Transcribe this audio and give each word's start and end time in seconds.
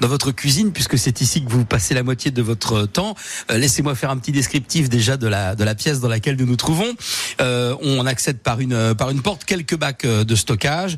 dans 0.00 0.08
votre 0.08 0.30
cuisine 0.32 0.72
puisque 0.72 0.98
c'est 0.98 1.20
ici 1.20 1.44
que 1.44 1.50
vous 1.50 1.64
passez 1.64 1.94
la 1.94 2.02
moitié 2.02 2.30
de 2.30 2.42
votre 2.42 2.86
temps. 2.86 3.14
Laissez-moi 3.48 3.94
faire 3.94 4.10
un 4.10 4.16
petit 4.16 4.32
descriptif 4.32 4.88
déjà 4.88 5.16
de 5.16 5.26
la 5.26 5.54
de 5.54 5.64
la 5.64 5.74
pièce 5.74 6.00
dans 6.00 6.08
laquelle 6.08 6.36
nous 6.36 6.46
nous 6.46 6.56
trouvons. 6.56 6.94
on 7.40 8.06
accède 8.06 8.38
par 8.38 8.60
une 8.60 8.94
par 8.94 9.10
une 9.10 9.22
porte, 9.22 9.44
quelques 9.44 9.76
bacs 9.76 10.06
de 10.06 10.34
stockage, 10.34 10.96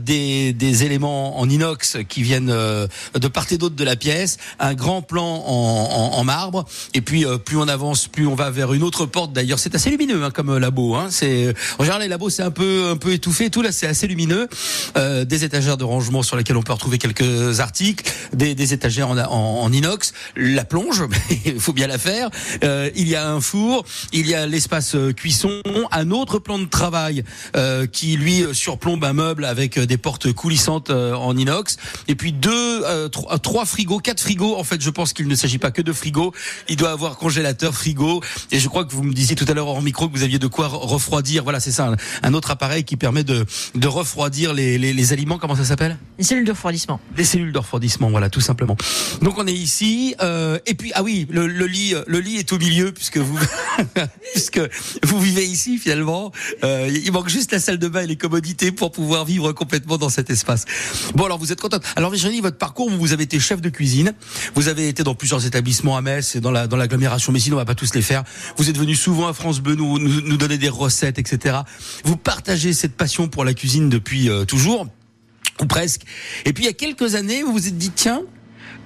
des 0.00 0.52
des 0.52 0.84
éléments 0.84 1.40
en 1.40 1.48
inox 1.48 1.98
qui 2.08 2.22
viennent 2.22 2.46
de 2.48 3.28
part 3.28 3.46
et 3.50 3.58
d'autre 3.58 3.76
de 3.76 3.84
la 3.84 3.96
pièce, 3.96 4.36
un 4.58 4.74
grand 4.74 5.02
plan 5.02 5.44
en, 5.46 6.10
en, 6.14 6.24
marbre, 6.24 6.66
et 6.94 7.00
puis 7.00 7.24
plus 7.44 7.56
on 7.56 7.68
avance, 7.68 8.08
plus 8.08 8.26
on 8.26 8.34
va 8.34 8.50
vers 8.50 8.72
une 8.72 8.82
autre 8.82 9.06
porte. 9.06 9.32
D'ailleurs, 9.32 9.58
c'est 9.58 9.74
assez 9.74 9.90
lumineux 9.90 10.24
hein, 10.24 10.30
comme 10.30 10.56
labo. 10.58 10.94
Hein. 10.94 11.08
C'est 11.10 11.54
en 11.78 11.84
général 11.84 12.02
les 12.02 12.08
labos 12.08 12.30
c'est 12.30 12.42
un 12.42 12.50
peu 12.50 12.88
un 12.90 12.96
peu 12.96 13.12
étouffé. 13.12 13.50
Tout 13.50 13.62
là 13.62 13.72
c'est 13.72 13.86
assez 13.86 14.06
lumineux. 14.06 14.48
Euh, 14.96 15.24
des 15.24 15.44
étagères 15.44 15.76
de 15.76 15.84
rangement 15.84 16.22
sur 16.22 16.36
lesquelles 16.36 16.56
on 16.56 16.62
peut 16.62 16.72
retrouver 16.72 16.98
quelques 16.98 17.60
articles, 17.60 18.10
des, 18.38 18.54
des 18.54 18.72
étagères 18.72 19.10
en, 19.10 19.18
en, 19.18 19.72
inox, 19.72 20.12
la 20.36 20.64
plonge, 20.64 21.04
il 21.44 21.60
faut 21.60 21.72
bien 21.72 21.86
la 21.86 21.98
faire. 21.98 22.30
Euh, 22.64 22.90
il 22.96 23.08
y 23.08 23.16
a 23.16 23.28
un 23.28 23.40
four, 23.40 23.84
il 24.12 24.26
y 24.26 24.34
a 24.34 24.46
l'espace 24.46 24.94
euh, 24.94 25.12
cuisson, 25.12 25.60
un 25.90 26.10
autre 26.10 26.38
plan 26.38 26.58
de 26.58 26.66
travail 26.66 27.24
euh, 27.56 27.86
qui 27.86 28.16
lui 28.16 28.44
surplombe 28.52 29.04
un 29.04 29.12
meuble 29.12 29.44
avec 29.44 29.78
des 29.78 29.98
portes 29.98 30.32
coulissantes 30.32 30.90
euh, 30.90 31.14
en 31.14 31.36
inox, 31.36 31.76
et 32.06 32.14
puis 32.14 32.32
deux, 32.32 33.08
trois, 33.10 33.38
trois 33.38 33.64
frigos, 33.64 33.98
quatre 33.98 34.20
frigos. 34.20 34.56
En 34.56 34.64
fait, 34.64 34.80
je 34.80 34.90
pense 34.90 35.12
qu'il 35.12 35.26
ne 35.26 35.34
s'agit 35.34 35.58
pas 35.58 35.70
que 35.70 35.82
de 35.82 35.92
frigos. 35.92 36.32
Il 36.68 36.76
doit 36.76 36.90
avoir 36.90 37.16
congélateur, 37.16 37.74
frigo, 37.74 38.22
et 38.52 38.60
je 38.60 38.68
crois 38.68 38.84
que 38.84 38.92
vous 38.92 39.02
me 39.02 39.12
disiez 39.12 39.34
tout 39.34 39.46
à 39.48 39.54
l'heure 39.54 39.66
hors 39.66 39.82
micro 39.82 40.08
que 40.08 40.16
vous 40.16 40.22
aviez 40.22 40.38
de 40.38 40.46
quoi 40.46 40.68
refroidir. 40.68 41.42
Voilà, 41.42 41.60
c'est 41.60 41.72
ça, 41.72 41.92
un, 42.22 42.34
autre 42.34 42.50
appareil 42.50 42.84
qui 42.84 42.96
permet 42.96 43.24
de, 43.24 43.44
de 43.74 43.88
refroidir 43.88 44.54
les, 44.54 44.78
les, 44.78 44.92
les 44.92 45.12
aliments. 45.12 45.38
Comment 45.38 45.56
ça 45.56 45.64
s'appelle? 45.64 45.98
Les 46.18 46.24
cellules 46.24 46.44
de 46.44 46.52
refroidissement. 46.52 47.00
Les 47.16 47.24
cellules 47.24 47.52
de 47.52 47.58
refroidissement, 47.58 48.10
voilà, 48.10 48.27
tout 48.28 48.40
simplement. 48.40 48.76
Donc 49.22 49.38
on 49.38 49.46
est 49.46 49.52
ici, 49.52 50.14
euh, 50.20 50.58
et 50.66 50.74
puis 50.74 50.92
ah 50.94 51.02
oui, 51.02 51.26
le, 51.30 51.46
le, 51.46 51.66
lit, 51.66 51.94
le 52.06 52.20
lit 52.20 52.36
est 52.36 52.52
au 52.52 52.58
milieu 52.58 52.92
puisque 52.92 53.18
vous, 53.18 53.38
puisque 54.32 54.60
vous 55.02 55.20
vivez 55.20 55.44
ici 55.44 55.78
finalement. 55.78 56.32
Euh, 56.64 56.90
il 57.04 57.12
manque 57.12 57.28
juste 57.28 57.52
la 57.52 57.60
salle 57.60 57.78
de 57.78 57.88
bain 57.88 58.02
et 58.02 58.06
les 58.06 58.16
commodités 58.16 58.72
pour 58.72 58.92
pouvoir 58.92 59.24
vivre 59.24 59.52
complètement 59.52 59.98
dans 59.98 60.08
cet 60.08 60.30
espace. 60.30 60.64
Bon, 61.14 61.24
alors 61.24 61.38
vous 61.38 61.52
êtes 61.52 61.60
contente. 61.60 61.84
Alors 61.96 62.10
Virginie, 62.10 62.40
votre 62.40 62.58
parcours, 62.58 62.90
vous 62.90 63.12
avez 63.12 63.24
été 63.24 63.38
chef 63.40 63.60
de 63.60 63.68
cuisine, 63.68 64.12
vous 64.54 64.68
avez 64.68 64.88
été 64.88 65.02
dans 65.02 65.14
plusieurs 65.14 65.46
établissements 65.46 65.96
à 65.96 66.02
Metz 66.02 66.36
et 66.36 66.40
dans 66.40 66.50
la 66.50 66.66
dans 66.66 66.76
l'agglomération 66.76 67.32
messine. 67.32 67.54
On 67.54 67.56
va 67.56 67.64
pas 67.64 67.74
tous 67.74 67.94
les 67.94 68.02
faire. 68.02 68.24
Vous 68.56 68.68
êtes 68.68 68.78
venu 68.78 68.94
souvent 68.94 69.28
à 69.28 69.32
France 69.32 69.60
Bleu 69.60 69.74
nous, 69.74 69.98
nous, 69.98 70.36
donner 70.36 70.58
des 70.58 70.68
recettes, 70.68 71.18
etc. 71.18 71.58
Vous 72.04 72.16
partagez 72.16 72.72
cette 72.72 72.96
passion 72.96 73.28
pour 73.28 73.44
la 73.44 73.54
cuisine 73.54 73.88
depuis 73.88 74.28
euh, 74.28 74.44
toujours 74.44 74.86
ou 75.60 75.66
presque. 75.66 76.02
Et 76.44 76.52
puis 76.52 76.64
il 76.64 76.66
y 76.66 76.70
a 76.70 76.74
quelques 76.74 77.14
années, 77.14 77.42
vous 77.42 77.52
vous 77.52 77.68
êtes 77.68 77.78
dit 77.78 77.90
tiens. 77.90 78.22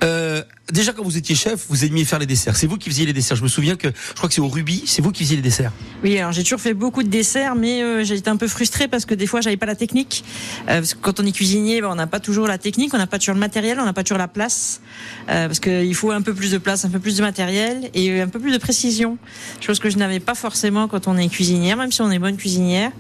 Euh, 0.03 0.43
déjà 0.73 0.93
quand 0.93 1.05
vous 1.05 1.17
étiez 1.17 1.35
chef, 1.35 1.67
vous 1.69 1.85
aimiez 1.85 2.05
faire 2.05 2.19
les 2.19 2.27
desserts. 2.27 2.57
C'est 2.57 2.67
vous 2.67 2.79
qui 2.79 2.89
faisiez 2.89 3.07
les 3.07 3.13
desserts. 3.13 3.37
Je 3.37 3.43
me 3.43 3.49
souviens 3.49 3.77
que 3.77 3.89
je 3.89 4.15
crois 4.15 4.29
que 4.29 4.35
c'est 4.35 4.41
au 4.41 4.49
Ruby, 4.49 4.83
c'est 4.87 5.03
vous 5.03 5.13
qui 5.13 5.23
faisiez 5.23 5.37
les 5.37 5.43
desserts. 5.43 5.73
Oui, 6.03 6.19
alors 6.19 6.33
j'ai 6.33 6.43
toujours 6.43 6.61
fait 6.61 6.75
beaucoup 6.75 7.03
de 7.03 7.09
desserts, 7.09 7.55
mais 7.55 7.83
euh, 7.83 8.05
j'ai 8.05 8.17
été 8.17 8.31
un 8.31 8.37
peu 8.37 8.49
frustrée 8.49 8.89
parce 8.89 9.05
que 9.05 9.15
des 9.15 9.27
fois 9.27 9.41
j'avais 9.41 9.57
pas 9.57 9.67
la 9.67 9.77
technique. 9.77 10.25
Euh, 10.69 10.79
parce 10.79 10.95
que 10.95 10.99
quand 11.01 11.21
on 11.21 11.27
est 11.27 11.33
cuisinier, 11.33 11.81
ben, 11.81 11.89
on 11.91 11.95
n'a 11.95 12.07
pas 12.07 12.21
toujours 12.21 12.47
la 12.47 12.59
technique, 12.59 12.95
on 12.95 12.99
n'a 12.99 13.07
pas 13.07 13.19
toujours 13.19 13.35
le 13.35 13.41
matériel, 13.41 13.79
on 13.79 13.85
n'a 13.85 13.93
pas 13.93 14.03
toujours 14.03 14.19
la 14.19 14.29
place, 14.29 14.81
euh, 15.29 15.47
parce 15.47 15.61
qu'il 15.61 15.95
faut 15.95 16.11
un 16.11 16.23
peu 16.23 16.35
plus 16.35 16.51
de 16.51 16.59
place, 16.59 16.85
un 16.85 16.91
peu 16.91 16.99
plus 16.99 17.17
de 17.19 17.23
matériel 17.23 17.91
et 17.95 18.21
un 18.21 18.29
peu 18.29 18.41
plus 18.41 18.53
de 18.53 18.59
précision. 18.59 19.19
Chose 19.61 19.79
que 19.79 19.91
je 19.91 19.99
n'avais 19.99 20.21
pas 20.21 20.35
forcément 20.35 20.89
quand 20.89 21.07
on 21.07 21.17
est 21.17 21.29
cuisinière, 21.29 21.77
même 21.77 21.93
si 21.93 22.01
on 22.01 22.11
est 22.11 22.19
bonne 22.19 22.37
cuisinière. 22.37 22.91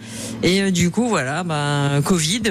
Et 0.43 0.71
du 0.71 0.91
coup, 0.91 1.09
voilà, 1.09 1.43
ben 1.43 2.03
Covid. 2.05 2.43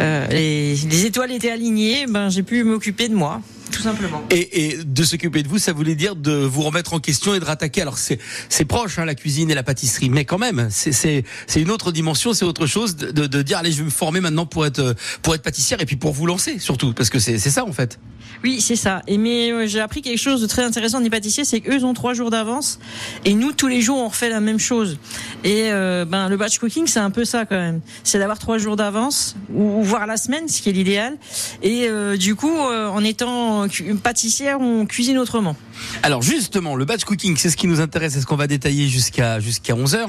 Euh, 0.00 0.26
les, 0.30 0.74
les, 0.74 1.06
étoiles 1.06 1.32
étaient 1.32 1.50
alignées, 1.50 2.06
ben 2.06 2.28
j'ai 2.28 2.42
pu 2.42 2.62
m'occuper 2.62 3.08
de 3.08 3.14
moi 3.14 3.40
tout 3.70 3.82
simplement. 3.82 4.22
Et, 4.30 4.66
et 4.66 4.84
de 4.84 5.04
s'occuper 5.04 5.42
de 5.42 5.48
vous, 5.48 5.58
ça 5.58 5.72
voulait 5.72 5.94
dire 5.94 6.16
de 6.16 6.32
vous 6.32 6.62
remettre 6.62 6.94
en 6.94 7.00
question 7.00 7.34
et 7.34 7.40
de 7.40 7.44
rattaquer. 7.44 7.82
Alors 7.82 7.98
c'est 7.98 8.64
proche 8.64 8.98
hein, 8.98 9.04
la 9.04 9.14
cuisine 9.14 9.50
et 9.50 9.54
la 9.54 9.62
pâtisserie, 9.62 10.10
mais 10.10 10.24
quand 10.24 10.38
même 10.38 10.68
c'est 10.70 11.24
une 11.56 11.70
autre 11.70 11.92
dimension, 11.92 12.34
c'est 12.34 12.44
autre 12.44 12.66
chose 12.66 12.96
de, 12.96 13.26
de, 13.26 13.42
dire 13.42 13.58
allez 13.58 13.72
je 13.72 13.78
vais 13.78 13.84
me 13.84 13.90
former 13.90 14.20
maintenant 14.20 14.46
pour 14.46 14.66
être 14.66 14.94
pour 15.22 15.34
être 15.34 15.42
pâtissière 15.42 15.80
et 15.80 15.86
puis 15.86 15.96
pour 15.96 16.12
vous 16.12 16.26
lancer 16.26 16.58
surtout 16.58 16.92
parce 16.92 17.10
que 17.10 17.18
c'est 17.18 17.38
ça 17.38 17.64
en 17.64 17.72
fait. 17.72 17.98
Oui 18.44 18.60
c'est 18.60 18.76
ça. 18.76 19.02
Et 19.06 19.18
mais 19.18 19.50
euh, 19.50 19.66
j'ai 19.66 19.80
appris 19.80 20.02
quelque 20.02 20.18
chose 20.18 20.40
de 20.40 20.46
très 20.46 20.62
intéressant 20.62 21.00
des 21.00 21.10
pâtissiers, 21.10 21.44
c'est 21.44 21.60
qu'eux 21.60 21.84
ont 21.84 21.94
trois 21.94 22.14
jours 22.14 22.30
d'avance 22.30 22.78
et 23.24 23.34
nous 23.34 23.52
tous 23.52 23.66
les 23.66 23.80
jours 23.80 23.98
on 23.98 24.08
refait 24.08 24.28
la 24.28 24.40
même 24.40 24.58
chose. 24.58 24.98
Et 25.44 25.70
euh, 25.70 26.04
ben 26.04 26.28
le 26.28 26.36
batch 26.36 26.58
cooking 26.58 26.86
c'est 26.86 27.00
un 27.00 27.10
peu 27.10 27.24
ça 27.24 27.44
quand 27.44 27.56
même, 27.56 27.80
c'est 28.04 28.18
d'avoir 28.18 28.38
trois 28.38 28.58
jours 28.58 28.76
d'avance 28.76 29.36
ou, 29.52 29.82
voir 29.82 30.06
la 30.06 30.16
semaine, 30.16 30.48
ce 30.48 30.62
qui 30.62 30.68
est 30.68 30.72
l'idéal. 30.72 31.16
Et 31.62 31.88
euh, 31.88 32.16
du 32.16 32.34
coup 32.34 32.56
en 32.56 33.04
étant 33.04 33.66
pâtissière, 34.02 34.60
on 34.60 34.86
cuisine 34.86 35.18
autrement. 35.18 35.56
Alors 36.02 36.22
justement, 36.22 36.76
le 36.76 36.84
batch 36.84 37.04
cooking, 37.04 37.36
c'est 37.36 37.50
ce 37.50 37.56
qui 37.56 37.66
nous 37.66 37.80
intéresse, 37.80 38.14
c'est 38.14 38.20
ce 38.20 38.26
qu'on 38.26 38.36
va 38.36 38.46
détailler 38.46 38.88
jusqu'à 38.88 39.40
jusqu'à 39.40 39.74
11h. 39.74 40.06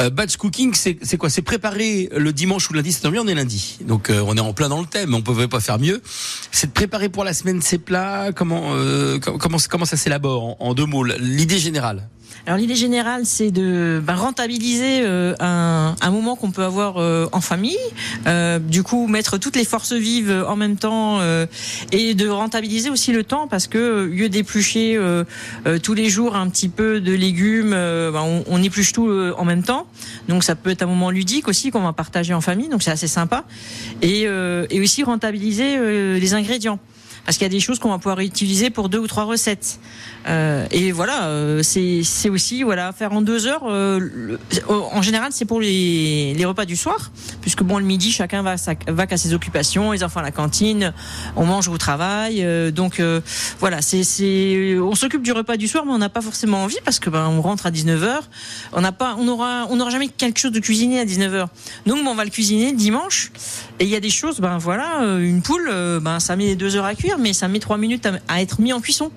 Euh, 0.00 0.10
batch 0.10 0.36
cooking, 0.36 0.74
c'est 0.74 1.16
quoi? 1.16 1.30
C'est 1.30 1.42
préparer 1.42 2.08
le 2.16 2.32
dimanche 2.32 2.68
ou 2.70 2.74
lundi, 2.74 2.92
c'est 2.92 3.06
on 3.06 3.26
est 3.26 3.34
lundi. 3.34 3.78
Donc 3.82 4.10
euh, 4.10 4.22
on 4.26 4.36
est 4.36 4.40
en 4.40 4.52
plein 4.52 4.68
dans 4.68 4.80
le 4.80 4.86
thème, 4.86 5.14
on 5.14 5.22
pouvait 5.22 5.48
pas 5.48 5.60
faire 5.60 5.78
mieux. 5.78 6.02
C'est 6.50 6.68
de 6.68 6.72
préparer 6.72 7.08
pour 7.08 7.24
la 7.24 7.34
semaine 7.34 7.60
ces 7.62 7.78
plats, 7.78 8.30
comment 8.34 8.74
euh, 8.74 9.18
comment 9.18 9.58
comment 9.68 9.84
ça 9.84 9.96
s'élabore 9.96 10.56
en 10.60 10.74
deux 10.74 10.86
mots, 10.86 11.04
l'idée 11.04 11.58
générale. 11.58 12.08
Alors 12.46 12.58
l'idée 12.58 12.74
générale, 12.74 13.24
c'est 13.24 13.52
de 13.52 14.02
bah, 14.04 14.14
rentabiliser 14.14 15.02
euh, 15.02 15.34
un, 15.38 15.94
un, 16.00 16.10
moment 16.10 16.34
qu'on 16.34 16.50
peut 16.50 16.64
avoir 16.64 16.96
euh, 16.96 17.28
en 17.30 17.40
famille. 17.40 17.78
Euh, 18.26 18.58
du 18.58 18.82
coup, 18.82 19.06
mettre 19.06 19.38
toutes 19.38 19.54
les 19.54 19.64
forces 19.64 19.92
vives 19.92 20.44
en 20.48 20.56
même 20.56 20.76
temps 20.76 21.20
et 21.92 22.14
de 22.14 22.28
rentabiliser 22.28 22.90
aussi 22.90 23.12
le 23.12 23.22
temps 23.24 23.46
parce 23.46 23.66
que 23.66 24.04
lieu 24.04 24.28
d'éplucher 24.28 24.98
tous 25.82 25.94
les 25.94 26.08
jours 26.08 26.36
un 26.36 26.48
petit 26.48 26.68
peu 26.68 27.00
de 27.00 27.12
légumes, 27.12 27.70
bah, 27.70 28.22
on, 28.24 28.44
on, 28.48 28.62
épluche 28.62 28.92
tout 28.92 29.08
en 29.36 29.44
même 29.44 29.62
temps. 29.62 29.86
Donc 30.28 30.44
ça 30.44 30.54
peut 30.54 30.70
être 30.70 30.82
un 30.82 30.86
moment 30.86 31.10
ludique 31.10 31.48
aussi 31.48 31.70
qu'on 31.70 31.82
va 31.82 31.92
partager 31.92 32.34
en 32.34 32.40
famille. 32.40 32.68
Donc 32.68 32.82
c'est 32.82 32.90
assez 32.90 33.08
sympa 33.08 33.44
et, 34.00 34.22
et 34.22 34.80
aussi 34.80 35.02
rentabiliser 35.02 35.78
les 36.18 36.34
ingrédients 36.34 36.78
parce 37.24 37.36
qu'il 37.36 37.44
y 37.44 37.46
a 37.46 37.50
des 37.50 37.60
choses 37.60 37.78
qu'on 37.78 37.90
va 37.90 37.98
pouvoir 37.98 38.20
utiliser 38.20 38.70
pour 38.70 38.88
deux 38.88 38.98
ou 38.98 39.06
trois 39.06 39.24
recettes. 39.24 39.78
Euh, 40.28 40.66
et 40.70 40.92
voilà, 40.92 41.26
euh, 41.26 41.62
c'est 41.62 42.30
aussi 42.30 42.62
voilà 42.62 42.92
faire 42.92 43.12
en 43.12 43.22
deux 43.22 43.46
heures. 43.46 43.62
Euh, 43.66 44.36
en 44.68 45.02
général, 45.02 45.30
c'est 45.32 45.44
pour 45.44 45.60
les, 45.60 46.34
les, 46.34 46.44
repas 46.44 46.64
du 46.64 46.76
soir, 46.76 47.10
puisque 47.40 47.62
bon 47.62 47.78
le 47.78 47.84
midi, 47.84 48.12
chacun 48.12 48.42
va 48.42 48.56
va 48.88 49.06
qu'à 49.06 49.16
ses 49.16 49.34
occupations, 49.34 49.92
les 49.92 50.04
enfants 50.04 50.20
à 50.20 50.22
la 50.22 50.30
cantine, 50.30 50.92
on 51.36 51.44
mange 51.44 51.68
au 51.68 51.78
travail. 51.78 52.44
Euh, 52.44 52.70
donc 52.70 53.00
euh, 53.00 53.20
voilà, 53.58 53.82
c'est 53.82 54.78
on 54.80 54.94
s'occupe 54.94 55.22
du 55.22 55.32
repas 55.32 55.56
du 55.56 55.68
soir, 55.68 55.84
mais 55.86 55.92
on 55.92 55.98
n'a 55.98 56.08
pas 56.08 56.20
forcément 56.20 56.62
envie 56.62 56.78
parce 56.84 56.98
que 56.98 57.10
ben 57.10 57.26
on 57.28 57.40
rentre 57.40 57.66
à 57.66 57.70
19 57.70 58.02
h 58.02 58.20
On 58.72 58.80
n'a 58.80 58.92
pas, 58.92 59.16
on 59.18 59.26
aura, 59.28 59.66
on 59.70 59.76
n'aura 59.76 59.90
jamais 59.90 60.08
quelque 60.08 60.38
chose 60.38 60.52
de 60.52 60.60
cuisiner 60.60 61.00
à 61.00 61.04
19 61.04 61.34
h 61.34 61.46
Donc 61.86 61.98
on 62.06 62.14
va 62.14 62.24
le 62.24 62.30
cuisiner 62.30 62.72
dimanche. 62.72 63.32
Et 63.78 63.84
il 63.84 63.90
y 63.90 63.96
a 63.96 64.00
des 64.00 64.10
choses, 64.10 64.40
ben 64.40 64.58
voilà, 64.58 65.00
une 65.18 65.42
poule, 65.42 65.70
ben 66.00 66.20
ça 66.20 66.36
met 66.36 66.54
deux 66.54 66.76
heures 66.76 66.84
à 66.84 66.94
cuire 66.94 67.11
mais 67.18 67.32
ça 67.32 67.48
met 67.48 67.58
trois 67.58 67.78
minutes 67.78 68.08
à, 68.28 68.42
être 68.42 68.60
mis 68.60 68.72
en 68.72 68.80
cuisson. 68.80 69.10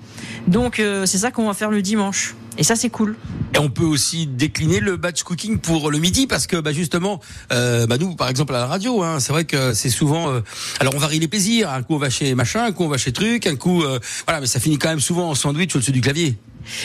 Donc 0.47 0.79
euh, 0.79 1.05
c'est 1.05 1.17
ça 1.17 1.31
qu'on 1.31 1.47
va 1.47 1.53
faire 1.53 1.71
le 1.71 1.81
dimanche. 1.81 2.35
Et 2.57 2.63
ça 2.63 2.75
c'est 2.75 2.89
cool. 2.89 3.17
Et 3.53 3.59
on 3.59 3.69
peut 3.69 3.83
aussi 3.83 4.27
décliner 4.27 4.79
le 4.79 4.95
batch 4.95 5.23
cooking 5.23 5.59
pour 5.59 5.91
le 5.91 5.99
midi 5.99 6.25
parce 6.25 6.47
que 6.47 6.57
bah 6.57 6.71
justement, 6.71 7.19
euh, 7.51 7.85
bah 7.85 7.97
nous 7.97 8.15
par 8.15 8.29
exemple 8.29 8.55
à 8.55 8.59
la 8.59 8.67
radio, 8.67 9.03
hein, 9.03 9.19
c'est 9.19 9.33
vrai 9.33 9.45
que 9.45 9.73
c'est 9.73 9.89
souvent. 9.89 10.29
Euh, 10.29 10.41
alors 10.79 10.95
on 10.95 10.99
varie 10.99 11.19
les 11.19 11.27
plaisirs. 11.27 11.69
Un 11.69 11.83
coup 11.83 11.95
on 11.95 11.99
va 11.99 12.09
chez 12.09 12.33
machin, 12.35 12.63
un 12.63 12.71
coup 12.71 12.83
on 12.83 12.89
va 12.89 12.97
chez 12.97 13.11
truc, 13.11 13.47
un 13.47 13.55
coup 13.55 13.83
voilà, 14.25 14.39
mais 14.39 14.47
ça 14.47 14.59
finit 14.59 14.77
quand 14.77 14.89
même 14.89 14.99
souvent 15.01 15.29
en 15.29 15.35
sandwich 15.35 15.75
au-dessus 15.75 15.91
du 15.91 16.01
clavier. 16.01 16.37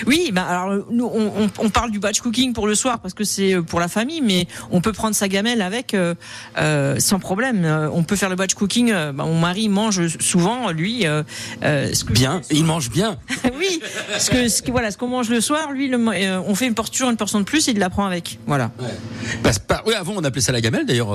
Oui, 0.07 0.31
bah 0.33 0.45
alors 0.45 0.85
nous 0.91 1.07
on, 1.07 1.51
on, 1.59 1.71
parle 1.71 1.91
du 1.91 1.99
batch 1.99 2.21
cooking 2.21 2.53
pour 2.53 2.67
le 2.67 2.75
soir 2.75 2.99
parce 3.01 3.15
que 3.15 3.25
c'est 3.25 3.55
euh, 3.55 3.63
pour 3.63 3.81
la 3.81 3.89
famille, 3.89 4.21
mais 4.21 4.47
on 4.71 4.81
peut 4.81 4.93
prendre 4.93 5.15
sa 5.15 5.29
gamelle 5.29 5.63
avec 5.63 5.95
euh, 5.95 6.15
euh 6.59 6.99
sans 6.99 7.19
problème. 7.19 7.65
On 7.93 8.03
peut 8.03 8.17
faire 8.17 8.29
le 8.29 8.37
batch 8.37 8.55
cooking. 8.55 8.93
Bah, 8.93 9.13
mon 9.13 9.39
mari 9.39 9.69
mange 9.69 10.09
souvent, 10.19 10.71
lui. 10.71 11.07
Euh, 11.07 11.23
ce 11.63 12.05
que 12.05 12.13
bien, 12.13 12.41
il 12.51 12.65
mange 12.65 12.91
bien. 12.91 13.17
oui, 13.59 13.81
ce 14.19 14.31
que, 14.31 14.49
ce 14.49 14.63
que 14.63 14.71
voilà, 14.71 14.91
ce 14.91 14.99
qu'on 14.99 15.09
mange 15.09 15.29
le 15.29 15.41
soir, 15.41 15.73
lui, 15.73 15.89
le, 15.89 15.99
on 16.47 16.55
fait 16.55 16.67
une 16.67 16.75
portion, 16.75 17.11
une 17.11 17.17
portion 17.17 17.39
de 17.39 17.45
plus, 17.45 17.69
et 17.69 17.73
il 17.73 17.79
la 17.79 17.91
prend 17.91 18.05
avec. 18.05 18.39
Voilà. 18.47 18.71
Ouais. 18.79 19.51
Oui, 19.87 19.95
avant 19.95 20.15
on 20.17 20.25
appelait 20.25 20.41
ça 20.41 20.53
la 20.53 20.61
gamelle. 20.61 20.85
D'ailleurs, 20.87 21.15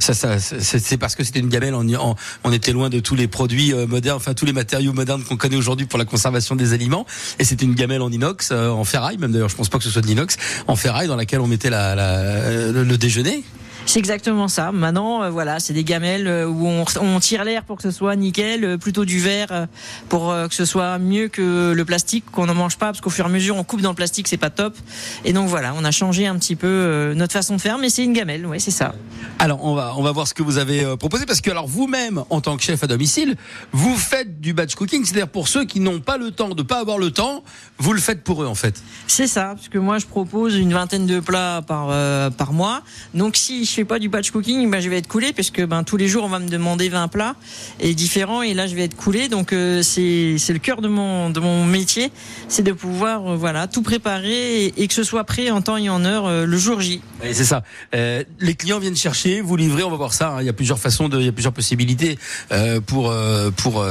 ça, 0.00 0.14
ça, 0.14 0.38
c'est 0.38 0.96
parce 0.96 1.14
que 1.14 1.24
c'était 1.24 1.40
une 1.40 1.48
gamelle. 1.48 1.74
On, 1.74 2.16
on, 2.44 2.52
était 2.52 2.72
loin 2.72 2.88
de 2.88 3.00
tous 3.00 3.14
les 3.14 3.28
produits 3.28 3.74
modernes, 3.86 4.16
enfin 4.16 4.34
tous 4.34 4.46
les 4.46 4.52
matériaux 4.52 4.92
modernes 4.92 5.22
qu'on 5.24 5.36
connaît 5.36 5.56
aujourd'hui 5.56 5.86
pour 5.86 5.98
la 5.98 6.04
conservation 6.04 6.56
des 6.56 6.72
aliments, 6.72 7.06
et 7.38 7.44
c'était 7.44 7.64
une 7.64 7.74
gamelle 7.74 7.81
en 7.84 8.10
inox, 8.10 8.50
euh, 8.52 8.68
en 8.68 8.84
ferraille, 8.84 9.18
même 9.18 9.32
d'ailleurs, 9.32 9.48
je 9.48 9.56
pense 9.56 9.68
pas 9.68 9.78
que 9.78 9.84
ce 9.84 9.90
soit 9.90 10.02
de 10.02 10.06
l'inox, 10.06 10.36
en 10.66 10.76
ferraille 10.76 11.08
dans 11.08 11.16
laquelle 11.16 11.40
on 11.40 11.46
mettait 11.46 11.70
la, 11.70 11.94
le, 12.72 12.96
déjeuner. 12.96 13.44
C'est 13.84 13.98
exactement 13.98 14.48
ça. 14.48 14.72
Maintenant, 14.72 15.22
euh, 15.22 15.30
voilà, 15.30 15.58
c'est 15.60 15.72
des 15.72 15.84
gamelles 15.84 16.26
euh, 16.26 16.46
où 16.46 16.66
on, 16.66 16.84
on 17.00 17.20
tire 17.20 17.44
l'air 17.44 17.64
pour 17.64 17.76
que 17.76 17.82
ce 17.82 17.90
soit 17.90 18.14
nickel, 18.16 18.64
euh, 18.64 18.78
plutôt 18.78 19.04
du 19.04 19.18
verre 19.18 19.66
pour 20.08 20.32
que 20.48 20.54
ce 20.54 20.64
soit 20.64 20.98
mieux 20.98 21.28
que 21.28 21.72
le 21.72 21.84
plastique 21.84 22.24
qu'on 22.30 22.46
n'en 22.46 22.54
mange 22.54 22.76
pas, 22.76 22.86
parce 22.86 23.00
qu'au 23.00 23.10
fur 23.10 23.24
et 23.26 23.28
à 23.28 23.30
mesure 23.30 23.56
on 23.56 23.64
coupe 23.64 23.80
dans 23.80 23.90
le 23.90 23.94
plastique, 23.94 24.28
c'est 24.28 24.36
pas 24.36 24.50
top. 24.50 24.76
Et 25.24 25.32
donc 25.32 25.48
voilà, 25.48 25.74
on 25.76 25.84
a 25.84 25.90
changé 25.90 26.26
un 26.26 26.36
petit 26.36 26.56
peu 26.56 27.12
notre 27.14 27.32
façon 27.32 27.56
de 27.56 27.60
faire, 27.60 27.78
mais 27.78 27.90
c'est 27.90 28.04
une 28.04 28.12
gamelle, 28.12 28.46
oui, 28.46 28.60
c'est 28.60 28.70
ça. 28.70 28.94
Alors 29.38 29.64
on 29.64 29.74
va 29.74 29.94
on 29.96 30.02
va 30.02 30.12
voir 30.12 30.28
ce 30.28 30.34
que 30.34 30.42
vous 30.42 30.58
avez 30.58 30.96
proposé, 30.96 31.26
parce 31.26 31.40
que 31.40 31.50
alors 31.50 31.66
vous-même 31.66 32.24
en 32.30 32.40
tant 32.40 32.56
que 32.56 32.62
chef 32.62 32.82
à 32.82 32.86
domicile, 32.86 33.36
vous 33.72 33.96
faites 33.96 34.40
du 34.40 34.52
batch 34.52 34.74
cooking, 34.74 35.04
c'est-à-dire 35.04 35.28
pour 35.28 35.48
ceux 35.48 35.64
qui 35.64 35.80
n'ont 35.80 36.00
pas 36.00 36.16
le 36.16 36.30
temps, 36.30 36.50
de 36.50 36.62
pas 36.62 36.80
avoir 36.80 36.98
le 36.98 37.10
temps, 37.10 37.42
vous 37.78 37.92
le 37.92 38.00
faites 38.00 38.22
pour 38.22 38.42
eux 38.42 38.46
en 38.46 38.54
fait. 38.54 38.82
C'est 39.06 39.26
ça, 39.26 39.54
parce 39.54 39.68
que 39.68 39.78
moi 39.78 39.98
je 39.98 40.06
propose 40.06 40.56
une 40.56 40.72
vingtaine 40.72 41.06
de 41.06 41.20
plats 41.20 41.62
par 41.66 41.88
par 42.32 42.52
mois. 42.52 42.82
Donc 43.14 43.36
si 43.36 43.64
je 43.72 43.76
fais 43.76 43.84
pas 43.86 43.98
du 43.98 44.10
batch 44.10 44.30
cooking, 44.30 44.70
ben, 44.70 44.80
je 44.80 44.90
vais 44.90 44.98
être 44.98 45.08
coulé 45.08 45.32
parce 45.32 45.50
que 45.50 45.62
ben, 45.62 45.82
tous 45.82 45.96
les 45.96 46.06
jours 46.06 46.24
on 46.24 46.28
va 46.28 46.38
me 46.38 46.48
demander 46.48 46.90
20 46.90 47.08
plats 47.08 47.36
et 47.80 47.94
différents 47.94 48.42
et 48.42 48.52
là 48.52 48.66
je 48.66 48.74
vais 48.74 48.84
être 48.84 48.96
coulé. 48.96 49.28
Donc 49.28 49.54
euh, 49.54 49.80
c'est 49.82 50.36
le 50.52 50.58
cœur 50.58 50.82
de 50.82 50.88
mon 50.88 51.30
de 51.30 51.40
mon 51.40 51.64
métier, 51.64 52.12
c'est 52.48 52.62
de 52.62 52.72
pouvoir 52.72 53.32
euh, 53.32 53.36
voilà 53.36 53.68
tout 53.68 53.80
préparer 53.80 54.66
et, 54.66 54.88
que 54.88 54.92
ce 54.92 55.04
soit 55.04 55.24
prêt 55.24 55.50
en 55.50 55.62
temps 55.62 55.78
et 55.78 55.88
en 55.88 56.04
heure 56.04 56.26
euh, 56.26 56.44
le 56.44 56.58
jour 56.58 56.82
J. 56.82 57.00
c'est 57.22 57.46
ça. 57.46 57.62
les 57.92 58.54
clients 58.54 58.78
viennent 58.78 58.94
chercher, 58.96 59.40
vous 59.40 59.56
livrez, 59.56 59.84
on 59.84 59.90
va 59.90 59.96
voir 59.96 60.12
ça. 60.12 60.32
Hein. 60.32 60.40
Il 60.40 60.46
y 60.46 60.50
a 60.50 60.52
plusieurs 60.52 60.78
façons 60.78 61.08
de, 61.08 61.18
il 61.18 61.24
y 61.24 61.28
a 61.28 61.32
plusieurs 61.32 61.54
possibilités 61.54 62.18
pour 62.86 63.14
pour 63.56 63.86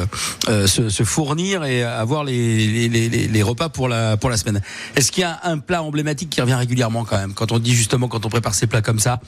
se, 0.48 0.89
se, 0.89 1.04
fournir 1.04 1.63
et 1.63 1.83
avoir 1.83 2.24
les, 2.24 2.88
les, 2.88 3.10
les, 3.10 3.28
les 3.28 3.44
repas 3.44 3.69
pour 3.69 3.88
la 3.88 4.16
pour 4.18 4.30
la 4.30 4.38
semaine. 4.38 4.62
Est-ce 4.95 5.12
qu'il 5.12 5.22
y 5.22 5.25
a 5.25 5.39
un 5.44 5.57
plat 5.57 5.81
emblématique 5.81 6.30
qui 6.30 6.39
revient 6.39 6.54
régulièrement 6.54 7.04
quand 7.04 7.18
même 7.18 7.33
quand 7.33 7.51
on 7.51 7.57
dit 7.57 7.74
justement 7.74 8.07
quand 8.07 8.28
on 8.28 8.30
prépare 8.30 8.54
ces 8.54 8.68
plats 8.68 8.83
comme 8.83 9.00
ça? 9.00 9.19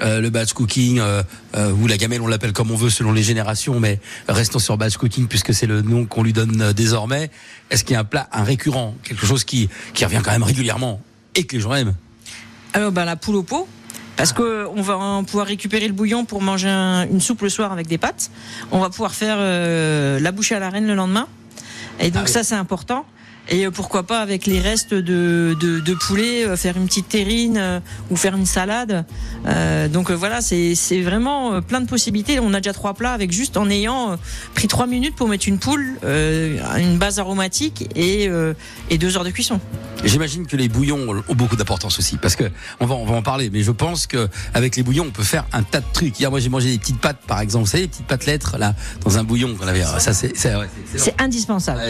Euh, 0.00 0.20
le 0.20 0.30
batch 0.30 0.54
cooking 0.54 0.98
euh, 0.98 1.22
euh, 1.54 1.70
ou 1.72 1.86
la 1.86 1.98
gamelle, 1.98 2.22
on 2.22 2.26
l'appelle 2.26 2.52
comme 2.52 2.70
on 2.70 2.76
veut 2.76 2.88
selon 2.88 3.12
les 3.12 3.22
générations, 3.22 3.78
mais 3.78 4.00
restons 4.26 4.58
sur 4.58 4.78
batch 4.78 4.96
cooking 4.96 5.28
puisque 5.28 5.52
c'est 5.52 5.66
le 5.66 5.82
nom 5.82 6.06
qu'on 6.06 6.22
lui 6.22 6.32
donne 6.32 6.72
désormais. 6.72 7.30
Est-ce 7.70 7.84
qu'il 7.84 7.94
y 7.94 7.96
a 7.96 8.00
un 8.00 8.04
plat, 8.04 8.28
un 8.32 8.42
récurrent, 8.42 8.94
quelque 9.02 9.26
chose 9.26 9.44
qui, 9.44 9.68
qui 9.92 10.04
revient 10.04 10.20
quand 10.24 10.32
même 10.32 10.42
régulièrement 10.42 11.00
et 11.34 11.44
que 11.44 11.56
les 11.56 11.62
gens 11.62 11.74
aiment? 11.74 11.94
Alors, 12.72 12.90
bah, 12.90 13.04
la 13.04 13.16
poule 13.16 13.36
au 13.36 13.42
pot. 13.42 13.68
Parce 14.16 14.34
qu'on 14.34 14.82
va 14.82 15.22
pouvoir 15.26 15.46
récupérer 15.46 15.88
le 15.88 15.94
bouillon 15.94 16.26
pour 16.26 16.42
manger 16.42 16.68
une 16.68 17.20
soupe 17.20 17.40
le 17.40 17.48
soir 17.48 17.72
avec 17.72 17.86
des 17.86 17.96
pâtes. 17.96 18.30
On 18.70 18.78
va 18.78 18.90
pouvoir 18.90 19.14
faire 19.14 19.38
la 19.38 20.32
bouche 20.32 20.52
à 20.52 20.58
la 20.58 20.68
reine 20.68 20.86
le 20.86 20.94
lendemain. 20.94 21.26
Et 21.98 22.10
donc 22.10 22.24
ah 22.26 22.30
ça, 22.30 22.44
c'est 22.44 22.54
important. 22.54 23.06
Et 23.48 23.66
euh, 23.66 23.70
pourquoi 23.70 24.04
pas 24.04 24.20
avec 24.20 24.46
les 24.46 24.60
restes 24.60 24.94
de, 24.94 25.56
de, 25.60 25.80
de 25.80 25.94
poulet 25.94 26.44
euh, 26.46 26.56
faire 26.56 26.76
une 26.76 26.86
petite 26.86 27.08
terrine 27.08 27.56
euh, 27.58 27.80
ou 28.10 28.16
faire 28.16 28.36
une 28.36 28.46
salade. 28.46 29.04
Euh, 29.46 29.88
donc 29.88 30.10
voilà, 30.10 30.40
c'est 30.40 31.00
vraiment 31.02 31.60
plein 31.60 31.80
de 31.80 31.88
possibilités. 31.88 32.38
On 32.40 32.54
a 32.54 32.60
déjà 32.60 32.72
trois 32.72 32.94
plats 32.94 33.12
avec 33.12 33.32
juste 33.32 33.56
en 33.56 33.68
ayant 33.68 34.16
pris 34.54 34.68
trois 34.68 34.86
minutes 34.86 35.16
pour 35.16 35.28
mettre 35.28 35.48
une 35.48 35.58
poule, 35.58 35.98
euh, 36.04 36.56
une 36.78 36.98
base 36.98 37.18
aromatique 37.18 37.88
et, 37.96 38.28
et 38.90 38.98
deux 38.98 39.16
heures 39.16 39.24
de 39.24 39.30
cuisson. 39.30 39.60
J'imagine 40.04 40.46
que 40.46 40.56
les 40.56 40.68
bouillons 40.68 41.22
ont 41.28 41.34
beaucoup 41.34 41.56
d'importance 41.56 41.98
aussi 41.98 42.16
parce 42.16 42.36
que 42.36 42.44
on 42.80 42.86
va 42.86 42.94
on 42.94 43.04
va 43.04 43.14
en 43.14 43.22
parler. 43.22 43.50
Mais 43.50 43.62
je 43.62 43.70
pense 43.70 44.06
que 44.06 44.28
avec 44.54 44.76
les 44.76 44.82
bouillons 44.82 45.06
on 45.08 45.10
peut 45.10 45.22
faire 45.22 45.46
un 45.52 45.62
tas 45.62 45.80
de 45.80 45.86
trucs. 45.92 46.18
Hier 46.18 46.30
moi 46.30 46.40
j'ai 46.40 46.48
mangé 46.48 46.70
des 46.70 46.78
petites 46.78 47.00
pâtes 47.00 47.20
par 47.26 47.40
exemple, 47.40 47.64
vous 47.64 47.70
savez 47.70 47.84
les 47.84 47.88
petites 47.88 48.06
pâtes 48.06 48.26
lettres 48.26 48.56
là 48.58 48.74
dans 49.04 49.18
un 49.18 49.24
bouillon 49.24 49.54
qu'on 49.54 49.66
avait. 49.66 49.82
Ça 49.98 50.12
c'est 50.12 50.32
c'est 50.36 51.20
indispensable. 51.20 51.80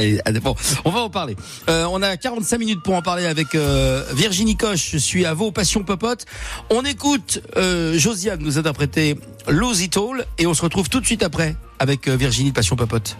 Bon, 0.42 0.54
on 0.84 0.90
va 0.90 1.00
en 1.00 1.10
parler. 1.10 1.36
Euh, 1.68 1.86
on 1.90 2.02
a 2.02 2.16
45 2.16 2.58
minutes 2.58 2.82
pour 2.82 2.94
en 2.94 3.02
parler 3.02 3.26
avec 3.26 3.54
euh, 3.54 4.04
Virginie 4.12 4.56
Coche. 4.56 4.90
Je 4.92 4.98
suis 4.98 5.24
à 5.24 5.34
vos 5.34 5.50
passions 5.50 5.82
popotes. 5.82 6.26
On 6.70 6.82
écoute 6.82 7.42
euh, 7.56 7.98
Josiane 7.98 8.40
nous 8.40 8.58
interpréter 8.58 9.18
Lose 9.48 9.80
It 9.80 9.96
All 9.96 10.26
et 10.38 10.46
on 10.46 10.54
se 10.54 10.62
retrouve 10.62 10.88
tout 10.88 11.00
de 11.00 11.06
suite 11.06 11.22
après 11.22 11.56
avec 11.78 12.08
Virginie 12.08 12.50
de 12.50 12.54
Passion 12.54 12.76
Popote. 12.76 13.16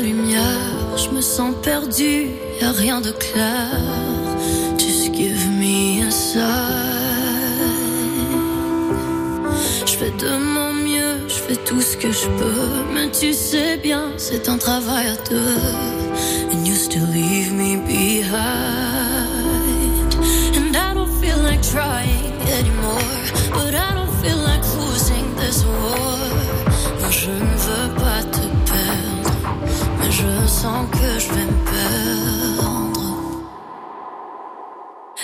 Lumière, 0.00 0.96
je 0.96 1.10
me 1.10 1.20
sens 1.20 1.54
perdu, 1.62 2.30
y 2.60 2.64
a 2.64 2.72
rien 2.72 3.00
de 3.00 3.10
clair. 3.10 3.68
Just 4.78 5.12
give 5.14 5.46
me 5.48 6.02
a 6.06 6.10
sign. 6.10 6.40
Je 9.86 9.92
fais 9.92 10.10
de 10.10 10.36
mon 10.38 10.72
mieux, 10.72 11.28
je 11.28 11.34
fais 11.34 11.56
tout 11.56 11.80
ce 11.80 11.96
que 11.96 12.10
je 12.10 12.26
peux, 12.38 12.84
mais 12.94 13.10
tu 13.10 13.32
sais 13.32 13.76
bien, 13.76 14.12
c'est 14.16 14.48
un 14.48 14.58
travail 14.58 15.06
à 15.08 15.16
deux. 15.28 15.58
And 16.52 16.66
you 16.66 16.74
still 16.74 17.06
leave 17.06 17.52
me 17.52 17.76
behind. 17.76 18.30
And 20.56 20.76
I 20.76 20.94
don't 20.94 21.12
feel 21.20 21.38
like 21.38 21.62
trying 21.62 22.34
anymore, 22.58 23.12
but 23.52 23.74
I 23.74 23.94
don't 23.94 24.14
feel 24.22 24.38
like 24.38 24.62
losing 24.78 25.26
this 25.36 25.64
war. 25.64 26.18
Non, 27.02 27.10
je 27.10 27.30
ne 27.30 27.56
veux 27.66 27.94
pas 27.94 28.22
te 28.32 28.49
je 30.20 30.46
sens 30.46 30.86
que 30.92 31.18
je 31.18 31.28
vais 31.32 31.46
me 31.46 31.58
perdre. 31.70 33.00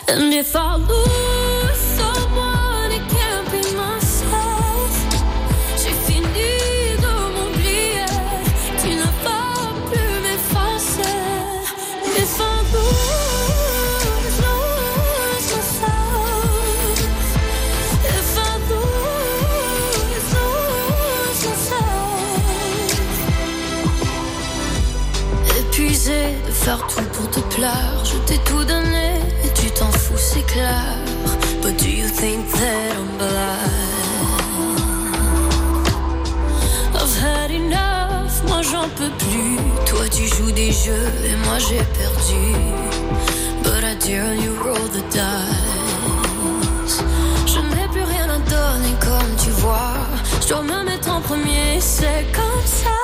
And 0.09 0.33
if 0.33 0.55
I 0.55 0.77
faire 26.67 26.85
tout 26.89 27.09
pour 27.13 27.31
te 27.31 27.39
plaire, 27.55 28.03
je 28.03 28.17
t'ai 28.27 28.39
tout 28.39 28.65
donné 28.65 29.21
et 29.45 29.51
tu 29.55 29.71
t'en 29.71 29.93
fous, 29.93 30.19
c'est 30.19 30.45
clair. 30.47 30.97
But 31.63 31.77
do 31.79 31.89
you 31.89 32.09
think 32.09 32.45
that 32.51 32.93
I'm 32.99 33.07
blind? 33.19 34.27
I've 36.93 37.17
had 37.23 37.53
enough, 37.53 38.43
moi 38.49 38.63
j'en 38.63 38.89
peux 38.99 39.13
plus. 39.25 39.59
Toi 39.87 40.09
tu 40.11 40.27
joues 40.27 40.51
des 40.51 40.73
jeux 40.73 41.09
et 41.29 41.37
moi 41.47 41.59
j'ai 41.61 41.85
perdu. 42.01 42.45
But 43.63 43.85
I 43.85 43.95
dare 44.05 44.35
you 44.35 44.53
roll 44.65 44.89
the 44.91 45.05
dice. 45.15 46.99
Je 47.47 47.61
n'ai 47.61 47.87
plus 47.93 48.03
rien 48.03 48.29
à 48.29 48.39
donner 48.39 48.97
comme 49.01 49.37
tu 49.39 49.51
vois. 49.63 49.99
Je 50.41 50.49
dois 50.49 50.63
me 50.63 50.83
mettre 50.83 51.13
en 51.13 51.21
premier, 51.21 51.81
c'est 51.81 52.27
comme 52.35 52.67
ça. 52.67 52.96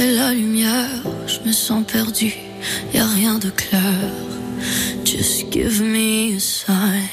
Et 0.00 0.14
la 0.14 0.32
lumière, 0.32 0.88
je 1.26 1.46
me 1.46 1.52
sens 1.52 1.84
perdu, 1.86 2.34
y 2.94 2.98
a 2.98 3.06
rien 3.06 3.38
de 3.38 3.50
clair. 3.50 3.82
Just 5.04 5.20
Just 5.20 5.52
give 5.52 5.82
me 5.82 6.36
a 6.36 6.40
sign. 6.40 7.08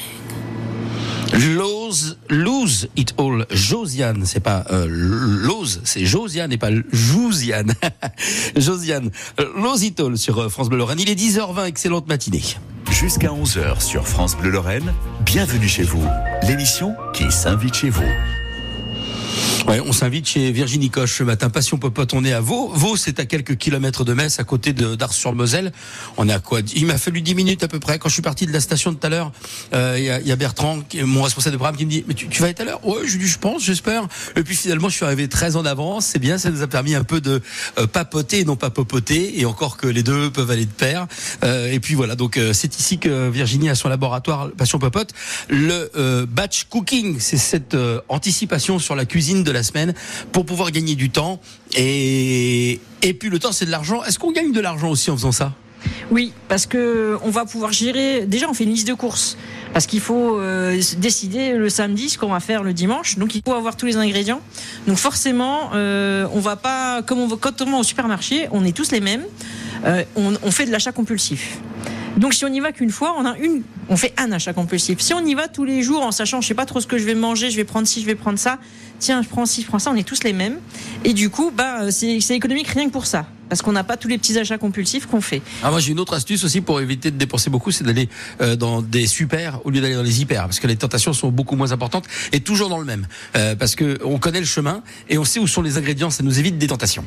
Lose, 1.34 2.17
lose 2.29 2.88
it 2.96 3.13
all. 3.17 3.46
Josiane, 3.51 4.25
c'est 4.25 4.39
pas 4.39 4.63
euh, 4.72 4.88
lose, 4.89 5.82
c'est 5.84 6.06
Josiane 6.06 6.51
et 6.51 6.58
pas 6.58 6.70
Jousiane. 6.91 7.74
Josiane, 8.56 9.12
euh, 9.39 9.46
lose 9.56 9.84
it 9.84 10.00
all 10.00 10.17
sur 10.17 10.39
euh, 10.39 10.50
France 10.50 10.70
Bleu 10.70 10.77
Lorraine. 10.77 11.00
Il 11.00 11.10
est 11.10 11.15
10h20, 11.15 11.67
excellente 11.67 12.08
matinée. 12.08 12.44
Jusqu'à 12.91 13.29
11h 13.29 13.82
sur 13.82 14.08
France 14.08 14.38
Bleu 14.38 14.50
Lorraine, 14.50 14.94
bienvenue 15.25 15.67
chez 15.67 15.84
vous. 15.84 16.03
L'émission 16.48 16.96
qui 17.13 17.32
s'invite 17.32 17.74
chez 17.74 17.89
vous. 17.89 18.10
On 19.69 19.91
s'invite 19.91 20.25
chez 20.25 20.50
Virginie 20.53 20.89
Coche 20.89 21.17
ce 21.17 21.24
matin. 21.24 21.50
Passion 21.50 21.77
Popote, 21.77 22.13
on 22.13 22.24
est 22.24 22.31
à 22.31 22.39
Vaux. 22.39 22.69
Vaux, 22.69 22.95
c'est 22.95 23.19
à 23.19 23.25
quelques 23.25 23.57
kilomètres 23.57 24.05
de 24.05 24.13
Metz, 24.13 24.39
à 24.39 24.45
côté 24.45 24.71
d'Ars-sur-Moselle. 24.71 25.74
On 26.15 26.29
est 26.29 26.33
à 26.33 26.39
quoi? 26.39 26.62
Il 26.74 26.86
m'a 26.86 26.97
fallu 26.97 27.21
10 27.21 27.36
minutes 27.36 27.63
à 27.63 27.67
peu 27.67 27.77
près. 27.77 28.00
Quand 28.00 28.07
je 28.07 28.13
suis 28.13 28.21
parti 28.21 28.45
de 28.45 28.53
la 28.53 28.62
station 28.62 28.93
de 28.93 28.97
tout 28.97 29.05
à 29.05 29.09
l'heure, 29.09 29.33
euh, 29.74 29.95
il 29.97 30.27
y, 30.27 30.31
a, 30.31 30.36
Bertrand, 30.38 30.79
mon 31.03 31.21
responsable 31.21 31.51
de 31.53 31.57
programme, 31.57 31.75
qui 31.75 31.86
me 31.86 31.91
dit, 31.91 32.05
mais 32.07 32.13
tu, 32.13 32.41
vas 32.41 32.47
être 32.47 32.62
à 32.62 32.63
l'heure 32.63 32.88
Ouais, 32.88 33.05
je 33.05 33.17
dis, 33.17 33.27
je 33.27 33.39
pense, 33.39 33.62
j'espère. 33.62 34.07
Et 34.38 34.43
puis 34.43 34.55
finalement, 34.55 34.88
je 34.88 34.95
suis 34.95 35.05
arrivé 35.05 35.27
très 35.27 35.57
en 35.57 35.65
avance. 35.65 36.05
C'est 36.05 36.19
bien, 36.19 36.38
ça 36.38 36.50
nous 36.50 36.62
a 36.62 36.67
permis 36.67 36.95
un 36.95 37.03
peu 37.03 37.19
de 37.19 37.41
euh, 37.77 37.88
papoter 37.88 38.39
et 38.39 38.45
non 38.45 38.55
pas 38.55 38.69
popoter. 38.69 39.38
Et 39.38 39.45
encore 39.45 39.75
que 39.75 39.88
les 39.88 40.03
deux 40.03 40.31
peuvent 40.31 40.50
aller 40.50 40.65
de 40.65 40.71
pair. 40.71 41.07
Euh, 41.43 41.74
et 41.74 41.81
puis 41.81 41.93
voilà, 41.93 42.15
donc 42.15 42.39
c'est 42.53 42.79
ici 42.79 43.00
que 43.00 43.29
Virginie 43.29 43.69
a 43.69 43.75
son 43.75 43.89
laboratoire 43.89 44.50
Passion 44.57 44.79
Popote. 44.79 45.13
Le 45.50 46.25
batch 46.25 46.65
cooking, 46.69 47.17
c'est 47.19 47.38
cette 47.38 47.75
anticipation 48.07 48.79
sur 48.79 48.95
la 48.95 49.05
cuisine 49.05 49.43
de 49.43 49.51
la 49.51 49.56
semaine 49.63 49.93
pour 50.31 50.45
pouvoir 50.45 50.71
gagner 50.71 50.95
du 50.95 51.09
temps. 51.09 51.39
Et, 51.75 52.79
et 53.01 53.13
puis 53.13 53.29
le 53.29 53.39
temps, 53.39 53.51
c'est 53.51 53.65
de 53.65 53.71
l'argent. 53.71 54.03
Est-ce 54.03 54.19
qu'on 54.19 54.31
gagne 54.31 54.51
de 54.51 54.61
l'argent 54.61 54.89
aussi 54.89 55.11
en 55.11 55.17
faisant 55.17 55.31
ça? 55.31 55.53
Oui, 56.09 56.33
parce 56.47 56.65
que 56.65 57.17
on 57.23 57.29
va 57.29 57.45
pouvoir 57.45 57.71
gérer. 57.71 58.25
Déjà, 58.25 58.49
on 58.49 58.53
fait 58.53 58.63
une 58.63 58.71
liste 58.71 58.87
de 58.87 58.93
courses 58.93 59.37
parce 59.73 59.85
qu'il 59.85 59.99
faut 59.99 60.39
euh, 60.39 60.81
décider 60.97 61.53
le 61.53 61.69
samedi 61.69 62.09
ce 62.09 62.17
qu'on 62.17 62.29
va 62.29 62.39
faire 62.39 62.63
le 62.63 62.73
dimanche. 62.73 63.17
Donc, 63.17 63.35
il 63.35 63.41
faut 63.45 63.53
avoir 63.53 63.75
tous 63.75 63.85
les 63.85 63.97
ingrédients. 63.97 64.41
Donc, 64.87 64.97
forcément, 64.97 65.71
euh, 65.73 66.27
on 66.33 66.39
va 66.39 66.55
pas 66.55 67.01
comme 67.03 67.19
on 67.19 67.27
va 67.27 67.35
quand 67.39 67.61
on 67.61 67.71
va 67.71 67.77
au 67.77 67.83
supermarché, 67.83 68.47
on 68.51 68.65
est 68.65 68.71
tous 68.71 68.91
les 68.91 69.01
mêmes. 69.01 69.25
Euh, 69.85 70.03
on 70.15 70.51
fait 70.51 70.65
de 70.65 70.71
l'achat 70.71 70.91
compulsif. 70.91 71.59
Donc 72.17 72.33
si 72.33 72.45
on 72.45 72.50
y 72.50 72.59
va 72.59 72.71
qu'une 72.71 72.89
fois, 72.89 73.15
on 73.17 73.25
a 73.25 73.38
une, 73.38 73.63
on 73.89 73.97
fait 73.97 74.13
un 74.17 74.31
achat 74.31 74.53
compulsif. 74.53 75.00
Si 75.00 75.13
on 75.13 75.24
y 75.25 75.36
va 75.36 75.47
tous 75.47 75.65
les 75.65 75.83
jours 75.83 76.01
en 76.01 76.12
sachant, 76.12 76.41
je 76.41 76.47
sais 76.47 76.53
pas 76.53 76.65
trop 76.65 76.79
ce 76.79 76.88
que 76.88 76.97
je 76.97 77.05
vais 77.05 77.15
manger, 77.15 77.50
je 77.51 77.55
vais 77.55 77.63
prendre 77.63 77.88
ci, 77.88 78.01
je 78.01 78.05
vais 78.05 78.15
prendre 78.15 78.39
ça. 78.39 78.57
Tiens, 79.00 79.21
je 79.21 79.29
prends 79.29 79.45
ci, 79.45 79.62
je 79.62 79.67
prends 79.67 79.79
ça. 79.79 79.91
On 79.91 79.95
est 79.95 80.07
tous 80.07 80.24
les 80.24 80.33
mêmes. 80.33 80.59
Et 81.03 81.13
du 81.13 81.29
coup, 81.29 81.51
bah 81.51 81.91
c'est 81.91 82.17
économique 82.31 82.67
rien 82.67 82.88
que 82.88 82.91
pour 82.91 83.05
ça 83.05 83.27
parce 83.50 83.62
qu'on 83.62 83.72
n'a 83.72 83.84
pas 83.84 83.98
tous 83.98 84.08
les 84.08 84.18
petits 84.18 84.38
achats 84.38 84.58
compulsifs 84.58 85.06
qu'on 85.06 85.22
fait. 85.22 85.42
Ah, 85.63 85.72
moi 85.72 85.80
j'ai 85.80 85.92
une 85.92 86.00
autre 86.00 86.13
astuce 86.13 86.44
aussi 86.44 86.62
pour 86.62 86.82
éviter 86.82 87.12
de 87.12 87.18
dépenser 87.18 87.50
beaucoup, 87.50 87.72
c'est 87.72 87.84
d'aller 87.84 88.10
euh, 88.42 88.56
dans 88.56 88.82
des 88.82 89.08
super 89.08 89.66
au 89.66 89.70
lieu 89.70 89.82
d'aller 89.82 89.96
dans 89.96 90.04
les 90.04 90.22
hyper, 90.22 90.44
parce 90.44 90.60
que 90.60 90.68
les 90.68 90.75
tentations 90.75 91.13
sont 91.13 91.30
beaucoup 91.30 91.56
moins 91.56 91.72
importantes 91.72 92.06
et 92.32 92.39
toujours 92.39 92.70
dans 92.70 92.80
le 92.80 92.86
même, 92.86 93.08
euh, 93.36 93.56
parce 93.56 93.75
que 93.75 93.98
on 94.04 94.20
connaît 94.20 94.39
le 94.39 94.46
chemin 94.46 94.84
et 95.10 95.18
on 95.18 95.25
sait 95.25 95.39
où 95.39 95.48
sont 95.48 95.62
les 95.62 95.77
ingrédients, 95.77 96.10
ça 96.10 96.24
nous 96.24 96.39
évite 96.39 96.58
des 96.58 96.68
tentations. 96.68 97.06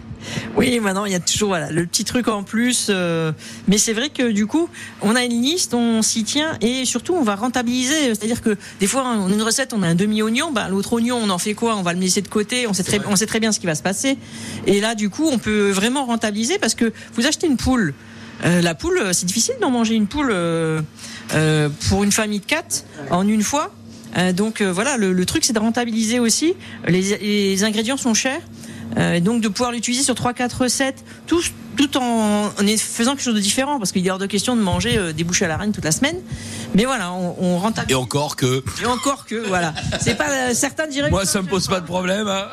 Oui, 0.56 0.80
maintenant 0.80 1.04
il 1.04 1.12
y 1.12 1.16
a 1.16 1.20
toujours 1.20 1.50
voilà, 1.50 1.70
le 1.70 1.86
petit 1.86 2.04
truc 2.04 2.28
en 2.28 2.42
plus, 2.42 2.86
euh, 2.88 3.32
mais 3.68 3.78
c'est 3.78 3.92
vrai 3.92 4.08
que 4.08 4.30
du 4.30 4.46
coup 4.46 4.68
on 5.02 5.14
a 5.16 5.24
une 5.24 5.42
liste, 5.42 5.74
on 5.74 6.02
s'y 6.02 6.24
tient 6.24 6.56
et 6.60 6.84
surtout 6.84 7.14
on 7.14 7.22
va 7.22 7.34
rentabiliser, 7.34 8.14
c'est-à-dire 8.14 8.40
que 8.40 8.56
des 8.80 8.86
fois 8.86 9.04
on 9.04 9.28
a 9.30 9.32
une 9.32 9.42
recette, 9.42 9.72
on 9.72 9.82
a 9.82 9.88
un 9.88 9.94
demi 9.94 10.22
oignon, 10.22 10.52
bah, 10.52 10.68
l'autre 10.68 10.92
oignon 10.94 11.18
on 11.22 11.30
en 11.30 11.38
fait 11.38 11.54
quoi? 11.54 11.76
On 11.76 11.82
va 11.82 11.92
le 11.92 12.00
laisser 12.00 12.22
de 12.22 12.28
côté, 12.28 12.66
on 12.66 12.72
sait 12.72 12.84
très, 12.84 13.00
on 13.06 13.16
sait 13.16 13.26
très 13.26 13.40
bien 13.40 13.52
ce 13.52 13.60
qui 13.60 13.66
va 13.66 13.74
se 13.74 13.82
passer. 13.82 14.16
Et 14.66 14.80
là 14.80 14.94
du 14.94 15.10
coup 15.10 15.28
on 15.30 15.38
peut 15.38 15.70
vraiment 15.70 16.06
rentabiliser 16.06 16.29
parce 16.60 16.74
que 16.74 16.92
vous 17.14 17.26
achetez 17.26 17.46
une 17.46 17.56
poule. 17.56 17.94
Euh, 18.44 18.62
la 18.62 18.74
poule, 18.74 19.00
c'est 19.12 19.26
difficile 19.26 19.54
d'en 19.60 19.70
manger 19.70 19.94
une 19.94 20.06
poule 20.06 20.30
euh, 20.32 20.80
euh, 21.34 21.68
pour 21.88 22.04
une 22.04 22.12
famille 22.12 22.40
de 22.40 22.46
quatre 22.46 22.84
en 23.10 23.26
une 23.26 23.42
fois. 23.42 23.72
Donc 24.34 24.60
voilà, 24.60 24.96
le, 24.96 25.24
truc 25.24 25.44
c'est 25.44 25.52
de 25.52 25.60
rentabiliser 25.60 26.18
aussi. 26.18 26.54
Les 26.88 27.62
ingrédients 27.62 27.96
sont 27.96 28.12
chers, 28.12 28.40
donc 29.20 29.40
de 29.42 29.48
pouvoir 29.48 29.72
l'utiliser 29.72 30.02
sur 30.02 30.14
trois 30.14 30.34
quatre 30.34 30.62
recettes, 30.62 31.04
tout, 31.26 31.42
tout 31.76 31.96
en, 31.96 32.46
en 32.46 32.76
faisant 32.76 33.12
quelque 33.12 33.22
chose 33.22 33.34
de 33.34 33.40
différent, 33.40 33.78
parce 33.78 33.92
qu'il 33.92 34.06
est 34.06 34.10
hors 34.10 34.18
de 34.18 34.26
question 34.26 34.56
de 34.56 34.60
manger 34.60 34.96
euh, 34.96 35.12
des 35.12 35.24
bouchées 35.24 35.44
à 35.44 35.48
la 35.48 35.56
reine 35.56 35.72
toute 35.72 35.84
la 35.84 35.92
semaine. 35.92 36.16
Mais 36.74 36.84
voilà, 36.84 37.12
on, 37.12 37.36
on 37.38 37.58
rentabilise. 37.58 37.92
Et 37.92 37.94
encore 37.94 38.36
que. 38.36 38.62
Et 38.82 38.86
encore 38.86 39.26
que, 39.26 39.46
voilà. 39.46 39.74
C'est 40.00 40.16
pas 40.16 40.30
euh, 40.30 40.54
certains 40.54 40.86
diraient. 40.86 41.10
Moi, 41.10 41.24
ça 41.24 41.42
me 41.42 41.48
pose 41.48 41.68
pas 41.68 41.80
de 41.80 41.86
problème. 41.86 42.28
Hein. 42.28 42.46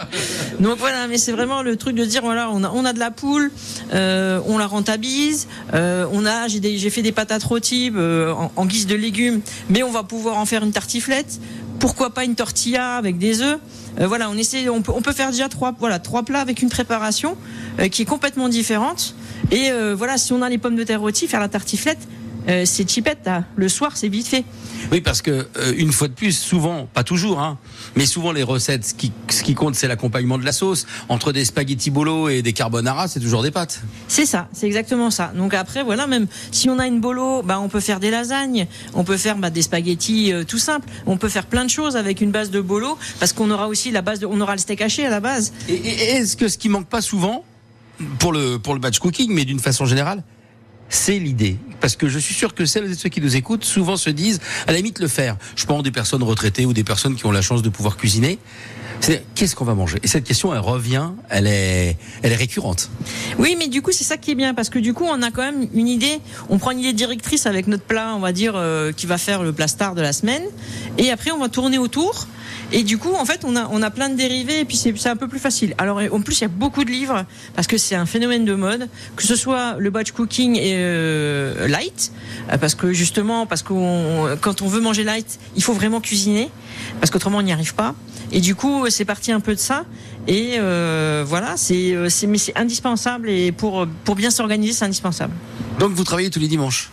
Donc 0.59 0.77
voilà, 0.77 1.07
mais 1.07 1.17
c'est 1.17 1.31
vraiment 1.31 1.61
le 1.61 1.75
truc 1.75 1.95
de 1.95 2.05
dire 2.05 2.21
voilà, 2.21 2.49
on 2.51 2.63
a, 2.63 2.71
on 2.71 2.85
a 2.85 2.93
de 2.93 2.99
la 2.99 3.11
poule, 3.11 3.51
euh, 3.93 4.39
on 4.45 4.57
la 4.57 4.67
rentabilise, 4.67 5.47
euh, 5.73 6.07
on 6.11 6.25
a, 6.25 6.47
j'ai 6.47 6.89
fait 6.89 7.01
des 7.01 7.11
patates 7.11 7.43
rôties 7.43 7.91
euh, 7.95 8.31
en, 8.31 8.51
en, 8.55 8.65
guise 8.65 8.87
de 8.87 8.95
légumes, 8.95 9.41
mais 9.69 9.83
on 9.83 9.91
va 9.91 10.03
pouvoir 10.03 10.37
en 10.37 10.45
faire 10.45 10.63
une 10.63 10.71
tartiflette. 10.71 11.39
Pourquoi 11.79 12.09
pas 12.09 12.23
une 12.23 12.35
tortilla 12.35 12.95
avec 12.95 13.17
des 13.19 13.41
œufs? 13.41 13.59
Euh, 13.99 14.07
Voilà, 14.07 14.29
on 14.29 14.35
essaie, 14.35 14.69
on 14.69 14.81
peut, 14.81 14.91
on 14.95 15.01
peut 15.01 15.13
faire 15.13 15.31
déjà 15.31 15.49
trois, 15.49 15.73
voilà, 15.79 15.99
trois 15.99 16.23
plats 16.23 16.41
avec 16.41 16.61
une 16.61 16.69
préparation 16.69 17.37
euh, 17.79 17.87
qui 17.87 18.03
est 18.03 18.05
complètement 18.05 18.49
différente. 18.49 19.15
Et 19.51 19.71
euh, 19.71 19.95
voilà, 19.95 20.17
si 20.17 20.33
on 20.33 20.41
a 20.41 20.49
les 20.49 20.57
pommes 20.57 20.75
de 20.75 20.83
terre 20.83 21.01
rôties, 21.01 21.27
faire 21.27 21.39
la 21.39 21.49
tartiflette, 21.49 22.07
euh, 22.47 22.63
c'est 22.65 22.89
chipette. 22.89 23.19
Là. 23.25 23.43
Le 23.55 23.69
soir, 23.69 23.91
c'est 23.95 24.07
vite 24.07 24.27
fait. 24.27 24.45
Oui, 24.91 25.01
parce 25.01 25.21
que 25.21 25.47
euh, 25.57 25.73
une 25.77 25.91
fois 25.91 26.07
de 26.07 26.13
plus, 26.13 26.37
souvent, 26.37 26.87
pas 26.93 27.03
toujours, 27.03 27.39
hein, 27.39 27.57
mais 27.95 28.05
souvent 28.05 28.31
les 28.31 28.43
recettes, 28.43 28.85
ce 28.85 28.93
qui, 28.93 29.11
ce 29.29 29.43
qui 29.43 29.53
compte, 29.53 29.75
c'est 29.75 29.87
l'accompagnement 29.87 30.37
de 30.37 30.45
la 30.45 30.51
sauce. 30.51 30.85
Entre 31.09 31.31
des 31.31 31.45
spaghettis 31.45 31.89
bolo 31.89 32.29
et 32.29 32.41
des 32.41 32.53
carbonara, 32.53 33.07
c'est 33.07 33.19
toujours 33.19 33.43
des 33.43 33.51
pâtes. 33.51 33.81
C'est 34.07 34.25
ça, 34.25 34.47
c'est 34.53 34.67
exactement 34.67 35.11
ça. 35.11 35.31
Donc 35.35 35.53
après, 35.53 35.83
voilà, 35.83 36.07
même 36.07 36.27
si 36.51 36.69
on 36.69 36.79
a 36.79 36.87
une 36.87 37.01
bolo, 37.01 37.43
bah, 37.43 37.59
on 37.59 37.69
peut 37.69 37.79
faire 37.79 37.99
des 37.99 38.11
lasagnes, 38.11 38.67
on 38.93 39.03
peut 39.03 39.17
faire 39.17 39.37
bah, 39.37 39.49
des 39.49 39.61
spaghettis 39.61 40.31
euh, 40.33 40.43
tout 40.43 40.59
simples, 40.59 40.87
on 41.05 41.17
peut 41.17 41.29
faire 41.29 41.45
plein 41.45 41.65
de 41.65 41.69
choses 41.69 41.95
avec 41.95 42.21
une 42.21 42.31
base 42.31 42.51
de 42.51 42.61
bolo, 42.61 42.97
parce 43.19 43.33
qu'on 43.33 43.51
aura 43.51 43.67
aussi 43.67 43.91
la 43.91 44.01
base, 44.01 44.19
de, 44.19 44.25
on 44.25 44.39
aura 44.39 44.53
le 44.53 44.59
steak 44.59 44.81
haché 44.81 45.05
à 45.05 45.09
la 45.09 45.19
base. 45.19 45.53
Et, 45.67 45.73
et 45.73 46.03
est-ce 46.15 46.37
que 46.37 46.47
ce 46.47 46.57
qui 46.57 46.69
manque 46.69 46.87
pas 46.87 47.01
souvent 47.01 47.43
pour 48.19 48.31
le 48.31 48.57
pour 48.57 48.73
le 48.73 48.79
batch 48.79 48.99
cooking, 48.99 49.33
mais 49.33 49.45
d'une 49.45 49.59
façon 49.59 49.85
générale, 49.85 50.23
c'est 50.89 51.19
l'idée. 51.19 51.57
Parce 51.79 51.95
que 51.95 52.07
je 52.07 52.19
suis 52.19 52.33
sûr 52.33 52.55
que 52.55 52.65
celles 52.65 52.91
et 52.91 52.95
ceux 52.95 53.09
qui 53.09 53.21
nous 53.21 53.35
écoutent 53.35 53.63
souvent 53.63 53.97
se 53.97 54.09
disent, 54.09 54.39
à 54.65 54.71
la 54.71 54.77
limite, 54.77 54.99
le 54.99 55.07
faire. 55.07 55.37
Je 55.55 55.65
pense 55.65 55.83
des 55.83 55.91
personnes 55.91 56.23
retraitées 56.23 56.65
ou 56.65 56.73
des 56.73 56.83
personnes 56.83 57.15
qui 57.15 57.25
ont 57.25 57.31
la 57.31 57.41
chance 57.41 57.61
de 57.61 57.69
pouvoir 57.69 57.97
cuisiner. 57.97 58.39
C'est 58.99 59.23
qu'est-ce 59.35 59.55
qu'on 59.55 59.65
va 59.65 59.75
manger? 59.75 59.99
Et 60.03 60.07
cette 60.07 60.23
question, 60.23 60.53
elle 60.53 60.59
revient, 60.59 61.09
elle 61.29 61.47
est, 61.47 61.97
elle 62.23 62.31
est 62.31 62.35
récurrente. 62.35 62.89
Oui, 63.37 63.55
mais 63.57 63.67
du 63.67 63.81
coup, 63.81 63.91
c'est 63.91 64.03
ça 64.03 64.17
qui 64.17 64.31
est 64.31 64.35
bien 64.35 64.53
parce 64.53 64.69
que 64.69 64.79
du 64.79 64.93
coup, 64.93 65.05
on 65.05 65.21
a 65.21 65.31
quand 65.31 65.43
même 65.43 65.67
une 65.73 65.87
idée. 65.87 66.19
On 66.49 66.57
prend 66.57 66.71
une 66.71 66.79
idée 66.79 66.93
directrice 66.93 67.45
avec 67.45 67.67
notre 67.67 67.83
plat, 67.83 68.13
on 68.15 68.19
va 68.19 68.31
dire, 68.31 68.53
euh, 68.55 68.91
qui 68.91 69.05
va 69.05 69.17
faire 69.17 69.43
le 69.43 69.53
plat 69.53 69.67
star 69.67 69.95
de 69.95 70.01
la 70.01 70.13
semaine, 70.13 70.43
et 70.97 71.11
après, 71.11 71.31
on 71.31 71.39
va 71.39 71.49
tourner 71.49 71.77
autour. 71.77 72.27
Et 72.73 72.83
du 72.83 72.97
coup, 72.97 73.13
en 73.13 73.23
fait, 73.23 73.45
on 73.45 73.55
a, 73.55 73.69
on 73.71 73.81
a 73.81 73.89
plein 73.89 74.09
de 74.09 74.15
dérivés 74.15 74.59
et 74.59 74.65
puis 74.65 74.75
c'est 74.75 75.07
un 75.07 75.15
peu 75.15 75.29
plus 75.29 75.39
facile. 75.39 75.73
Alors, 75.77 76.01
en 76.11 76.19
plus, 76.19 76.39
il 76.39 76.41
y 76.41 76.45
a 76.45 76.49
beaucoup 76.49 76.83
de 76.83 76.91
livres 76.91 77.25
parce 77.55 77.65
que 77.65 77.77
c'est 77.77 77.95
un 77.95 78.05
phénomène 78.05 78.43
de 78.43 78.55
mode, 78.55 78.89
que 79.15 79.23
ce 79.23 79.37
soit 79.37 79.77
le 79.79 79.89
batch 79.89 80.11
cooking 80.11 80.57
et 80.57 80.73
euh, 80.75 81.67
light, 81.69 82.11
parce 82.59 82.75
que 82.75 82.91
justement, 82.91 83.45
parce 83.45 83.63
que 83.63 84.35
quand 84.35 84.61
on 84.61 84.67
veut 84.67 84.81
manger 84.81 85.05
light, 85.05 85.39
il 85.55 85.63
faut 85.63 85.71
vraiment 85.71 86.01
cuisiner, 86.01 86.49
parce 86.99 87.11
qu'autrement, 87.11 87.39
on 87.39 87.41
n'y 87.43 87.53
arrive 87.53 87.75
pas. 87.75 87.95
Et 88.31 88.41
du 88.41 88.55
coup, 88.55 88.85
c'est 88.89 89.05
parti 89.05 89.31
un 89.31 89.39
peu 89.39 89.53
de 89.55 89.59
ça. 89.59 89.85
Et 90.27 90.55
euh, 90.57 91.23
voilà, 91.25 91.55
c'est, 91.57 91.95
mais 92.27 92.37
c'est 92.37 92.57
indispensable 92.57 93.29
et 93.29 93.51
pour 93.51 93.87
pour 94.03 94.15
bien 94.15 94.29
s'organiser, 94.29 94.73
c'est 94.73 94.85
indispensable. 94.85 95.33
Donc, 95.79 95.91
vous 95.91 96.03
travaillez 96.03 96.29
tous 96.29 96.39
les 96.39 96.47
dimanches? 96.47 96.91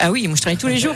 Ah 0.00 0.10
oui, 0.10 0.26
moi 0.26 0.36
je 0.36 0.40
travaille 0.42 0.58
tous 0.58 0.68
les 0.68 0.78
jours. 0.78 0.94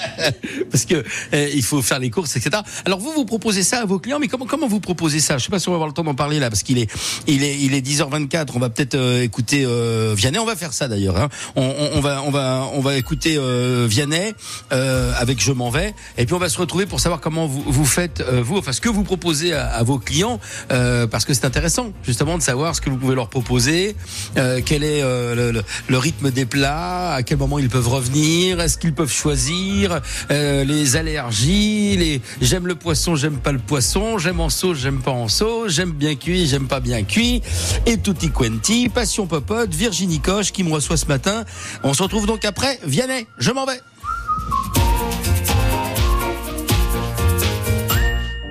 Parce 0.70 0.84
que 0.84 1.04
euh, 1.32 1.50
il 1.54 1.62
faut 1.62 1.82
faire 1.82 1.98
les 1.98 2.10
courses, 2.10 2.36
etc. 2.36 2.62
Alors 2.84 2.98
vous 2.98 3.12
vous 3.12 3.24
proposez 3.24 3.62
ça 3.62 3.80
à 3.80 3.84
vos 3.84 3.98
clients, 3.98 4.18
mais 4.18 4.28
comment 4.28 4.46
comment 4.46 4.66
vous 4.66 4.80
proposez 4.80 5.20
ça? 5.20 5.38
Je 5.38 5.44
sais 5.44 5.50
pas 5.50 5.58
si 5.58 5.68
on 5.68 5.72
va 5.72 5.76
avoir 5.76 5.88
le 5.88 5.94
temps 5.94 6.04
d'en 6.04 6.14
parler 6.14 6.38
là, 6.38 6.50
parce 6.50 6.62
qu'il 6.62 6.78
est 6.78 6.90
il 7.26 7.42
est 7.44 7.58
il 7.58 7.74
est 7.74 7.86
10h24. 7.86 8.48
On 8.54 8.58
va 8.58 8.70
peut-être 8.70 8.94
euh, 8.94 9.22
écouter 9.22 9.64
euh, 9.64 10.14
Vianney. 10.16 10.38
On 10.38 10.46
va 10.46 10.56
faire 10.56 10.72
ça 10.72 10.88
d'ailleurs. 10.88 11.16
Hein. 11.16 11.28
On, 11.54 11.72
on, 11.94 12.00
va 12.00 12.22
on 12.22 12.30
va 12.30 12.68
on 12.72 12.80
va 12.80 12.96
écouter 12.96 13.36
euh, 13.38 13.86
Vianney 13.88 14.34
euh, 14.72 15.12
avec 15.18 15.42
Je 15.42 15.52
m'en 15.52 15.70
vais, 15.70 15.94
et 16.18 16.26
puis 16.26 16.34
on 16.34 16.38
va 16.38 16.48
se 16.48 16.58
retrouver 16.58 16.86
pour 16.86 17.00
savoir 17.00 17.20
comment 17.20 17.46
vous 17.46 17.62
vous 17.66 17.84
faites 17.84 18.20
euh, 18.20 18.42
vous, 18.42 18.58
enfin 18.58 18.72
ce 18.72 18.80
que 18.80 18.88
vous 18.88 19.04
proposez 19.04 19.52
à, 19.52 19.82
vos 19.82 19.98
clients, 19.98 20.40
parce 20.68 21.24
que 21.24 21.34
c'est 21.34 21.44
intéressant 21.44 21.92
justement 22.04 22.38
de 22.38 22.42
savoir 22.42 22.74
ce 22.74 22.80
que 22.80 22.90
vous 22.90 22.96
pouvez 22.96 23.14
leur 23.14 23.28
proposer, 23.28 23.96
quel 24.34 24.82
est 24.82 25.02
le, 25.02 25.52
le, 25.52 25.62
le 25.88 25.98
rythme 25.98 26.30
des 26.30 26.46
plats, 26.46 27.14
à 27.14 27.22
quel 27.22 27.38
moment 27.38 27.58
ils 27.58 27.68
peuvent 27.68 27.88
revenir, 27.88 28.15
est-ce 28.16 28.78
qu'ils 28.78 28.94
peuvent 28.94 29.12
choisir 29.12 30.00
euh, 30.30 30.64
les 30.64 30.96
allergies, 30.96 31.96
les 31.96 32.20
j'aime 32.40 32.66
le 32.66 32.74
poisson, 32.74 33.16
j'aime 33.16 33.38
pas 33.38 33.52
le 33.52 33.58
poisson, 33.58 34.18
j'aime 34.18 34.40
en 34.40 34.50
sauce, 34.50 34.78
j'aime 34.78 35.00
pas 35.00 35.10
en 35.10 35.28
sauce, 35.28 35.72
j'aime 35.72 35.92
bien 35.92 36.14
cuit, 36.14 36.46
j'aime 36.46 36.68
pas 36.68 36.80
bien 36.80 37.02
cuit, 37.02 37.42
et 37.86 37.98
tutti 37.98 38.30
quanti, 38.30 38.88
passion 38.88 39.26
popote, 39.26 39.74
Virginie 39.74 40.20
Coche 40.20 40.52
qui 40.52 40.64
me 40.64 40.72
reçoit 40.72 40.96
ce 40.96 41.06
matin. 41.06 41.44
On 41.82 41.94
se 41.94 42.02
retrouve 42.02 42.26
donc 42.26 42.44
après. 42.44 42.78
Vianney, 42.84 43.26
je 43.38 43.50
m'en 43.50 43.66
vais. 43.66 43.80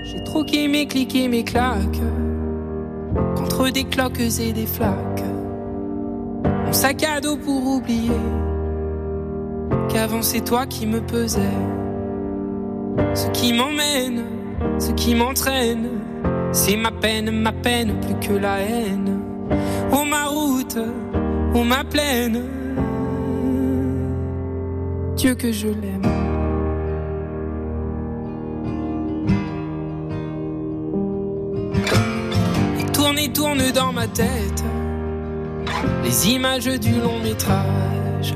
J'ai 0.05 0.23
troqué 0.23 0.67
mes 0.67 0.87
et 1.15 1.27
mes 1.27 1.43
claques 1.43 1.99
contre 3.35 3.69
des 3.69 3.85
cloques 3.85 4.19
et 4.19 4.53
des 4.53 4.67
flaques. 4.67 5.23
À 7.07 7.21
dos 7.21 7.37
pour 7.37 7.65
oublier 7.65 8.11
qu'avant 9.89 10.21
c'est 10.21 10.41
toi 10.41 10.65
qui 10.65 10.85
me 10.85 11.01
pesais. 11.01 11.41
Ce 13.13 13.27
qui 13.29 13.53
m'emmène, 13.53 14.23
ce 14.79 14.91
qui 14.91 15.15
m'entraîne, 15.15 15.89
c'est 16.51 16.77
ma 16.77 16.91
peine, 16.91 17.31
ma 17.31 17.51
peine 17.51 17.99
plus 18.01 18.15
que 18.27 18.33
la 18.33 18.59
haine. 18.59 19.19
Oh 19.91 20.03
ma 20.03 20.25
route, 20.25 20.77
oh 21.53 21.63
ma 21.63 21.83
plaine, 21.83 22.41
Dieu 25.15 25.35
que 25.35 25.51
je 25.51 25.67
l'aime. 25.67 26.01
Et 32.79 32.91
tourne 32.91 33.19
et 33.19 33.31
tourne 33.31 33.71
dans 33.73 33.93
ma 33.93 34.07
tête 34.07 34.63
les 36.03 36.29
images 36.29 36.65
du 36.79 36.91
long 36.93 37.19
métrage. 37.23 38.35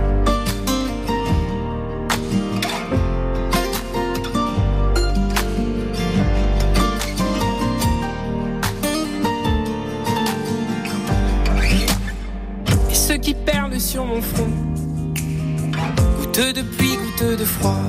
Perlent 13.45 13.79
sur 13.79 14.05
mon 14.05 14.21
front. 14.21 14.49
Goutte 16.19 16.55
de 16.55 16.61
pluie, 16.61 16.97
goutte 16.97 17.39
de 17.39 17.45
froid. 17.45 17.83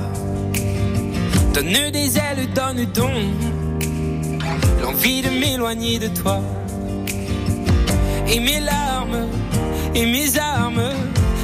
Donne 1.53 1.91
des 1.91 2.17
ailes, 2.17 2.47
donne 2.55 2.85
donc 2.93 3.35
l'envie 4.81 5.21
de 5.21 5.29
m'éloigner 5.29 5.99
de 5.99 6.07
toi. 6.07 6.41
Et 8.27 8.39
mes 8.39 8.59
larmes, 8.59 9.27
et 9.93 10.05
mes 10.05 10.37
armes 10.37 10.89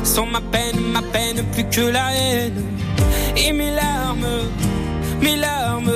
sont 0.04 0.26
ma 0.26 0.42
peine, 0.42 0.80
ma 0.92 1.02
peine 1.02 1.44
plus 1.54 1.66
que 1.66 1.82
la 1.82 2.12
haine. 2.16 2.64
Et 3.38 3.54
mes 3.54 3.72
larmes, 3.72 4.28
mes 5.22 5.36
larmes, 5.36 5.92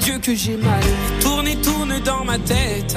Dieu 0.00 0.18
que 0.18 0.34
j'ai 0.34 0.56
mal, 0.56 0.82
tourne 1.20 1.46
et 1.46 1.56
tourne 1.56 2.00
dans 2.04 2.24
ma 2.24 2.38
tête 2.38 2.96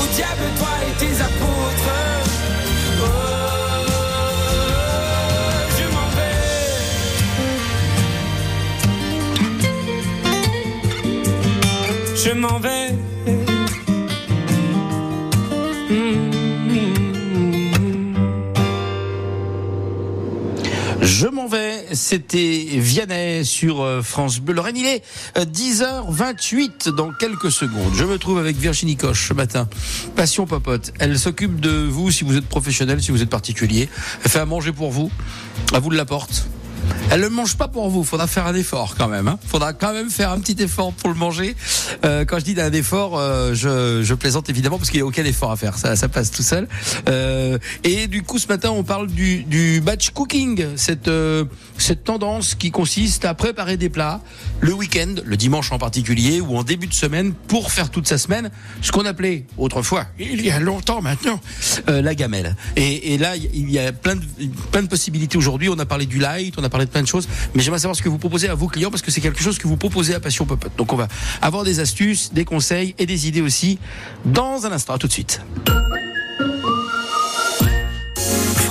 au 0.00 0.06
diable 0.14 0.46
toi 0.58 0.68
et 0.86 0.94
tes 0.98 1.14
apôtres. 1.20 1.92
Oh 3.00 3.06
je 5.76 5.84
m'en 5.94 6.08
vais. 6.16 6.38
Je 12.16 12.32
m'en 12.32 12.58
vais. 12.58 12.88
Je 21.02 21.26
m'en 21.28 21.46
vais, 21.46 21.73
c'était 21.94 22.66
Vianney 22.72 23.44
sur 23.44 23.82
euh, 23.82 24.02
France 24.02 24.40
Bleu 24.40 24.54
Lorraine. 24.54 24.76
Il 24.76 24.86
est 24.86 25.02
euh, 25.36 25.44
10h28 25.44 26.94
dans 26.94 27.12
quelques 27.12 27.50
secondes. 27.50 27.92
Je 27.94 28.04
me 28.04 28.18
trouve 28.18 28.38
avec 28.38 28.56
Virginie 28.56 28.96
Coche 28.96 29.28
ce 29.28 29.34
matin. 29.34 29.68
Passion 30.16 30.46
Popote. 30.46 30.92
Elle 30.98 31.18
s'occupe 31.18 31.60
de 31.60 31.70
vous 31.70 32.10
si 32.10 32.24
vous 32.24 32.36
êtes 32.36 32.46
professionnel, 32.46 33.02
si 33.02 33.10
vous 33.10 33.22
êtes 33.22 33.30
particulier. 33.30 33.88
Elle 34.24 34.30
fait 34.30 34.38
à 34.38 34.46
manger 34.46 34.72
pour 34.72 34.90
vous. 34.90 35.10
À 35.72 35.78
vous 35.78 35.90
de 35.90 35.96
la 35.96 36.04
porte. 36.04 36.46
Elle 37.10 37.20
ne 37.20 37.28
mange 37.28 37.56
pas 37.56 37.68
pour 37.68 37.88
vous. 37.90 38.04
Faudra 38.04 38.26
faire 38.26 38.46
un 38.46 38.54
effort 38.54 38.94
quand 38.96 39.08
même. 39.08 39.28
Hein. 39.28 39.38
Faudra 39.46 39.72
quand 39.72 39.92
même 39.92 40.10
faire 40.10 40.30
un 40.30 40.40
petit 40.40 40.60
effort 40.62 40.92
pour 40.92 41.08
le 41.08 41.14
manger. 41.14 41.54
Euh, 42.04 42.24
quand 42.24 42.38
je 42.38 42.44
dis 42.44 42.54
d'un 42.54 42.72
effort, 42.72 43.18
euh, 43.18 43.54
je, 43.54 44.02
je 44.02 44.14
plaisante 44.14 44.48
évidemment 44.48 44.78
parce 44.78 44.90
qu'il 44.90 44.98
n'y 44.98 45.04
a 45.04 45.06
aucun 45.06 45.24
effort 45.24 45.50
à 45.52 45.56
faire. 45.56 45.78
Ça, 45.78 45.96
ça 45.96 46.08
passe 46.08 46.30
tout 46.30 46.42
seul. 46.42 46.68
Euh, 47.08 47.58
et 47.84 48.06
du 48.06 48.22
coup, 48.22 48.38
ce 48.38 48.48
matin, 48.48 48.70
on 48.70 48.82
parle 48.82 49.08
du, 49.08 49.44
du 49.44 49.80
batch 49.80 50.10
cooking, 50.10 50.66
cette 50.76 51.08
euh, 51.08 51.44
cette 51.78 52.04
tendance 52.04 52.54
qui 52.54 52.70
consiste 52.70 53.24
à 53.24 53.34
préparer 53.34 53.76
des 53.76 53.88
plats 53.88 54.20
le 54.60 54.72
week-end, 54.72 55.14
le 55.24 55.36
dimanche 55.36 55.72
en 55.72 55.78
particulier, 55.78 56.40
ou 56.40 56.56
en 56.56 56.62
début 56.62 56.86
de 56.86 56.94
semaine 56.94 57.32
pour 57.32 57.70
faire 57.70 57.90
toute 57.90 58.06
sa 58.08 58.18
semaine, 58.18 58.50
ce 58.80 58.92
qu'on 58.92 59.04
appelait 59.04 59.44
autrefois, 59.58 60.06
il 60.18 60.44
y 60.44 60.50
a 60.50 60.60
longtemps 60.60 61.02
maintenant, 61.02 61.40
euh, 61.88 62.00
la 62.00 62.14
gamelle. 62.14 62.56
Et, 62.76 63.14
et 63.14 63.18
là, 63.18 63.36
il 63.36 63.70
y 63.70 63.78
a 63.78 63.92
plein 63.92 64.16
de 64.16 64.22
plein 64.70 64.82
de 64.82 64.88
possibilités 64.88 65.36
aujourd'hui. 65.36 65.68
On 65.68 65.78
a 65.78 65.86
parlé 65.86 66.06
du 66.06 66.18
light, 66.18 66.54
on 66.58 66.64
a 66.64 66.68
parlé 66.74 66.86
de 66.86 66.90
plein 66.90 67.02
de 67.02 67.06
choses, 67.06 67.28
mais 67.54 67.62
j'aimerais 67.62 67.78
savoir 67.78 67.94
ce 67.94 68.02
que 68.02 68.08
vous 68.08 68.18
proposez 68.18 68.48
à 68.48 68.56
vos 68.56 68.66
clients 68.66 68.90
parce 68.90 69.00
que 69.00 69.12
c'est 69.12 69.20
quelque 69.20 69.40
chose 69.40 69.58
que 69.58 69.68
vous 69.68 69.76
proposez 69.76 70.12
à 70.12 70.18
Passion 70.18 70.44
Popote. 70.44 70.72
Donc 70.76 70.92
on 70.92 70.96
va 70.96 71.06
avoir 71.40 71.62
des 71.62 71.78
astuces, 71.78 72.32
des 72.32 72.44
conseils 72.44 72.96
et 72.98 73.06
des 73.06 73.28
idées 73.28 73.42
aussi 73.42 73.78
dans 74.24 74.66
un 74.66 74.72
instant. 74.72 74.94
À 74.94 74.98
tout 74.98 75.06
de 75.06 75.12
suite. 75.12 75.40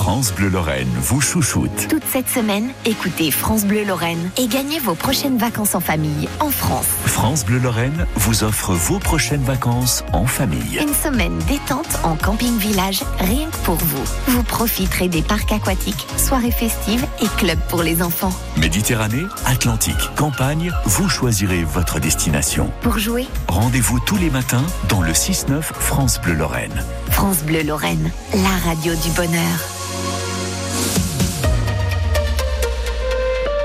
France 0.04 0.34
Bleu 0.34 0.50
Lorraine 0.50 0.90
vous 1.00 1.22
chouchoute. 1.22 1.88
Toute 1.88 2.04
cette 2.04 2.28
semaine, 2.28 2.72
écoutez 2.84 3.30
France 3.30 3.64
Bleu 3.64 3.84
Lorraine 3.84 4.30
et 4.36 4.48
gagnez 4.48 4.78
vos 4.78 4.94
prochaines 4.94 5.38
vacances 5.38 5.74
en 5.74 5.80
famille 5.80 6.28
en 6.40 6.50
France. 6.50 6.84
France 7.06 7.46
Bleu 7.46 7.58
Lorraine 7.58 8.06
vous 8.16 8.44
offre 8.44 8.74
vos 8.74 8.98
prochaines 8.98 9.42
vacances 9.42 10.04
en 10.12 10.26
famille. 10.26 10.78
Une 10.78 10.92
semaine 10.92 11.38
détente 11.48 11.98
en 12.02 12.16
camping-village, 12.16 13.02
rien 13.18 13.48
que 13.48 13.56
pour 13.64 13.76
vous. 13.76 14.04
Vous 14.28 14.42
profiterez 14.42 15.08
des 15.08 15.22
parcs 15.22 15.50
aquatiques, 15.50 16.06
soirées 16.18 16.50
festives 16.50 17.06
et 17.22 17.28
clubs 17.38 17.66
pour 17.70 17.82
les 17.82 18.02
enfants. 18.02 18.38
Méditerranée, 18.58 19.24
Atlantique, 19.46 20.14
campagne, 20.16 20.70
vous 20.84 21.08
choisirez 21.08 21.64
votre 21.64 21.98
destination. 21.98 22.70
Pour 22.82 22.98
jouer, 22.98 23.26
Rendez-vous 23.48 24.00
tous 24.00 24.16
les 24.16 24.28
matins 24.28 24.66
dans 24.90 25.00
le 25.00 25.12
6-9 25.12 25.62
France 25.62 26.20
Bleu 26.20 26.34
Lorraine. 26.34 26.84
France 27.10 27.38
Bleu 27.38 27.62
Lorraine, 27.62 28.10
la 28.34 28.70
radio 28.70 28.92
du 28.96 29.08
bonheur. 29.16 29.73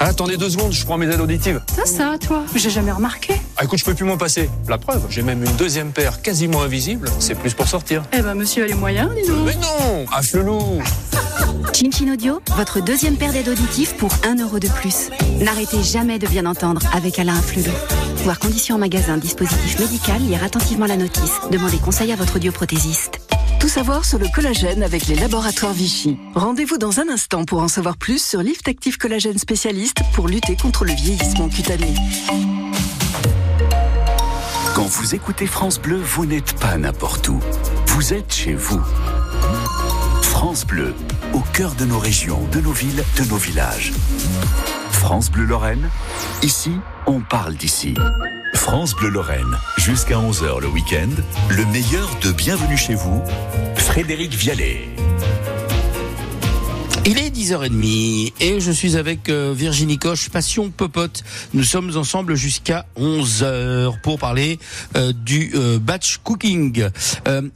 Attendez 0.00 0.36
deux 0.36 0.50
secondes, 0.50 0.72
je 0.72 0.84
prends 0.84 0.96
mes 0.96 1.06
aides 1.12 1.20
auditives. 1.20 1.60
Ça, 1.74 1.84
ça, 1.86 2.14
toi 2.18 2.44
J'ai 2.54 2.70
jamais 2.70 2.92
remarqué. 2.92 3.34
Ah, 3.56 3.64
écoute, 3.64 3.78
je 3.78 3.84
peux 3.84 3.94
plus 3.94 4.04
m'en 4.04 4.16
passer. 4.16 4.48
La 4.68 4.78
preuve, 4.78 5.02
j'ai 5.10 5.22
même 5.22 5.42
une 5.42 5.52
deuxième 5.56 5.90
paire 5.92 6.22
quasiment 6.22 6.62
invisible. 6.62 7.10
C'est 7.18 7.34
plus 7.34 7.54
pour 7.54 7.66
sortir. 7.66 8.02
Eh 8.12 8.22
ben, 8.22 8.34
monsieur 8.34 8.64
a 8.64 8.66
les 8.66 8.74
moyens, 8.74 9.10
dis 9.14 9.28
donc. 9.28 9.44
Mais 9.46 9.54
non 9.56 10.06
À 10.12 10.22
Flelou 10.22 10.80
Chin 11.74 12.12
Audio, 12.12 12.40
votre 12.56 12.80
deuxième 12.80 13.16
paire 13.16 13.32
d'aides 13.32 13.48
auditives 13.48 13.94
pour 13.96 14.10
1 14.24 14.36
euro 14.42 14.58
de 14.58 14.68
plus. 14.68 15.10
N'arrêtez 15.40 15.82
jamais 15.82 16.18
de 16.18 16.26
bien 16.26 16.46
entendre 16.46 16.80
avec 16.94 17.18
Alain 17.18 17.40
Flelou. 17.40 17.72
Voir 18.24 18.38
conditions 18.38 18.76
en 18.76 18.78
magasin, 18.78 19.16
dispositif 19.16 19.78
médical, 19.78 20.20
lire 20.22 20.42
attentivement 20.42 20.86
la 20.86 20.96
notice. 20.96 21.32
Demandez 21.50 21.78
conseil 21.78 22.12
à 22.12 22.16
votre 22.16 22.36
audioprothésiste. 22.36 23.20
Tout 23.60 23.68
savoir 23.68 24.04
sur 24.04 24.18
le 24.18 24.28
collagène 24.32 24.82
avec 24.82 25.06
les 25.06 25.16
laboratoires 25.16 25.72
Vichy. 25.72 26.16
Rendez-vous 26.34 26.78
dans 26.78 27.00
un 27.00 27.08
instant 27.08 27.44
pour 27.44 27.60
en 27.60 27.68
savoir 27.68 27.96
plus 27.96 28.24
sur 28.24 28.40
Lift 28.40 28.68
Active 28.68 28.98
Collagène 28.98 29.38
spécialiste 29.38 29.98
pour 30.14 30.28
lutter 30.28 30.56
contre 30.56 30.84
le 30.84 30.92
vieillissement 30.92 31.48
cutané. 31.48 31.92
Quand 34.74 34.86
vous 34.86 35.14
écoutez 35.14 35.46
France 35.46 35.80
Bleu, 35.80 35.96
vous 35.96 36.24
n'êtes 36.24 36.52
pas 36.60 36.76
n'importe 36.76 37.28
où. 37.28 37.40
Vous 37.86 38.14
êtes 38.14 38.32
chez 38.32 38.54
vous. 38.54 38.80
France 40.22 40.64
Bleu, 40.64 40.94
au 41.32 41.40
cœur 41.52 41.74
de 41.74 41.84
nos 41.84 41.98
régions, 41.98 42.46
de 42.52 42.60
nos 42.60 42.72
villes, 42.72 43.02
de 43.18 43.24
nos 43.24 43.36
villages. 43.36 43.92
France 44.92 45.32
Bleu 45.32 45.44
Lorraine, 45.44 45.90
ici, 46.42 46.72
on 47.06 47.20
parle 47.20 47.54
d'ici. 47.54 47.94
France 48.54 48.94
Bleu 48.94 49.08
Lorraine, 49.08 49.56
jusqu'à 49.76 50.16
11h 50.16 50.60
le 50.60 50.68
week-end, 50.68 51.08
le 51.50 51.64
meilleur 51.66 52.08
de 52.22 52.32
Bienvenue 52.32 52.76
chez 52.76 52.94
vous, 52.94 53.22
Frédéric 53.76 54.34
Vialet. 54.34 54.88
Il 57.06 57.18
est 57.18 57.30
10h30 57.30 58.34
et 58.40 58.60
je 58.60 58.70
suis 58.70 58.96
avec 58.96 59.28
euh, 59.30 59.54
Virginie 59.56 59.98
Coche, 59.98 60.28
Passion 60.28 60.70
Popote. 60.70 61.24
Nous 61.54 61.62
sommes 61.62 61.96
ensemble 61.96 62.34
jusqu'à 62.34 62.84
11h 62.98 64.00
pour 64.02 64.18
parler 64.18 64.58
euh, 64.96 65.12
du 65.12 65.52
euh, 65.54 65.78
batch 65.78 66.18
cooking. 66.18 66.88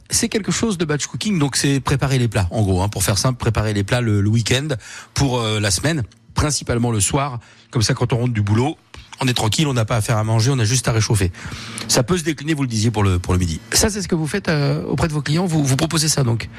C'est 0.09 0.29
quelque 0.29 0.51
chose 0.51 0.77
de 0.77 0.85
batch 0.85 1.05
cooking, 1.05 1.37
donc 1.37 1.55
c'est 1.55 1.79
préparer 1.79 2.17
les 2.17 2.27
plats, 2.27 2.47
en 2.49 2.63
gros, 2.63 2.81
hein, 2.81 2.89
pour 2.89 3.03
faire 3.03 3.17
simple, 3.17 3.37
préparer 3.37 3.73
les 3.73 3.83
plats 3.83 4.01
le, 4.01 4.27
week-end 4.27 4.69
pour 5.13 5.41
la 5.41 5.69
semaine, 5.69 6.03
principalement 6.33 6.91
le 6.91 6.99
soir. 6.99 7.39
Comme 7.69 7.81
ça, 7.81 7.93
quand 7.93 8.13
on 8.13 8.17
rentre 8.17 8.33
du 8.33 8.41
boulot, 8.41 8.77
on 9.21 9.27
est 9.27 9.33
tranquille, 9.33 9.67
on 9.67 9.73
n'a 9.73 9.85
pas 9.85 9.95
à 9.95 10.01
faire 10.01 10.17
à 10.17 10.23
manger, 10.23 10.51
on 10.53 10.59
a 10.59 10.65
juste 10.65 10.87
à 10.87 10.91
réchauffer. 10.91 11.31
Ça 11.87 12.03
peut 12.03 12.17
se 12.17 12.23
décliner, 12.23 12.53
vous 12.53 12.63
le 12.63 12.67
disiez, 12.67 12.91
pour 12.91 13.03
le, 13.03 13.19
pour 13.19 13.33
le 13.33 13.39
midi. 13.39 13.59
Ça, 13.71 13.89
c'est 13.89 14.01
ce 14.01 14.07
que 14.07 14.15
vous 14.15 14.27
faites 14.27 14.49
euh, 14.49 14.83
auprès 14.83 15.07
de 15.07 15.13
vos 15.13 15.21
clients, 15.21 15.45
vous, 15.45 15.63
vous 15.63 15.75
proposez 15.75 16.07
ça 16.07 16.23
donc 16.23 16.49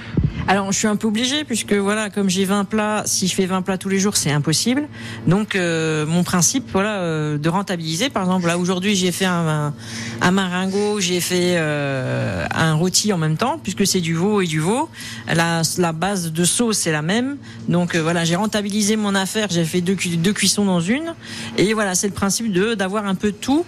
Alors, 0.49 0.71
je 0.73 0.79
suis 0.79 0.89
un 0.89 0.97
peu 0.97 1.09
obligée 1.09 1.45
puisque 1.45 1.73
voilà, 1.73 2.11
comme 2.11 2.31
j'ai 2.31 2.45
20 2.45 2.65
plats, 2.65 3.03
si 3.07 3.27
je 3.29 3.35
fais 3.35 3.47
20 3.47 3.63
plats 3.63 3.79
tous 3.79 3.89
les 3.89 3.99
jours, 3.99 4.17
c'est 4.17 4.31
impossible. 4.31 4.89
Donc, 5.27 5.57
euh, 5.57 6.07
mon 6.07 6.23
principe, 6.23 6.69
voilà, 6.73 6.99
euh, 6.99 7.39
de 7.39 7.49
rentabiliser. 7.49 8.11
Par 8.11 8.23
exemple, 8.23 8.47
là 8.47 8.59
aujourd'hui, 8.59 8.95
j'ai 8.95 9.13
fait 9.13 9.25
un, 9.27 9.49
un, 9.49 9.75
un 10.21 10.31
maringot, 10.31 11.01
j'ai 11.01 11.21
fait 11.21 11.55
euh, 11.57 12.47
un 12.55 12.75
rôti 12.75 13.13
en 13.13 13.19
même 13.19 13.37
temps 13.37 13.59
puisque 13.63 13.87
c'est 13.87 14.01
du 14.01 14.15
veau 14.15 14.41
et 14.41 14.47
du 14.47 14.61
veau. 14.61 14.89
La, 15.33 15.63
la 15.79 15.93
base 15.93 16.33
de 16.33 16.45
sauce 16.45 16.79
c'est 16.79 16.93
la 16.93 17.03
même. 17.03 17.37
Donc 17.69 17.95
euh, 17.95 18.03
voilà, 18.03 18.25
j'ai 18.25 18.37
rentabilisé 18.37 18.97
mon 18.97 19.15
affaire. 19.15 19.49
J'ai 19.51 19.65
fait 19.65 19.81
deux, 19.81 19.97
deux 20.17 20.33
cuissons 20.33 20.65
dans 20.65 20.81
une. 20.81 21.15
Et 21.57 21.75
voilà, 21.75 21.95
c'est 21.95 22.07
le 22.09 22.13
principe 22.13 22.44
de 22.51 22.75
d'avoir 22.75 23.07
un 23.07 23.15
peu 23.15 23.31
de 23.33 23.37
tout, 23.37 23.65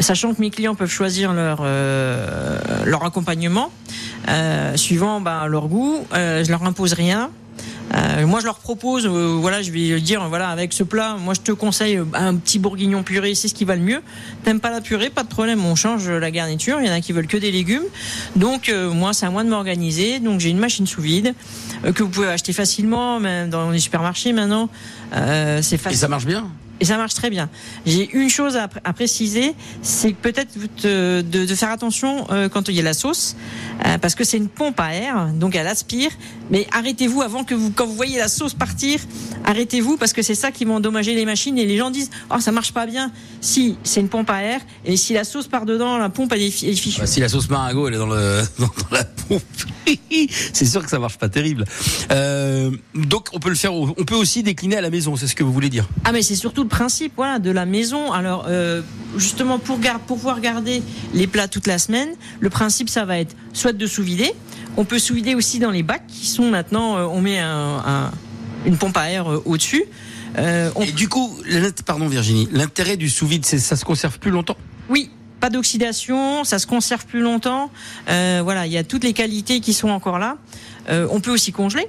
sachant 0.00 0.34
que 0.34 0.40
mes 0.40 0.50
clients 0.50 0.74
peuvent 0.74 0.90
choisir 0.90 1.32
leur 1.32 1.58
euh, 1.62 2.58
leur 2.84 3.04
accompagnement 3.04 3.70
euh, 4.28 4.76
suivant 4.76 5.20
bah, 5.20 5.46
leur 5.48 5.68
goût. 5.68 6.04
Euh, 6.14 6.44
je 6.44 6.50
leur 6.50 6.62
impose 6.64 6.92
rien. 6.92 7.30
Euh, 7.94 8.26
moi, 8.26 8.40
je 8.40 8.44
leur 8.44 8.58
propose, 8.58 9.06
euh, 9.06 9.38
voilà, 9.40 9.62
je 9.62 9.70
vais 9.70 9.98
dire, 9.98 10.28
voilà, 10.28 10.50
avec 10.50 10.74
ce 10.74 10.82
plat, 10.82 11.16
moi, 11.18 11.32
je 11.32 11.40
te 11.40 11.52
conseille 11.52 11.98
un 12.12 12.36
petit 12.36 12.58
bourguignon 12.58 13.02
puré, 13.02 13.34
c'est 13.34 13.48
ce 13.48 13.54
qui 13.54 13.64
va 13.64 13.76
le 13.76 13.80
mieux. 13.80 14.02
T'aimes 14.44 14.60
pas 14.60 14.70
la 14.70 14.82
purée, 14.82 15.08
pas 15.08 15.22
de 15.22 15.28
problème, 15.28 15.64
on 15.64 15.74
change 15.74 16.06
la 16.10 16.30
garniture. 16.30 16.80
Il 16.82 16.86
y 16.86 16.90
en 16.90 16.92
a 16.92 17.00
qui 17.00 17.12
veulent 17.12 17.26
que 17.26 17.38
des 17.38 17.50
légumes. 17.50 17.84
Donc, 18.36 18.68
euh, 18.68 18.90
moi, 18.92 19.14
c'est 19.14 19.24
à 19.24 19.30
moi 19.30 19.42
de 19.42 19.48
m'organiser. 19.48 20.20
Donc, 20.20 20.38
j'ai 20.38 20.50
une 20.50 20.58
machine 20.58 20.86
sous 20.86 21.00
vide 21.00 21.34
que 21.94 22.02
vous 22.02 22.10
pouvez 22.10 22.28
acheter 22.28 22.52
facilement, 22.52 23.20
même 23.20 23.48
dans 23.48 23.70
les 23.70 23.78
supermarchés 23.78 24.34
maintenant. 24.34 24.68
C'est 25.14 25.72
Et 25.72 25.78
facile. 25.78 25.98
ça 25.98 26.08
marche 26.08 26.26
bien? 26.26 26.46
Et 26.80 26.84
ça 26.84 26.96
marche 26.96 27.14
très 27.14 27.30
bien. 27.30 27.48
J'ai 27.86 28.08
une 28.12 28.30
chose 28.30 28.56
à, 28.56 28.68
préciser, 28.92 29.54
c'est 29.82 30.12
peut-être 30.12 30.50
de 30.82 31.54
faire 31.54 31.70
attention 31.70 32.26
euh, 32.30 32.48
quand 32.48 32.68
il 32.68 32.74
y 32.74 32.80
a 32.80 32.82
la 32.82 32.94
sauce, 32.94 33.36
euh, 33.86 33.98
parce 33.98 34.14
que 34.14 34.24
c'est 34.24 34.36
une 34.36 34.48
pompe 34.48 34.80
à 34.80 34.94
air, 34.94 35.28
donc 35.34 35.54
elle 35.54 35.66
aspire. 35.66 36.10
Mais 36.50 36.66
arrêtez-vous 36.72 37.22
avant 37.22 37.44
que 37.44 37.54
vous, 37.54 37.70
quand 37.70 37.86
vous 37.86 37.94
voyez 37.94 38.18
la 38.18 38.28
sauce 38.28 38.54
partir, 38.54 39.00
arrêtez-vous 39.44 39.96
parce 39.96 40.12
que 40.12 40.22
c'est 40.22 40.34
ça 40.34 40.50
qui 40.50 40.64
va 40.64 40.74
endommager 40.74 41.14
les 41.14 41.24
machines 41.24 41.58
et 41.58 41.66
les 41.66 41.76
gens 41.76 41.90
disent 41.90 42.10
oh 42.34 42.40
ça 42.40 42.52
marche 42.52 42.72
pas 42.72 42.86
bien. 42.86 43.12
Si 43.40 43.76
c'est 43.84 44.00
une 44.00 44.08
pompe 44.08 44.30
à 44.30 44.42
air 44.42 44.60
et 44.84 44.96
si 44.96 45.12
la 45.12 45.24
sauce 45.24 45.46
part 45.46 45.66
dedans, 45.66 45.98
la 45.98 46.08
pompe 46.08 46.32
elle 46.34 46.42
est, 46.42 46.50
fichue. 46.50 47.00
Bah, 47.00 47.06
si 47.06 47.20
la 47.20 47.28
sauce 47.28 47.48
maringot 47.48 47.88
elle 47.88 47.94
est 47.94 47.98
dans, 47.98 48.06
le, 48.06 48.42
dans, 48.58 48.66
dans 48.90 48.96
la 48.96 49.04
pompe, 49.04 49.42
c'est 50.52 50.66
sûr 50.66 50.82
que 50.82 50.90
ça 50.90 50.98
marche 50.98 51.18
pas 51.18 51.28
terrible. 51.28 51.64
Euh, 52.10 52.70
donc 52.94 53.28
on 53.32 53.38
peut 53.38 53.50
le 53.50 53.54
faire, 53.54 53.74
on 53.74 53.92
peut 53.92 54.16
aussi 54.16 54.42
décliner 54.42 54.76
à 54.76 54.80
la 54.80 54.90
maison, 54.90 55.16
c'est 55.16 55.26
ce 55.26 55.34
que 55.34 55.44
vous 55.44 55.52
voulez 55.52 55.70
dire. 55.70 55.88
Ah 56.04 56.12
mais 56.12 56.22
c'est 56.22 56.34
surtout 56.34 56.62
le 56.62 56.68
principe 56.68 57.12
voilà 57.16 57.38
de 57.38 57.50
la 57.50 57.66
maison. 57.66 58.12
Alors 58.12 58.46
euh, 58.48 58.82
justement 59.16 59.58
pour, 59.58 59.78
pour 60.06 60.16
pouvoir 60.16 60.40
garder 60.40 60.82
les 61.14 61.26
plats 61.26 61.48
toute 61.48 61.66
la 61.66 61.78
semaine, 61.78 62.08
le 62.40 62.50
principe 62.50 62.88
ça 62.88 63.04
va 63.04 63.18
être 63.18 63.36
soit 63.52 63.67
de 63.76 63.86
sous-vider. 63.86 64.32
On 64.76 64.84
peut 64.84 64.98
sous-vider 64.98 65.34
aussi 65.34 65.58
dans 65.58 65.70
les 65.70 65.82
bacs 65.82 66.06
qui 66.06 66.26
sont 66.26 66.50
maintenant, 66.50 66.96
euh, 66.96 67.04
on 67.04 67.20
met 67.20 67.38
un, 67.38 67.82
un- 67.84 68.10
une 68.64 68.76
pompe 68.78 68.96
à 68.96 69.10
air 69.10 69.30
euh, 69.30 69.42
au-dessus. 69.44 69.84
Euh, 70.38 70.70
on- 70.76 70.82
Et 70.82 70.92
du 70.92 71.08
coup, 71.08 71.36
pardon 71.84 72.06
Virginie, 72.08 72.48
l'intérêt 72.52 72.96
du 72.96 73.08
sous-vide, 73.10 73.44
c'est 73.44 73.58
ça 73.58 73.76
se 73.76 73.84
conserve 73.84 74.18
plus 74.18 74.30
longtemps? 74.30 74.56
Oui, 74.88 75.10
pas 75.40 75.50
d'oxydation, 75.50 76.44
ça 76.44 76.58
se 76.58 76.66
conserve 76.66 77.06
plus 77.06 77.20
longtemps. 77.20 77.70
Euh, 78.08 78.40
voilà, 78.42 78.66
il 78.66 78.72
y 78.72 78.78
a 78.78 78.84
toutes 78.84 79.04
les 79.04 79.12
qualités 79.12 79.60
qui 79.60 79.72
sont 79.72 79.88
encore 79.88 80.18
là. 80.18 80.36
Euh, 80.88 81.06
on 81.10 81.20
peut 81.20 81.30
aussi 81.32 81.52
congeler. 81.52 81.86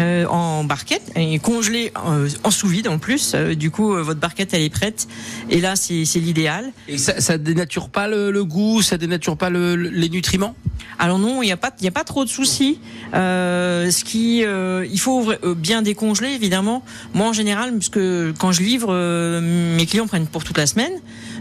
Euh, 0.00 0.26
en 0.26 0.64
barquette 0.64 1.12
et 1.16 1.38
congeler 1.38 1.92
euh, 2.08 2.28
en 2.42 2.50
sous 2.50 2.68
vide 2.68 2.88
en 2.88 2.98
plus 2.98 3.32
Euh, 3.34 3.54
du 3.54 3.70
coup 3.70 3.94
euh, 3.94 4.02
votre 4.02 4.20
barquette 4.20 4.52
elle 4.54 4.62
est 4.62 4.70
prête 4.70 5.06
et 5.50 5.60
là 5.60 5.76
c'est 5.76 6.04
l'idéal 6.16 6.72
Et 6.88 6.98
ça, 6.98 7.20
ça 7.20 7.38
dénature 7.38 7.88
pas 7.88 8.08
le, 8.08 8.30
le 8.30 8.44
goût, 8.44 8.82
ça 8.82 8.96
dénature 8.98 9.36
pas 9.36 9.50
le- 9.50 9.76
le- 9.76 9.88
les 9.90 10.08
nutriments? 10.08 10.54
Alors 10.98 11.18
non, 11.18 11.42
il 11.42 11.46
n'y 11.46 11.52
a 11.52 11.56
pas, 11.56 11.72
il 11.80 11.84
y 11.84 11.88
a 11.88 11.92
pas 11.92 12.04
trop 12.04 12.24
de 12.24 12.30
soucis. 12.30 12.78
Euh, 13.14 13.90
ce 13.90 14.04
qui, 14.04 14.44
euh, 14.44 14.86
il 14.90 15.00
faut 15.00 15.28
euh, 15.30 15.54
bien 15.54 15.82
décongeler 15.82 16.28
évidemment. 16.30 16.84
Moi 17.14 17.26
en 17.28 17.32
général, 17.32 17.72
parce 17.72 17.88
que 17.88 18.32
quand 18.38 18.52
je 18.52 18.62
livre, 18.62 18.88
euh, 18.90 19.76
mes 19.76 19.86
clients 19.86 20.06
prennent 20.06 20.26
pour 20.26 20.44
toute 20.44 20.56
la 20.58 20.66
semaine, 20.66 20.92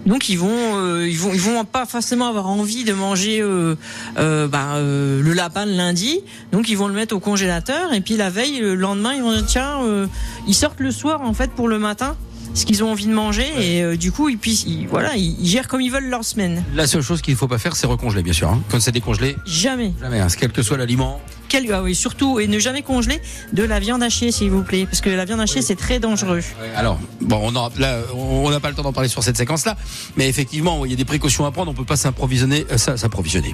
donc 0.06 0.30
ils 0.30 0.38
vont, 0.38 0.50
euh, 0.78 1.08
ils 1.08 1.18
vont, 1.18 1.34
ils 1.34 1.39
vont 1.42 1.63
pas 1.66 1.86
forcément 1.86 2.28
avoir 2.28 2.48
envie 2.48 2.84
de 2.84 2.94
manger 2.94 3.42
euh, 3.42 3.76
euh, 4.18 4.48
bah, 4.48 4.76
euh, 4.76 5.22
le 5.22 5.34
lapin 5.34 5.66
le 5.66 5.74
lundi, 5.74 6.20
donc 6.52 6.70
ils 6.70 6.78
vont 6.78 6.88
le 6.88 6.94
mettre 6.94 7.16
au 7.16 7.20
congélateur 7.20 7.94
et 7.94 8.02
puis 8.02 8.18
la 8.18 8.30
veille, 8.30 8.60
le 8.60 8.76
lendemain, 8.76 9.13
ils 9.13 9.22
vont 9.24 9.32
dire 9.34 9.46
tiens, 9.46 9.84
euh, 9.84 10.08
ils 10.48 10.54
sortent 10.56 10.80
le 10.80 10.92
soir 10.92 11.22
en 11.22 11.34
fait 11.34 11.52
pour 11.52 11.68
le 11.68 11.80
matin. 11.80 12.16
Ce 12.56 12.66
qu'ils 12.68 12.84
ont 12.84 12.92
envie 12.92 13.08
de 13.08 13.13
manger 13.13 13.48
et 13.60 13.82
euh, 13.82 13.98
du 13.98 14.12
coup 14.12 14.30
ils 14.30 14.38
puissent, 14.38 14.66
ils- 14.68 14.86
voilà, 14.88 15.16
ils, 15.16 15.36
ils 15.42 15.48
gèrent 15.48 15.68
comme 15.68 15.82
ils 15.82 15.92
veulent 15.92 16.10
leur 16.10 16.24
semaine. 16.24 16.63
La 16.76 16.86
seule 16.86 17.02
chose 17.02 17.20
qu'il 17.24 17.36
faut 17.36 17.48
pas 17.48 17.58
faire, 17.58 17.76
c'est 17.76 17.88
recongeler, 17.88 18.22
bien 18.22 18.32
sûr. 18.34 18.48
hein. 18.48 18.62
Quand 18.70 18.80
c'est 18.80 18.92
décongelé, 18.92 19.36
Jamais. 19.48 19.92
jamais, 20.00 20.20
hein, 20.20 20.28
quel 20.39 20.52
que 20.52 20.62
soit 20.62 20.78
l'aliment. 20.78 21.20
Quel- 21.54 21.72
ah 21.72 21.84
oui, 21.84 21.94
surtout, 21.94 22.39
et 22.39 22.48
ne 22.48 22.58
jamais 22.58 22.82
congeler 22.82 23.22
de 23.54 23.62
la 23.62 23.80
viande 23.80 24.02
hachée, 24.02 24.32
s'il 24.32 24.50
vous 24.50 24.63
plaît, 24.63 24.86
parce 24.88 25.02
que 25.02 25.10
la 25.12 25.24
viande 25.24 25.39
hachée, 25.39 25.62
c'est 25.62 25.76
très 25.76 26.00
dangereux. 26.00 26.39
Alors, 26.76 27.00
bon, 27.22 27.48
on 27.48 28.50
n'a 28.50 28.60
pas 28.60 28.70
le 28.70 28.76
temps 28.76 28.82
d'en 28.82 28.92
parler 28.92 29.08
sur 29.08 29.22
cette 29.24 29.38
séquence-là, 29.38 29.78
mais 30.18 30.28
effectivement, 30.28 30.84
il 30.84 30.89
y 30.89 30.96
a 30.96 30.98
des 30.98 31.06
précautions 31.06 31.46
à 31.46 31.52
prendre. 31.52 31.70
On 31.70 31.76
peut 31.76 31.86
pas 31.86 31.96
s'improvisionner, 31.96 32.66
euh, 32.72 32.78
ça, 32.80 32.98
s'improvisionner. 32.98 33.54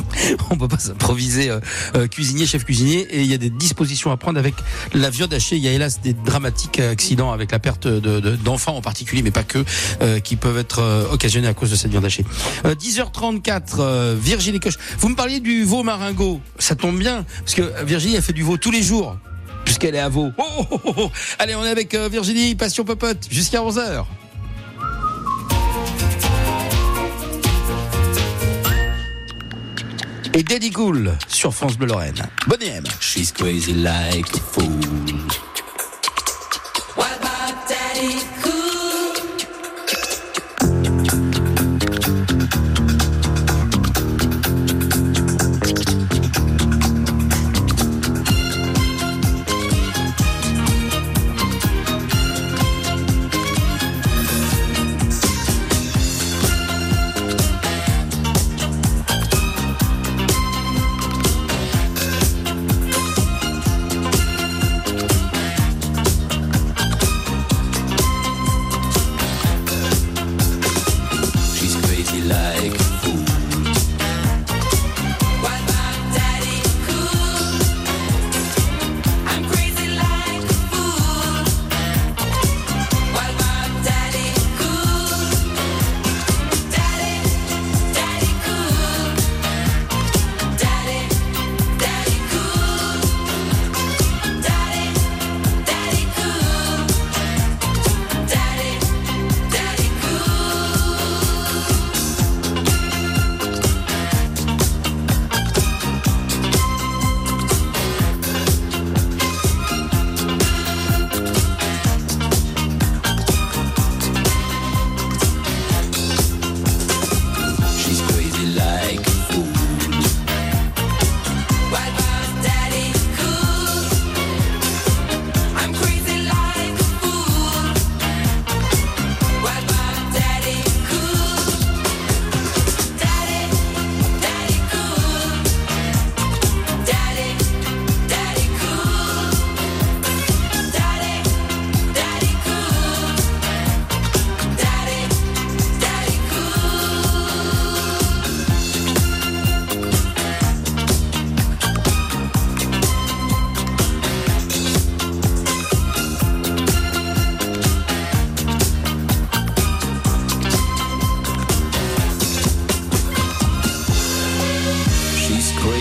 on 0.50 0.56
peut 0.56 0.68
pas 0.68 0.78
s'improviser 0.78 1.50
euh, 1.50 1.58
euh, 1.96 2.06
cuisinier, 2.06 2.46
chef 2.46 2.64
cuisinier, 2.64 3.00
et 3.10 3.22
il 3.22 3.26
y 3.26 3.34
a 3.34 3.38
des 3.38 3.50
dispositions 3.50 4.12
à 4.12 4.16
prendre 4.16 4.38
avec 4.38 4.54
la 4.94 5.10
viande 5.10 5.34
hachée. 5.34 5.56
Il 5.56 5.64
y 5.64 5.66
a 5.68 5.72
hélas 5.72 6.00
des 6.00 6.12
dramatiques 6.12 6.78
accidents 6.78 7.32
avec 7.32 7.50
la 7.50 7.58
perte 7.58 7.88
de- 7.88 8.20
de- 8.20 8.36
d'enfants 8.36 8.76
en 8.76 8.80
particulier, 8.80 9.22
mais 9.22 9.32
pas 9.32 9.42
que, 9.42 9.64
qui 10.20 10.36
peuvent 10.36 10.58
être 10.58 11.08
occasionnés 11.10 11.48
à 11.48 11.54
cause 11.54 11.72
de 11.72 11.76
cette 11.76 11.90
viande 11.90 12.04
hachée. 12.04 12.24
Euh, 12.64 12.76
10h34, 12.76 13.80
euh, 13.80 14.16
Virginie 14.16 14.60
Coche. 14.60 14.78
Vous 15.00 15.08
me 15.08 15.16
parliez 15.16 15.40
du 15.40 15.64
veau 15.64 15.82
maringot. 15.82 16.40
Ça 16.60 16.76
tombe 16.76 16.96
bien, 16.96 17.24
parce 17.44 17.54
que 17.54 17.84
Virginie 17.84 18.16
a 18.16 18.22
fait 18.22 18.32
du 18.32 18.42
veau 18.42 18.56
tous 18.56 18.70
les 18.70 18.82
jours. 18.82 19.16
Puisqu'elle 19.64 19.94
est 19.94 20.00
à 20.00 20.08
veau. 20.08 20.32
Oh, 20.38 20.66
oh, 20.70 20.80
oh, 20.84 20.94
oh. 20.96 21.10
Allez, 21.38 21.54
on 21.54 21.64
est 21.64 21.68
avec 21.68 21.94
euh, 21.94 22.08
Virginie, 22.08 22.54
Passion 22.54 22.84
Popote, 22.84 23.28
jusqu'à 23.30 23.60
11h. 23.60 24.04
Et 30.32 30.42
Daddy 30.42 30.70
Cool 30.70 31.12
sur 31.28 31.52
France 31.52 31.76
Bleu 31.76 31.88
Lorraine. 31.88 32.22
Bonne 32.46 32.62
M. 32.62 32.84
She's 33.00 33.32
crazy 33.32 33.74
like 33.74 34.26
a 34.34 34.38
fool. 34.38 34.80
like. 72.30 72.99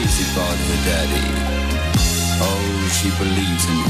Crazy 0.10 0.32
about 0.34 0.58
her 0.58 0.80
daddy. 0.86 1.24
Oh, 2.42 2.90
she 2.92 3.10
believes 3.18 3.66
in 3.66 3.76
him. 3.76 3.90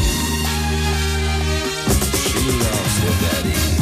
She 2.28 2.40
loves 2.60 2.98
her 3.00 3.16
daddy. 3.26 3.79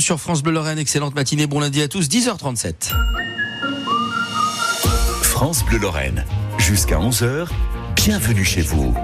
Sur 0.00 0.20
France 0.20 0.42
Bleu 0.42 0.52
Lorraine. 0.52 0.78
Excellente 0.78 1.14
matinée, 1.14 1.46
bon 1.46 1.60
lundi 1.60 1.82
à 1.82 1.88
tous, 1.88 2.08
10h37. 2.08 2.92
France 5.22 5.64
Bleu 5.64 5.78
Lorraine. 5.78 6.24
Jusqu'à 6.58 6.98
11h, 6.98 7.48
bienvenue 7.96 8.44
chez 8.44 8.62
vous. 8.62 8.94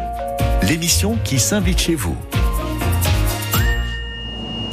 L'émission 0.63 1.19
qui 1.25 1.39
s'invite 1.39 1.79
chez 1.81 1.95
vous. 1.95 2.17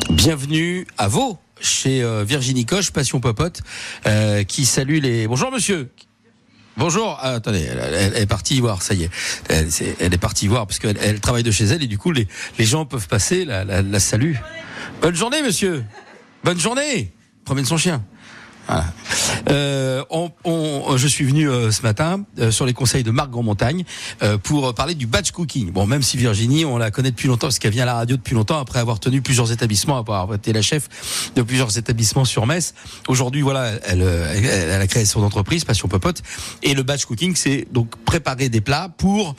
Bienvenue 0.09 0.88
à 0.97 1.07
vous 1.07 1.38
chez 1.59 2.01
euh, 2.01 2.23
Virginie 2.23 2.65
Coche, 2.65 2.91
Passion 2.91 3.19
Popote, 3.19 3.62
euh, 4.05 4.43
qui 4.43 4.65
salue 4.65 4.99
les. 4.99 5.27
Bonjour 5.27 5.51
monsieur. 5.51 5.89
Bonjour. 6.77 7.17
Ah, 7.21 7.33
attendez, 7.33 7.62
elle, 7.62 8.15
est 8.15 8.25
partie 8.25 8.55
y 8.55 8.59
voir. 8.59 8.81
Ça 8.81 8.93
y 8.93 9.03
est, 9.03 9.09
elle, 9.49 10.13
est 10.13 10.17
partie 10.17 10.45
y 10.45 10.47
voir 10.47 10.65
parce 10.65 10.79
qu'elle 10.79 10.97
elle 11.01 11.19
travaille 11.19 11.43
de 11.43 11.51
chez 11.51 11.65
elle 11.65 11.83
et 11.83 11.88
du 11.88 11.97
coup 11.97 12.12
les, 12.12 12.27
les 12.57 12.65
gens 12.65 12.86
peuvent 12.86 13.07
passer. 13.07 13.45
La, 13.45 13.63
la, 13.63 13.81
la 13.81 13.99
salue. 13.99 14.36
Bonne 15.01 15.15
journée, 15.15 15.41
monsieur. 15.41 15.83
Bonne 16.43 16.60
journée. 16.60 17.12
Promène 17.45 17.65
son 17.65 17.77
chien. 17.77 18.03
Voilà. 18.67 18.86
Euh, 19.49 20.03
on, 20.10 20.32
on- 20.45 20.95
je 20.95 21.08
suis 21.08 21.25
venu 21.25 21.49
euh, 21.49 21.69
ce 21.71 21.82
matin 21.82 22.23
euh, 22.39 22.49
sur 22.49 22.65
les 22.65 22.71
conseils 22.73 23.03
de 23.03 23.12
Marc 23.12 23.29
Grandmontagne 23.29 23.84
euh, 24.21 24.38
pour 24.38 24.73
parler 24.73 24.95
du 24.95 25.06
batch 25.06 25.32
cooking. 25.32 25.71
Bon, 25.71 25.86
même 25.86 26.01
si 26.01 26.15
Virginie, 26.15 26.63
on 26.63 26.77
la 26.77 26.89
connaît 26.89 27.12
depuis 27.12 27.27
longtemps 27.27 27.47
parce 27.47 27.60
qu'elle 27.60 27.73
vient 27.73 27.84
à 27.84 27.88
la 27.88 27.95
radio 27.95 28.15
depuis 28.15 28.36
longtemps 28.36 28.58
après 28.60 28.79
avoir 28.79 29.01
tenu 29.01 29.21
plusieurs 29.21 29.51
établissements, 29.51 29.97
après 29.97 30.15
avoir 30.15 30.36
été 30.36 30.53
la 30.53 30.62
chef 30.62 30.88
de 31.36 31.41
plusieurs 31.41 31.77
établissements 31.77 32.23
sur 32.23 32.45
Metz. 32.45 32.73
Aujourd'hui, 33.10 33.41
voilà, 33.41 33.71
elle, 33.86 34.01
elle, 34.01 34.45
elle 34.45 34.82
a 34.82 34.88
créé 34.88 35.03
son 35.06 35.23
entreprise 35.23 35.65
Passion 35.65 35.89
Popote 35.89 36.21
et 36.62 36.73
le 36.73 36.84
batch 36.84 37.03
cooking, 37.03 37.36
c'est 37.36 37.67
donc 37.71 37.97
préparer 38.06 38.47
des 38.47 38.62
plats 38.62 38.88
pour 38.97 39.36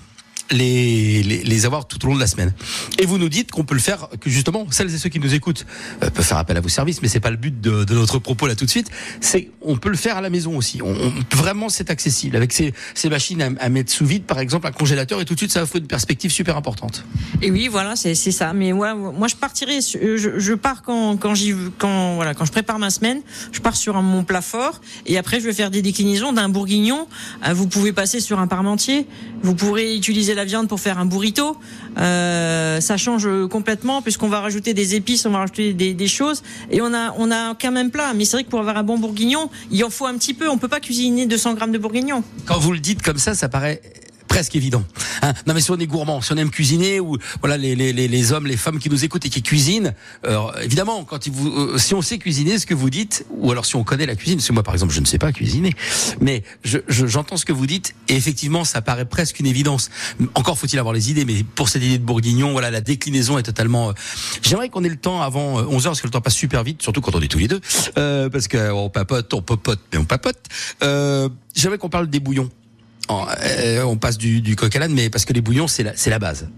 les, 0.50 1.22
les, 1.22 1.42
les 1.42 1.66
avoir 1.66 1.86
tout 1.86 2.02
au 2.04 2.08
long 2.08 2.14
de 2.14 2.20
la 2.20 2.26
semaine. 2.26 2.52
Et 2.98 3.06
vous 3.06 3.18
nous 3.18 3.28
dites 3.28 3.50
qu'on 3.50 3.64
peut 3.64 3.74
le 3.74 3.80
faire, 3.80 4.08
que 4.20 4.28
justement, 4.30 4.66
celles 4.70 4.94
et 4.94 4.98
ceux 4.98 5.08
qui 5.08 5.18
nous 5.20 5.34
écoutent 5.34 5.64
euh, 6.02 6.10
peuvent 6.10 6.24
faire 6.24 6.38
appel 6.38 6.56
à 6.56 6.60
vos 6.60 6.68
services, 6.68 7.00
mais 7.02 7.08
c'est 7.08 7.20
pas 7.20 7.30
le 7.30 7.36
but 7.36 7.60
de, 7.60 7.84
de 7.84 7.94
notre 7.94 8.18
propos 8.18 8.46
là 8.46 8.54
tout 8.54 8.64
de 8.64 8.70
suite. 8.70 8.90
C'est 9.20 9.50
on 9.62 9.76
peut 9.76 9.88
le 9.88 9.96
faire 9.96 10.16
à 10.16 10.20
la 10.20 10.30
maison 10.30 10.56
aussi. 10.56 10.80
On, 10.82 10.90
on- 10.90 11.12
vraiment, 11.36 11.68
c'est 11.68 11.90
accessible 11.90 12.36
avec 12.36 12.52
ces, 12.52 12.74
ces 12.94 13.08
machines 13.08 13.40
à, 13.42 13.48
à 13.58 13.68
mettre 13.68 13.90
sous 13.90 14.04
vide, 14.06 14.24
par 14.24 14.38
exemple, 14.38 14.66
un 14.66 14.72
congélateur, 14.72 15.20
et 15.20 15.24
tout 15.24 15.34
de 15.34 15.38
suite, 15.38 15.52
ça 15.52 15.62
offre 15.62 15.76
une 15.76 15.86
perspective 15.86 16.30
super 16.30 16.56
importante. 16.56 17.04
Et 17.42 17.50
oui, 17.50 17.68
voilà, 17.68 17.96
c'est 17.96 18.14
ça. 18.14 18.52
Mais 18.52 18.72
ouais, 18.72 18.94
moi, 18.94 19.28
je 19.28 19.36
partirai. 19.36 19.78
euh, 19.78 20.16
Je, 20.16 20.38
je 20.38 20.52
pars 20.54 20.82
quand 20.82 21.16
quand 21.16 21.34
j'y 21.34 21.54
quand 21.78 22.14
voilà 22.16 22.34
quand 22.34 22.44
je 22.44 22.52
prépare 22.52 22.78
ma 22.78 22.90
semaine, 22.90 23.22
je 23.52 23.60
pars 23.60 23.76
sur 23.76 23.94
mon 24.02 24.24
plat 24.24 24.40
fort 24.42 24.80
et 25.06 25.16
après 25.18 25.40
je 25.40 25.46
vais 25.46 25.52
faire 25.52 25.70
des 25.70 25.82
déclinaisons 25.82 26.32
d'un 26.32 26.48
bourguignon. 26.48 27.06
Euh, 27.46 27.54
Vous 27.54 27.66
pouvez 27.66 27.92
passer 27.92 28.20
sur 28.20 28.38
un 28.40 28.46
parmentier. 28.46 29.06
Vous 29.42 29.54
pourrez 29.54 29.96
utiliser 29.96 30.33
la 30.34 30.44
viande 30.44 30.68
pour 30.68 30.80
faire 30.80 30.98
un 30.98 31.06
burrito. 31.06 31.56
Euh, 31.98 32.80
ça 32.80 32.96
change 32.96 33.28
complètement 33.48 34.02
puisqu'on 34.02 34.28
va 34.28 34.40
rajouter 34.40 34.74
des 34.74 34.94
épices, 34.94 35.26
on 35.26 35.30
va 35.30 35.38
rajouter 35.38 35.72
des, 35.72 36.08
choses 36.08 36.42
et 36.70 36.80
on 36.82 36.92
a 36.92 37.14
on 37.18 37.30
a 37.30 37.54
qu'un 37.54 37.70
même 37.70 37.90
plat. 37.90 38.12
Mais 38.14 38.24
c'est 38.24 38.36
vrai 38.36 38.44
que 38.44 38.50
pour 38.50 38.60
avoir 38.60 38.76
un 38.76 38.82
bon 38.82 38.98
bourguignon, 38.98 39.50
il 39.70 39.82
en 39.84 39.90
faut 39.90 40.06
un 40.06 40.14
petit 40.14 40.34
peu. 40.34 40.48
On 40.48 40.58
peut 40.58 40.68
pas 40.68 40.80
cuisiner 40.80 41.26
200 41.26 41.54
grammes 41.54 41.72
de 41.72 41.78
bourguignon. 41.78 42.22
Quand 42.46 42.58
vous 42.58 42.72
le 42.72 42.80
dites 42.80 43.02
comme 43.02 43.18
ça, 43.18 43.34
ça 43.34 43.48
paraît 43.48 43.80
presque 44.28 44.56
évident. 44.56 44.82
Hein 45.22 45.32
non 45.46 45.54
mais 45.54 45.60
si 45.60 45.70
on 45.70 45.78
est 45.78 45.86
gourmand, 45.86 46.20
si 46.20 46.32
on 46.32 46.36
aime 46.36 46.50
cuisiner 46.50 47.00
ou 47.00 47.16
voilà 47.40 47.56
les, 47.56 47.74
les, 47.76 47.92
les, 47.92 48.32
hommes, 48.32 48.46
les 48.46 48.56
femmes 48.56 48.78
qui 48.78 48.90
nous 48.90 49.04
écoutent 49.04 49.24
et 49.26 49.28
qui 49.30 49.42
cuisinent, 49.42 49.94
euh, 50.26 50.40
évidemment 50.62 51.04
quand 51.04 51.26
ils 51.26 51.32
vous, 51.32 51.48
euh, 51.48 51.78
si 51.78 51.94
on 51.94 52.02
sait 52.02 52.18
cuisiner 52.18 52.58
ce 52.58 52.66
que 52.66 52.74
vous 52.74 52.90
dites 52.90 53.24
ou 53.30 53.50
alors 53.52 53.64
si 53.66 53.76
on 53.76 53.84
connaît 53.84 54.06
la 54.06 54.16
cuisine, 54.16 54.36
parce 54.38 54.48
que 54.48 54.52
moi 54.52 54.62
par 54.62 54.74
exemple 54.74 54.92
je 54.92 55.00
ne 55.00 55.06
sais 55.06 55.18
pas 55.18 55.32
cuisiner, 55.32 55.72
mais 56.20 56.42
je, 56.64 56.78
je- 56.88 57.06
j'entends 57.06 57.36
ce 57.36 57.44
que 57.44 57.52
vous 57.52 57.66
dites 57.66 57.94
et 58.08 58.16
effectivement 58.16 58.64
ça 58.64 58.82
paraît 58.82 59.04
presque 59.04 59.38
une 59.40 59.46
évidence. 59.46 59.90
Encore 60.34 60.58
faut-il 60.58 60.78
avoir 60.78 60.94
les 60.94 61.10
idées, 61.10 61.24
mais 61.24 61.44
pour 61.54 61.68
cette 61.68 61.82
idée 61.82 61.98
de 61.98 62.04
bourguignon, 62.04 62.52
voilà 62.52 62.70
la 62.70 62.80
déclinaison 62.80 63.38
est 63.38 63.42
totalement. 63.44 63.90
euh, 63.90 63.92
J'aimerais 64.42 64.68
qu'on 64.68 64.84
ait 64.84 64.88
le 64.88 64.96
temps 64.96 65.22
avant 65.22 65.58
11 65.60 65.82
h 65.82 65.86
parce 65.86 66.00
que 66.00 66.06
le 66.06 66.10
temps 66.12 66.20
passe 66.20 66.34
super 66.34 66.64
vite, 66.64 66.82
surtout 66.82 67.00
quand 67.00 67.14
on 67.14 67.20
est 67.20 67.28
tous 67.28 67.38
les 67.38 67.48
deux, 67.48 67.60
euh, 67.98 68.28
parce 68.30 68.48
qu'on 68.48 68.90
papote, 68.90 69.32
on 69.34 69.42
popote, 69.42 69.80
mais 69.92 69.98
on 69.98 70.04
papote. 70.04 70.38
Euh, 70.82 71.28
J'aimerais 71.54 71.78
qu'on 71.78 71.88
parle 71.88 72.08
des 72.10 72.18
bouillons. 72.20 72.50
Euh, 73.10 73.82
on 73.82 73.96
passe 73.96 74.16
du, 74.16 74.40
du 74.40 74.56
coq 74.56 74.74
à 74.74 74.78
l'âne, 74.78 74.94
mais 74.94 75.10
parce 75.10 75.24
que 75.24 75.32
les 75.32 75.42
bouillons, 75.42 75.68
c'est 75.68 75.82
la, 75.82 75.92
la 76.06 76.18
base. 76.18 76.48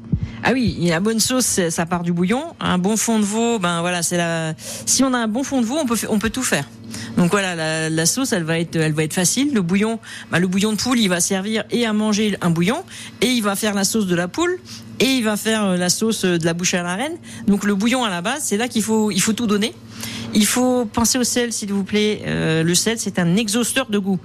Ah 0.45 0.53
oui, 0.53 0.77
la 0.89 1.01
bonne 1.01 1.19
sauce, 1.19 1.61
ça 1.71 1.87
part 1.87 2.03
du 2.03 2.13
bouillon. 2.13 2.55
Un 2.61 2.79
bon 2.79 2.97
fond 2.97 3.19
de 3.19 3.25
veau, 3.25 3.59
ben 3.59 3.81
voilà, 3.81 4.03
c'est 4.03 4.17
la. 4.17 4.55
Si 4.87 5.03
on 5.03 5.13
a 5.13 5.19
un 5.19 5.27
bon 5.27 5.43
fond 5.43 5.61
de 5.61 5.67
veau, 5.67 5.77
on 5.77 5.87
peut 5.87 5.99
on 6.09 6.19
peut 6.19 6.31
tout 6.31 6.45
faire. 6.45 6.69
Donc 7.17 7.33
voilà, 7.33 7.57
la, 7.57 7.91
la 7.91 8.07
sauce, 8.07 8.33
elle 8.33 8.45
va 8.45 8.61
être 8.61 8.77
elle 8.77 8.93
va 8.93 9.03
être 9.03 9.15
facile. 9.15 9.53
Le 9.55 9.63
bouillon, 9.63 9.99
ben 10.31 10.39
le 10.39 10.47
bouillon 10.47 10.73
de 10.73 10.77
poule, 10.77 11.01
il 11.01 11.09
va 11.09 11.21
servir 11.21 11.65
et 11.71 11.85
à 11.85 11.93
manger 11.93 12.37
un 12.41 12.51
bouillon 12.51 12.85
et 13.21 13.27
il 13.27 13.43
va 13.43 13.57
faire 13.57 13.75
la 13.75 13.85
sauce 13.85 14.07
de 14.07 14.15
la 14.15 14.29
poule 14.29 14.57
et 15.01 15.07
il 15.07 15.25
va 15.25 15.37
faire 15.37 15.65
euh, 15.65 15.77
la 15.77 15.89
sauce 15.89 16.25
de 16.25 16.45
la 16.45 16.55
bouche 16.55 16.75
à 16.75 16.83
la 16.83 16.95
reine. 16.95 17.17
Donc 17.49 17.65
le 17.65 17.75
bouillon 17.75 18.05
à 18.05 18.11
la 18.11 18.23
base, 18.23 18.43
c'est 18.45 18.57
là 18.57 18.69
qu'il 18.69 18.83
faut 18.83 19.11
il 19.11 19.21
faut 19.21 19.33
tout 19.33 19.49
donner. 19.49 19.75
Il 20.35 20.47
faut 20.47 20.85
penser 20.85 21.19
au 21.19 21.25
sel, 21.25 21.53
s'il 21.53 21.73
vous 21.73 21.85
plaît. 21.85 22.23
Euh, 22.27 22.63
le 22.63 22.75
sel, 22.75 22.99
c'est 22.99 23.19
un 23.19 23.37
exhausteur 23.37 23.87
de 23.89 23.99
goût. 23.99 24.21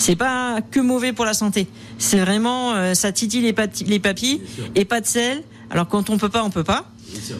C'est 0.00 0.16
pas 0.16 0.60
que 0.70 0.80
mauvais 0.80 1.12
pour 1.12 1.26
la 1.26 1.34
santé. 1.34 1.66
C'est 1.98 2.20
vraiment, 2.20 2.72
euh, 2.74 2.94
ça 2.94 3.12
titille 3.12 3.42
les, 3.42 3.52
pati- 3.52 3.84
les 3.84 3.98
papilles 3.98 4.40
et 4.74 4.86
pas 4.86 5.02
de 5.02 5.06
sel. 5.06 5.42
Alors 5.70 5.88
quand 5.88 6.08
on 6.08 6.16
peut 6.16 6.30
pas, 6.30 6.42
on 6.42 6.48
peut 6.50 6.64
pas. 6.64 6.86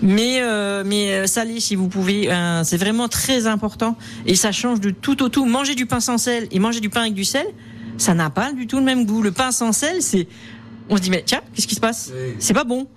Mais 0.02 0.40
euh, 0.42 0.82
mais 0.84 1.12
euh, 1.12 1.26
salé 1.26 1.58
si 1.58 1.74
vous 1.74 1.88
pouvez, 1.88 2.30
euh, 2.30 2.62
c'est 2.64 2.76
vraiment 2.76 3.08
très 3.08 3.46
important 3.46 3.96
et 4.26 4.34
ça 4.34 4.52
change 4.52 4.80
de 4.80 4.90
tout 4.90 5.22
au 5.22 5.28
tout. 5.30 5.46
Manger 5.46 5.74
du 5.74 5.86
pain 5.86 6.00
sans 6.00 6.18
sel 6.18 6.48
et 6.50 6.58
manger 6.58 6.80
du 6.80 6.90
pain 6.90 7.00
avec 7.02 7.14
du 7.14 7.24
sel, 7.24 7.46
ça 7.96 8.12
n'a 8.12 8.28
pas 8.30 8.52
du 8.52 8.66
tout 8.66 8.76
le 8.78 8.84
même 8.84 9.06
goût. 9.06 9.22
Le 9.22 9.32
pain 9.32 9.52
sans 9.52 9.72
sel, 9.72 10.02
c'est, 10.02 10.26
on 10.90 10.96
se 10.96 11.02
dit 11.02 11.10
mais 11.10 11.22
tiens, 11.24 11.40
qu'est-ce 11.54 11.66
qui 11.66 11.76
se 11.76 11.80
passe? 11.80 12.10
C'est 12.40 12.52
pas 12.54 12.64
bon. 12.64 12.88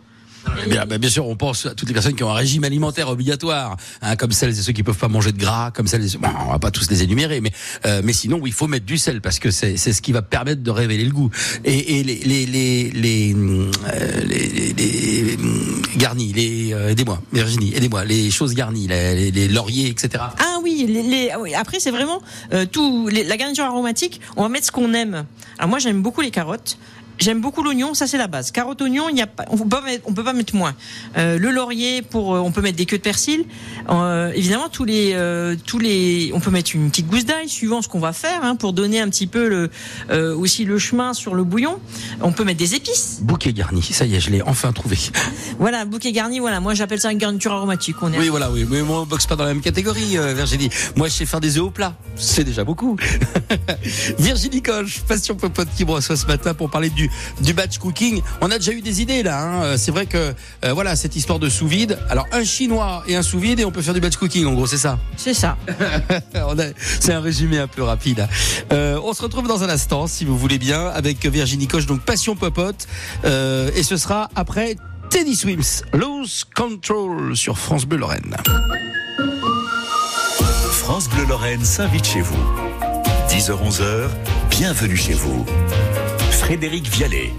Eh 0.66 0.70
Bien, 0.70 0.86
ben, 0.86 0.98
bien 0.98 1.10
sûr, 1.10 1.28
on 1.28 1.36
pense 1.36 1.66
à 1.66 1.74
toutes 1.76 1.88
les 1.88 1.94
personnes 1.94 2.16
qui 2.16 2.24
ont 2.24 2.30
un 2.30 2.34
régime 2.36 2.64
alimentaire 2.64 3.10
obligatoire, 3.10 3.78
hein, 4.02 4.16
comme 4.16 4.32
celles 4.32 4.52
et 4.52 4.62
ceux 4.62 4.72
qui 4.74 4.84
peuvent 4.84 4.98
pas 4.98 5.08
manger 5.08 5.32
de 5.32 5.38
gras, 5.38 5.72
comme 5.72 5.88
celles 5.88 6.04
et 6.04 6.08
ceux... 6.08 6.20
Bon, 6.20 6.30
on 6.48 6.52
va 6.52 6.60
pas 6.60 6.72
tous 6.72 6.90
les 6.90 7.04
énumérer, 7.04 7.42
mais 7.42 7.52
euh, 7.86 8.02
mais 8.04 8.14
sinon, 8.14 8.42
il 8.46 8.54
faut 8.54 8.68
mettre 8.68 8.86
du 8.86 8.98
sel 8.98 9.22
parce 9.22 9.40
que 9.40 9.52
c'est 9.52 9.78
c'est 9.78 9.94
ce 9.94 10.02
qui 10.02 10.12
va 10.12 10.22
permettre 10.22 10.62
de 10.64 10.72
révéler 10.72 11.06
le 11.06 11.12
goût. 11.12 11.30
Et, 11.66 12.00
et 12.00 12.04
les 12.04 12.16
les 12.16 12.46
les 12.46 12.92
les, 12.92 13.34
euh, 13.36 14.22
les, 14.26 14.74
les- 14.74 15.36
hum, 15.40 15.82
garnis, 15.98 16.34
les 16.34 16.74
euh, 16.74 16.90
aidez-moi, 16.90 17.22
Virginie, 17.32 17.74
aidez-moi, 17.76 18.06
les 18.06 18.32
choses 18.32 18.54
garnies, 18.54 18.88
les, 18.88 19.48
lauriers, 19.48 19.88
etc. 19.90 20.24
Ah 20.40 20.58
oui, 20.64 20.86
les, 20.88 21.30
ah 21.32 21.60
après 21.60 21.80
c'est 21.80 21.92
vraiment 21.92 22.22
euh, 22.54 22.66
tout 22.66 23.08
la 23.12 23.38
garniture 23.38 23.66
aromatique. 23.66 24.22
On 24.36 24.44
va 24.44 24.50
mettre 24.50 24.66
ce 24.68 24.72
qu'on 24.72 24.94
aime. 24.94 25.26
Alors 25.58 25.70
moi 25.70 25.80
j'aime 25.80 26.02
beaucoup 26.02 26.22
les 26.22 26.32
carottes. 26.32 26.78
J'aime 27.24 27.40
beaucoup 27.40 27.64
l'oignon, 27.64 27.94
ça 27.94 28.06
c'est 28.06 28.18
la 28.18 28.28
base. 28.28 28.52
Carotte, 28.52 28.82
oignon, 28.82 29.08
il 29.08 29.18
y 29.18 29.22
a 29.22 29.28
pas, 29.28 29.46
on 29.50 29.56
peut 29.56 29.70
pas 29.70 29.80
mettre, 29.80 30.04
on 30.08 30.14
peut 30.14 30.26
pas 30.26 30.34
mettre 30.34 30.58
moins. 30.58 30.76
Euh, 31.16 31.40
le 31.40 31.52
laurier 31.52 32.02
pour, 32.02 32.36
euh, 32.36 32.40
on 32.40 32.52
peut 32.52 32.60
mettre 32.60 32.76
des 32.76 32.86
queues 32.86 32.98
de 32.98 33.02
persil. 33.02 33.46
Euh, 33.90 34.34
évidemment, 34.36 34.68
tous 34.68 34.84
les, 34.84 35.14
euh, 35.14 35.56
tous 35.66 35.80
les, 35.80 36.32
on 36.34 36.42
peut 36.42 36.52
mettre 36.52 36.76
une 36.76 36.90
petite 36.90 37.08
gousse 37.08 37.24
d'ail 37.24 37.48
suivant 37.48 37.82
ce 37.82 37.88
qu'on 37.88 38.02
va 38.02 38.12
faire 38.12 38.44
hein, 38.44 38.58
pour 38.58 38.74
donner 38.74 39.00
un 39.00 39.08
petit 39.08 39.28
peu 39.28 39.48
le, 39.48 39.70
aussi 40.36 40.66
le 40.66 40.78
chemin 40.78 41.14
sur 41.14 41.34
le 41.34 41.46
bouillon. 41.46 41.80
On 42.20 42.34
peut 42.34 42.44
mettre 42.44 42.60
des 42.60 42.76
épices. 42.76 43.20
Bouquet 43.22 43.54
garni, 43.54 43.82
ça 43.82 44.04
y 44.04 44.16
est, 44.16 44.20
je 44.20 44.30
l'ai 44.30 44.42
enfin 44.42 44.74
trouvé. 44.74 44.98
Voilà, 45.60 45.86
bouquet 45.86 46.12
garni. 46.12 46.40
Voilà, 46.40 46.60
moi 46.60 46.74
j'appelle 46.74 47.00
ça 47.00 47.10
une 47.12 47.20
garniture 47.20 47.54
aromatique. 47.54 47.96
On 48.02 48.12
est 48.12 48.18
Oui, 48.18 48.28
voilà, 48.28 48.52
oui, 48.52 48.66
mais 48.70 48.82
moi 48.82 49.02
on 49.02 49.06
boxe 49.06 49.28
pas 49.28 49.38
dans 49.38 49.46
la 49.46 49.54
même 49.54 49.62
catégorie, 49.62 50.18
Virginie. 50.36 50.70
Moi, 50.98 51.08
je 51.08 51.14
sais 51.14 51.26
faire 51.26 51.40
des 51.40 51.58
œufs 51.58 51.64
au 51.64 51.70
plat, 51.70 51.96
c'est 52.18 52.44
déjà 52.44 52.66
beaucoup. 52.66 52.98
Virginie 54.20 54.62
Coche, 54.62 55.04
passion 55.08 55.36
popote 55.36 55.70
qui 55.78 55.86
me 55.86 55.92
reçoit 55.92 56.18
ce 56.18 56.26
matin 56.26 56.54
pour 56.54 56.70
parler 56.70 56.90
du 56.90 57.10
du 57.42 57.54
batch 57.54 57.78
cooking. 57.78 58.22
On 58.42 58.52
a 58.52 58.58
déjà 58.58 58.72
eu 58.72 58.82
des 58.82 59.02
idées 59.02 59.24
là. 59.24 59.42
Hein. 59.42 59.64
Euh, 59.64 59.78
C'est 59.78 59.92
vrai 59.92 60.06
que 60.06 60.34
euh, 60.66 60.74
voilà 60.74 60.96
cette 60.96 61.16
histoire 61.16 61.40
de 61.40 61.50
sous 61.50 61.68
vide. 61.68 62.00
Alors 62.10 62.28
un 62.32 62.44
chinois 62.44 63.04
et 63.08 63.16
un 63.16 63.24
sous 63.24 63.40
vide 63.40 63.60
et 63.60 63.66
on 63.66 63.72
peut 63.72 63.82
faire 63.82 63.94
du 63.94 64.00
batch 64.00 64.18
cooking. 64.18 64.46
En 64.46 64.54
gros, 64.54 64.68
c'est 64.68 64.78
ça. 64.78 65.00
C'est 65.18 65.34
ça. 65.34 65.58
C'est 67.00 67.14
un 67.14 67.20
résumé 67.22 67.60
un 67.60 67.68
peu 67.68 67.84
rapide. 67.84 68.28
Euh, 68.72 69.00
on 69.04 69.14
se 69.14 69.22
retrouve 69.22 69.48
dans 69.48 69.64
un 69.64 69.70
instant, 69.70 70.08
si 70.08 70.26
vous 70.26 70.38
voulez 70.38 70.58
bien, 70.58 70.88
avec 70.88 71.26
Virginie 71.26 71.68
Coche, 71.68 71.86
donc 71.86 72.02
Passion 72.02 72.36
Popote. 72.36 72.88
Euh, 73.26 73.70
et 73.76 73.84
ce 73.84 73.98
sera 73.98 74.30
après 74.36 74.76
Teddy 75.10 75.36
Swims, 75.36 75.84
Lose 75.94 76.46
Control 76.56 77.36
sur 77.36 77.58
France 77.58 77.86
Bleu 77.86 77.98
Lorraine. 78.00 78.36
France 80.72 81.10
Bleu 81.10 81.26
Lorraine 81.26 81.64
s'invite 81.64 82.06
chez 82.06 82.22
vous. 82.22 82.38
10h-11h, 83.30 84.10
bienvenue 84.50 84.98
chez 84.98 85.14
vous. 85.14 85.46
Frédéric 86.54 86.88
Vialet. 86.88 87.34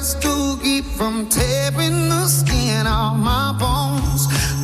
Best 0.00 0.22
to 0.22 0.58
keep 0.62 0.84
from 0.84 1.28
tearing 1.28 2.08
the 2.08 2.26
skin 2.26 2.86
off 2.86 3.16
my 3.18 3.52
bones. 3.60 4.59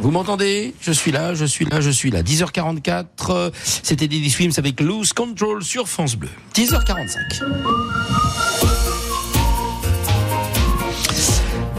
Vous 0.00 0.10
m'entendez? 0.10 0.74
Je 0.80 0.92
suis 0.92 1.12
là, 1.12 1.34
je 1.34 1.44
suis 1.44 1.64
là, 1.64 1.80
je 1.80 1.90
suis 1.90 2.10
là. 2.10 2.22
10h44, 2.22 3.04
euh, 3.30 3.50
c'était 3.82 4.08
Teddy 4.08 4.30
Swims 4.30 4.52
avec 4.56 4.80
Loose 4.80 5.12
Control 5.12 5.62
sur 5.62 5.88
France 5.88 6.16
Bleu. 6.16 6.30
10h45. 6.54 8.73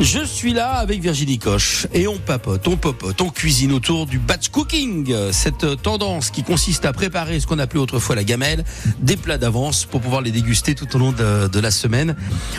Je 0.05 0.23
suis 0.23 0.53
là 0.53 0.73
avec 0.73 1.01
Virginie 1.01 1.39
Coche 1.39 1.87
et 1.91 2.07
on 2.07 2.17
papote, 2.19 2.67
on 2.67 2.77
popote, 2.77 3.19
on 3.21 3.31
cuisine 3.31 3.71
autour 3.71 4.05
du 4.05 4.19
batch 4.19 4.49
cooking, 4.49 5.11
cette 5.31 5.81
tendance 5.81 6.29
qui 6.29 6.43
consiste 6.43 6.85
à 6.85 6.93
préparer 6.93 7.39
ce 7.39 7.47
qu'on 7.47 7.57
appelait 7.57 7.79
autrefois 7.79 8.15
la 8.15 8.23
gamelle, 8.23 8.63
des 8.99 9.17
plats 9.17 9.39
d'avance 9.39 9.85
pour 9.85 10.01
pouvoir 10.01 10.21
les 10.21 10.29
déguster 10.29 10.75
tout 10.75 10.95
au 10.95 10.99
long 10.99 11.11
de, 11.11 11.59
la 11.59 11.71
semaine. 11.71 12.15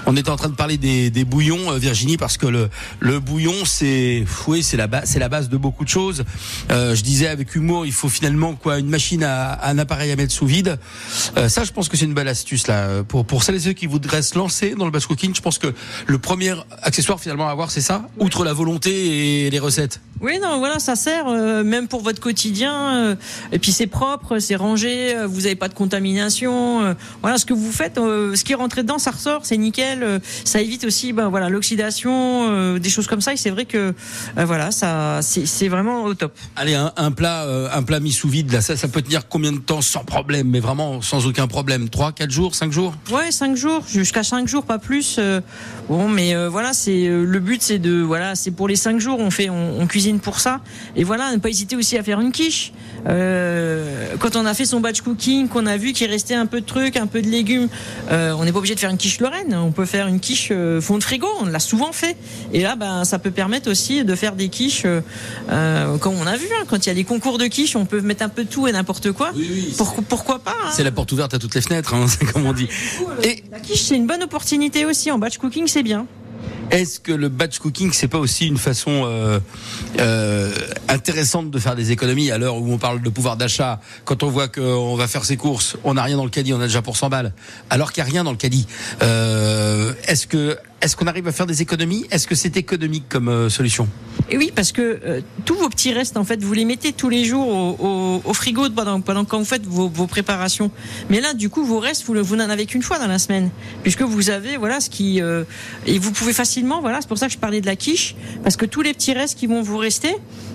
On 0.07 0.17
est 0.17 0.29
en 0.29 0.35
train 0.35 0.49
de 0.49 0.57
parler 0.57 0.77
des, 0.77 1.25
bouillons, 1.25 1.71
euh, 1.71 1.79
Virginie, 1.79 2.17
parce 2.17 2.37
que 2.37 2.47
le, 2.49 3.21
bouillon, 3.21 3.65
c'est 3.65 4.25
oui, 4.49 4.65
c'est 4.65 4.77
la 4.77 4.89
base, 4.89 5.05
c'est 5.05 5.21
la 5.21 5.29
base 5.29 5.49
de 5.49 5.57
beaucoup 5.57 5.85
de 5.85 5.89
choses. 5.89 6.25
Euh, 6.73 6.97
je 6.97 7.03
disais 7.03 7.29
avec 7.29 7.55
humour, 7.55 7.87
il 7.87 7.93
faut 7.93 8.09
finalement 8.09 8.55
quoi, 8.55 8.81
une 8.81 8.89
machine 8.89 9.23
à 9.23 9.69
un 9.69 9.79
appareil 9.79 10.11
à 10.11 10.17
mettre 10.17 10.33
sous 10.33 10.47
vide. 10.47 10.81
Euh, 11.37 11.49
ça, 11.49 11.63
je 11.63 11.71
pense 11.71 11.89
que 11.89 11.97
c'est 11.97 12.07
une 12.07 12.15
belle 12.15 12.29
astuce 12.29 12.67
là 12.67 13.05
pour 13.05 13.25
pour 13.25 13.45
celles 13.45 13.55
et 13.55 13.61
ceux 13.61 13.73
qui 13.73 13.87
voudraient 13.87 14.23
se 14.23 14.37
lancer 14.37 14.75
dans 14.75 14.85
le 14.85 14.91
batch 14.91 15.07
cooking. 15.07 15.33
Je 15.33 15.41
pense 15.41 15.59
que 15.59 15.73
le 16.09 16.19
premier 16.19 16.53
accessoire 16.83 17.21
finalement 17.21 17.36
à 17.45 17.51
avoir, 17.51 17.71
c'est 17.71 17.81
ça, 17.81 18.07
outre 18.19 18.45
la 18.45 18.53
volonté 18.53 19.47
et 19.47 19.51
les 19.51 19.59
recettes. 19.59 20.01
Oui, 20.23 20.39
non, 20.43 20.59
voilà, 20.59 20.79
ça 20.79 20.97
sert 20.97 21.29
euh, 21.29 21.63
même 21.63 21.89
pour 21.89 22.01
votre 22.03 22.21
quotidien. 22.21 22.95
euh, 22.97 23.15
et 23.53 23.59
puis 23.59 23.71
c'est 23.71 23.87
propre, 23.87 24.39
c'est 24.39 24.57
rangé, 24.57 25.15
euh, 25.15 25.27
vous 25.27 25.43
n'avez 25.43 25.57
pas 25.57 25.69
de 25.69 25.75
contamination. 25.75 26.97
voilà, 27.21 27.37
ce 27.37 27.45
que 27.45 27.53
vous 27.53 27.71
faites, 27.71 27.97
ce 27.97 28.43
qui 28.43 28.53
est 28.53 28.57
rentré 28.57 28.83
dedans, 28.83 28.99
ça 28.99 29.11
ressort, 29.11 29.41
c'est 29.45 29.57
nickel. 29.57 30.21
ça 30.45 30.61
évite 30.61 30.85
aussi, 30.85 31.13
ben 31.13 31.29
voilà, 31.29 31.49
l'oxydation, 31.51 32.79
des 32.79 32.89
choses 32.89 33.07
comme 33.07 33.21
ça. 33.21 33.33
Et 33.35 33.37
c'est 33.37 33.51
vrai 33.51 33.65
que, 33.67 33.95
voilà, 34.37 34.71
ça, 34.71 35.21
c'est 35.23 35.69
vraiment 35.69 36.05
au 36.05 36.15
top. 36.15 36.33
Allez, 36.57 36.75
un, 36.75 36.93
un 36.97 37.11
plat, 37.11 37.47
un 37.73 37.83
plat 37.83 38.01
mis 38.01 38.13
sous 38.13 38.29
vide, 38.29 38.53
là, 38.53 38.61
ça, 38.61 38.77
ça 38.77 38.89
peut 38.89 39.03
tenir 39.03 39.29
combien 39.29 39.53
de 39.53 39.59
temps 39.59 39.83
sans 39.83 40.05
problème, 40.05 40.49
mais 40.49 40.61
vraiment 40.61 41.03
sans 41.03 41.27
aucun 41.27 41.47
problème? 41.47 41.89
3, 41.89 42.13
4 42.13 42.31
jours, 42.31 42.55
5 42.55 42.73
jours? 42.73 42.95
Ouais, 43.13 43.31
cinq 43.31 43.57
jours, 43.57 43.83
jusqu'à 43.89 44.23
cinq 44.23 44.49
jours, 44.49 44.65
pas 44.65 44.79
plus. 44.79 45.21
bon, 45.89 46.09
mais 46.09 46.35
voilà, 46.49 46.73
c'est 46.73 47.09
le 47.25 47.41
but 47.41 47.63
c'est 47.63 47.79
de 47.79 48.01
voilà, 48.03 48.35
c'est 48.35 48.51
pour 48.51 48.69
les 48.69 48.77
cinq 48.77 48.99
jours, 49.01 49.19
on 49.21 49.31
fait, 49.31 49.49
on, 49.51 49.81
on 49.81 49.87
cuisine 49.87 50.21
pour 50.21 50.41
ça. 50.41 50.61
Et 50.97 51.05
voilà, 51.05 51.33
ne 51.33 51.39
pas 51.39 51.49
hésiter 51.49 51.77
aussi 51.77 51.97
à 51.97 52.03
faire 52.03 52.21
une 52.21 52.33
quiche. 52.33 52.73
Euh, 53.09 54.15
quand 54.19 54.37
on 54.37 54.45
a 54.47 54.55
fait 54.55 54.65
son 54.65 54.81
batch 54.81 55.01
cooking, 55.01 55.49
qu'on 55.49 55.67
a 55.67 55.77
vu 55.77 55.93
qu'il 55.93 56.09
restait 56.11 56.35
un 56.35 56.47
peu 56.47 56.61
de 56.61 56.67
trucs, 56.67 56.97
un 56.97 57.07
peu 57.07 57.23
de 57.23 57.29
légumes, 57.29 57.69
euh, 58.11 58.33
on 58.39 58.45
n'est 58.45 58.53
pas 58.53 58.59
obligé 58.59 58.75
de 58.75 58.81
faire 58.81 58.91
une 58.91 58.97
quiche 58.97 59.21
Lorraine. 59.21 59.55
On 59.55 59.73
peut 59.73 59.85
faire 59.87 60.07
une 60.09 60.21
quiche 60.21 60.49
euh, 60.51 60.81
fond 60.81 60.99
de 60.99 61.03
frigo. 61.05 61.29
On 61.41 61.47
l'a 61.47 61.59
souvent 61.61 61.93
fait. 61.93 62.17
Et 62.53 62.63
là, 62.63 62.75
ben, 62.77 63.05
ça 63.05 63.19
peut 63.19 63.31
permettre 63.31 63.71
aussi 63.71 64.05
de 64.05 64.15
faire 64.15 64.35
des 64.35 64.49
quiches, 64.49 64.83
euh, 64.87 65.99
comme 65.99 66.15
on 66.15 66.27
a 66.27 66.37
vu. 66.37 66.47
hein, 66.61 66.65
quand 66.67 66.85
il 66.85 66.89
y 66.89 66.93
a 66.93 66.95
les 66.95 67.05
concours 67.05 67.39
de 67.39 67.47
quiche, 67.47 67.77
on 67.77 67.87
peut 67.87 68.01
mettre 68.01 68.23
un 68.25 68.29
peu 68.29 68.45
de 68.45 68.49
tout 68.51 68.67
et 68.67 68.73
n'importe 68.73 69.13
quoi. 69.13 69.31
Pour- 69.77 69.95
pourquoi 70.09 70.39
pas 70.41 70.55
hein. 70.65 70.71
C'est 70.73 70.85
la 70.85 70.91
porte 70.93 71.13
ouverte 71.13 71.35
à 71.35 71.39
toutes 71.39 71.55
les 71.55 71.61
fenêtres, 71.61 71.95
hein, 71.95 72.07
comme 72.33 72.47
on 72.47 72.53
dit. 72.53 72.69
Et 73.23 73.43
La 73.51 73.61
quiche, 73.61 73.83
c'est 73.83 73.97
une 73.97 74.07
bonne 74.07 74.23
opportunité 74.23 74.85
aussi. 74.85 75.11
En 75.11 75.19
batch 75.19 75.39
cooking, 75.39 75.67
c'est 75.67 75.83
bien. 75.83 76.07
Est-ce 76.71 77.01
que 77.01 77.13
le 77.13 77.29
batch 77.29 77.59
cooking, 77.59 77.93
c'est 77.93 78.09
pas 78.09 78.19
aussi 78.19 78.47
une 78.47 78.59
façon 78.59 79.05
euh, 79.05 79.39
euh, 79.99 80.53
intéressante 80.89 81.51
de 81.51 81.59
faire 81.59 81.77
des 81.77 81.93
économies 81.93 82.31
à 82.31 82.39
l'heure 82.39 82.57
où 82.57 82.73
on 82.73 82.79
parle 82.79 83.03
de 83.03 83.09
pouvoir 83.09 83.37
d'achat? 83.37 83.81
Quand 84.05 84.23
on 84.23 84.29
voit 84.29 84.49
qu'on 84.49 84.97
va 84.97 85.07
faire 85.09 85.25
ses 85.25 85.37
courses, 85.37 85.77
on 85.85 85.95
n'a 85.95 86.03
rien 86.03 86.17
dans 86.17 86.25
le 86.25 86.31
caddie, 86.31 86.53
on 86.53 86.61
a 86.61 86.67
déjà 86.67 86.83
pour 86.83 86.97
100 86.97 87.09
balles, 87.09 87.33
alors 87.71 87.93
qu'il 87.93 88.03
n'y 88.03 88.11
a 88.11 88.13
rien 88.13 88.25
dans 88.25 88.33
le 88.33 88.37
caddie. 88.37 88.67
Euh, 89.03 89.93
est-ce 90.07 90.27
que 90.27 90.59
est-ce 90.83 90.95
qu'on 90.97 91.07
arrive 91.07 91.27
à 91.27 91.33
faire 91.33 91.47
des 91.47 91.63
économies? 91.63 92.07
Est-ce 92.11 92.27
que 92.27 92.35
c'est 92.35 92.57
économique 92.57 93.05
comme 93.09 93.29
euh, 93.29 93.49
solution? 93.49 93.89
Et 94.31 94.37
oui, 94.37 94.53
parce 94.55 94.73
que 94.73 95.01
euh, 95.05 95.21
tous 95.45 95.55
vos 95.55 95.69
petits 95.69 95.93
restes, 95.93 96.17
en 96.17 96.25
fait, 96.25 96.43
vous 96.43 96.53
les 96.53 96.65
mettez 96.65 96.93
tous 96.93 97.09
les 97.09 97.25
jours 97.25 97.47
au, 97.49 97.77
au- 97.79 98.23
au 98.25 98.35
frigo 98.35 98.69
pendant, 98.71 99.01
pendant 99.01 99.25
quand 99.25 99.39
vous 99.39 99.45
faites 99.45 99.65
vos, 99.67 99.89
vos 99.89 100.07
préparations. 100.07 100.71
Mais 101.11 101.21
là, 101.21 101.33
du 101.33 101.49
coup, 101.49 101.65
vos 101.65 101.79
restes, 101.79 102.05
vous, 102.05 102.15
vous 102.23 102.37
n'en 102.37 102.51
avez 102.51 102.67
qu'une 102.67 102.83
fois 102.83 102.99
dans 102.99 103.07
la 103.07 103.19
semaine, 103.19 103.51
puisque 103.83 104.03
vous 104.03 104.31
avez, 104.31 104.57
voilà, 104.57 104.81
ce 104.81 104.91
qui 104.91 105.23
euh, 105.23 105.45
et 105.87 105.99
vous 105.99 106.13
pouvez 106.13 106.33
facilement, 106.33 106.81
voilà, 106.81 107.01
c'est 107.01 107.09
pour 107.09 107.19
ça 107.19 107.27
que 107.27 107.33
je 107.33 107.39
parlais 107.39 107.61
de 107.61 107.67
la 107.67 107.77
quiche, 107.77 108.15
parce 108.43 108.57
que 108.57 108.67
tous 108.67 108.83
les 108.83 108.93
petits 108.93 109.13
restes 109.13 109.39
qui 109.39 109.47
vont 109.47 109.63
vous 109.63 109.79
rester 109.79 110.15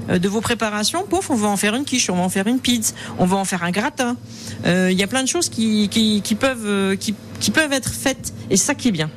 euh, 0.09 0.19
de 0.19 0.27
vos 0.27 0.41
préparations, 0.41 1.03
pouf, 1.09 1.29
on 1.29 1.35
va 1.35 1.47
en 1.47 1.57
faire 1.57 1.73
une 1.75 1.85
quiche, 1.85 2.09
on 2.09 2.15
va 2.15 2.21
en 2.23 2.29
faire 2.29 2.47
une 2.47 2.59
pizza, 2.59 2.93
on 3.17 3.25
va 3.25 3.37
en 3.37 3.45
faire 3.45 3.63
un 3.63 3.71
gratin. 3.71 4.17
Euh, 4.65 4.89
Il 4.91 4.97
y 4.99 5.03
a 5.03 5.07
plein 5.07 5.23
de 5.23 5.27
choses 5.29 5.49
qui, 5.49 5.87
qui, 5.89 6.21
qui 6.21 6.35
peuvent 6.35 6.65
euh, 6.65 6.95
qui, 6.95 7.15
qui 7.39 7.51
peuvent 7.51 7.73
être 7.73 7.89
faites, 7.93 8.33
et 8.49 8.57
ça 8.57 8.75
qui 8.75 8.89
est 8.89 8.91
bien. 8.91 9.09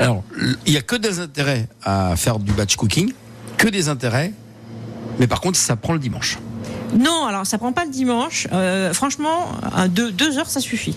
Alors, 0.00 0.22
il 0.66 0.72
y 0.72 0.78
a 0.78 0.82
que 0.82 0.96
des 0.96 1.20
intérêts 1.20 1.68
à 1.82 2.16
faire 2.16 2.38
du 2.38 2.52
batch 2.52 2.76
cooking, 2.76 3.12
que 3.58 3.68
des 3.68 3.90
intérêts, 3.90 4.32
mais 5.18 5.26
par 5.26 5.42
contre, 5.42 5.58
ça 5.58 5.76
prend 5.76 5.92
le 5.92 5.98
dimanche. 5.98 6.38
Non, 6.94 7.26
alors 7.26 7.46
ça 7.46 7.58
prend 7.58 7.72
pas 7.72 7.84
le 7.84 7.90
dimanche. 7.90 8.48
Euh, 8.52 8.94
franchement, 8.94 9.48
deux 9.88 10.38
heures, 10.38 10.48
ça 10.48 10.60
suffit. 10.60 10.96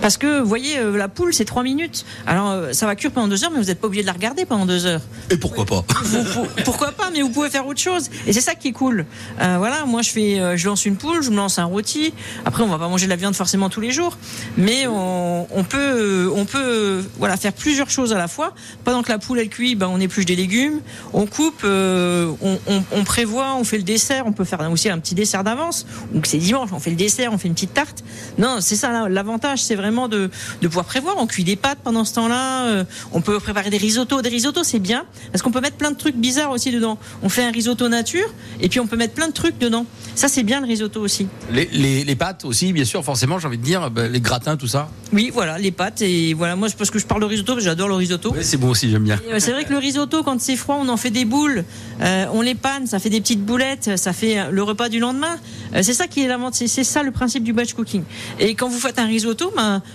Parce 0.00 0.16
que, 0.16 0.40
vous 0.40 0.48
voyez, 0.48 0.78
euh, 0.78 0.96
la 0.96 1.08
poule, 1.08 1.32
c'est 1.34 1.44
trois 1.44 1.62
minutes. 1.62 2.04
Alors, 2.26 2.50
euh, 2.50 2.72
ça 2.72 2.86
va 2.86 2.96
cuire 2.96 3.10
pendant 3.12 3.28
deux 3.28 3.44
heures, 3.44 3.50
mais 3.50 3.58
vous 3.58 3.66
n'êtes 3.66 3.80
pas 3.80 3.86
obligé 3.86 4.02
de 4.02 4.06
la 4.06 4.12
regarder 4.12 4.44
pendant 4.44 4.66
deux 4.66 4.86
heures. 4.86 5.00
Et 5.30 5.36
pourquoi 5.36 5.64
pas? 5.64 5.84
Vous- 6.04 6.46
pourquoi 6.64 6.92
pas 6.92 7.10
Mais 7.12 7.22
vous 7.22 7.30
pouvez 7.30 7.50
faire 7.50 7.66
autre 7.66 7.80
chose. 7.80 8.08
Et 8.26 8.32
c'est 8.32 8.40
ça 8.40 8.54
qui 8.54 8.68
est 8.68 8.72
cool. 8.72 9.06
Euh, 9.40 9.56
voilà, 9.58 9.84
moi, 9.86 10.02
je 10.02 10.10
fais, 10.10 10.56
je 10.56 10.66
lance 10.66 10.84
une 10.86 10.96
poule, 10.96 11.22
je 11.22 11.30
me 11.30 11.36
lance 11.36 11.58
un 11.58 11.64
rôti. 11.64 12.12
Après, 12.44 12.62
on 12.62 12.68
va 12.68 12.78
pas 12.78 12.88
manger 12.88 13.06
de 13.06 13.10
la 13.10 13.16
viande 13.16 13.34
forcément 13.34 13.68
tous 13.68 13.80
les 13.80 13.90
jours, 13.92 14.16
mais 14.56 14.86
on, 14.86 15.46
on 15.56 15.64
peut, 15.64 16.30
on 16.34 16.44
peut, 16.44 17.04
voilà, 17.18 17.36
faire 17.36 17.52
plusieurs 17.52 17.90
choses 17.90 18.12
à 18.12 18.18
la 18.18 18.28
fois. 18.28 18.54
Pendant 18.84 19.02
que 19.02 19.10
la 19.10 19.18
poule 19.18 19.38
elle 19.38 19.48
cuit, 19.48 19.74
ben, 19.74 19.88
on 19.92 20.00
épluche 20.00 20.24
des 20.26 20.36
légumes, 20.36 20.80
on 21.12 21.26
coupe, 21.26 21.62
euh, 21.64 22.32
on, 22.40 22.58
on- 22.66 22.82
on 22.92 23.04
prévoit, 23.04 23.54
on 23.56 23.64
fait 23.64 23.76
le 23.78 23.82
dessert. 23.84 24.24
On 24.26 24.32
peut 24.32 24.44
faire 24.44 24.60
aussi 24.70 24.88
un 24.88 24.98
petit 24.98 25.14
dessert 25.14 25.44
d'avance. 25.44 25.86
Donc 26.12 26.26
c'est 26.26 26.38
dimanche, 26.38 26.70
on 26.72 26.78
fait 26.80 26.90
le 26.90 26.96
dessert, 26.96 27.32
on 27.32 27.38
fait 27.38 27.48
une 27.48 27.54
petite 27.54 27.74
tarte. 27.74 28.02
Non, 28.38 28.58
c'est 28.60 28.76
ça 28.76 29.08
l'avantage, 29.08 29.61
c'est 29.62 29.74
vraiment 29.74 30.08
de, 30.08 30.30
de 30.60 30.68
pouvoir 30.68 30.84
prévoir. 30.86 31.16
On 31.18 31.26
cuit 31.26 31.44
des 31.44 31.56
pâtes 31.56 31.78
pendant 31.82 32.04
ce 32.04 32.14
temps-là. 32.14 32.66
euh, 32.66 32.84
on 33.12 33.20
peut 33.20 33.38
préparer 33.40 33.70
des 33.70 33.76
risottos. 33.78 34.22
Des 34.22 34.28
risottos, 34.28 34.64
c'est 34.64 34.78
bien 34.78 35.04
parce 35.30 35.42
qu'on 35.42 35.50
peut 35.50 35.60
mettre 35.60 35.76
plein 35.76 35.90
de 35.90 35.96
trucs 35.96 36.16
bizarres 36.16 36.50
aussi 36.50 36.70
dedans. 36.70 36.98
On 37.22 37.28
fait 37.28 37.44
un 37.44 37.50
risotto 37.50 37.88
nature 37.88 38.26
et 38.60 38.68
puis 38.68 38.80
on 38.80 38.86
peut 38.86 38.96
mettre 38.96 39.14
plein 39.14 39.28
de 39.28 39.32
trucs 39.32 39.58
dedans. 39.58 39.86
Ça, 40.14 40.28
c'est 40.28 40.42
bien 40.42 40.60
le 40.60 40.66
risotto 40.66 41.00
aussi. 41.00 41.26
Les, 41.50 41.68
les, 41.72 42.04
les 42.04 42.16
pâtes 42.16 42.44
aussi, 42.44 42.72
bien 42.72 42.84
sûr, 42.84 43.02
forcément, 43.04 43.38
j'ai 43.38 43.46
envie 43.48 43.58
de 43.58 43.62
dire, 43.62 43.90
bah, 43.90 44.08
les 44.08 44.20
gratins, 44.20 44.56
tout 44.56 44.66
ça. 44.66 44.88
Oui, 45.12 45.30
voilà, 45.32 45.58
les 45.58 45.70
pâtes 45.70 46.02
et 46.02 46.34
voilà. 46.34 46.56
Moi, 46.56 46.68
parce 46.76 46.90
que 46.90 46.98
je 46.98 47.06
parle 47.06 47.20
de 47.22 47.26
risotto, 47.26 47.58
j'adore 47.60 47.88
le 47.88 47.94
risotto. 47.94 48.34
C'est 48.40 48.56
bon 48.56 48.70
aussi, 48.70 48.90
j'aime 48.90 49.04
bien. 49.04 49.18
Euh, 49.30 49.38
C'est 49.38 49.52
vrai 49.52 49.64
que 49.64 49.72
le 49.72 49.78
risotto, 49.78 50.22
quand 50.22 50.40
c'est 50.40 50.56
froid, 50.56 50.78
on 50.80 50.88
en 50.88 50.96
fait 50.96 51.10
des 51.10 51.24
boules, 51.24 51.64
euh, 52.00 52.26
on 52.32 52.40
les 52.42 52.54
panne, 52.54 52.86
ça 52.86 52.98
fait 52.98 53.10
des 53.10 53.20
petites 53.20 53.44
boulettes, 53.44 53.96
ça 53.96 54.12
fait 54.12 54.50
le 54.50 54.62
repas 54.62 54.88
du 54.88 54.98
lendemain. 54.98 55.38
Euh, 55.74 55.80
c'est 55.82 55.94
ça 55.94 56.06
qui 56.08 56.20
est 56.22 56.28
c'est 56.52 56.84
ça 56.84 57.02
le 57.02 57.10
principe 57.10 57.44
du 57.44 57.52
batch 57.52 57.74
cooking. 57.74 58.02
Et 58.40 58.54
quand 58.54 58.68
vous 58.68 58.78
faites 58.78 58.98
un 58.98 59.06
risotto, 59.06 59.51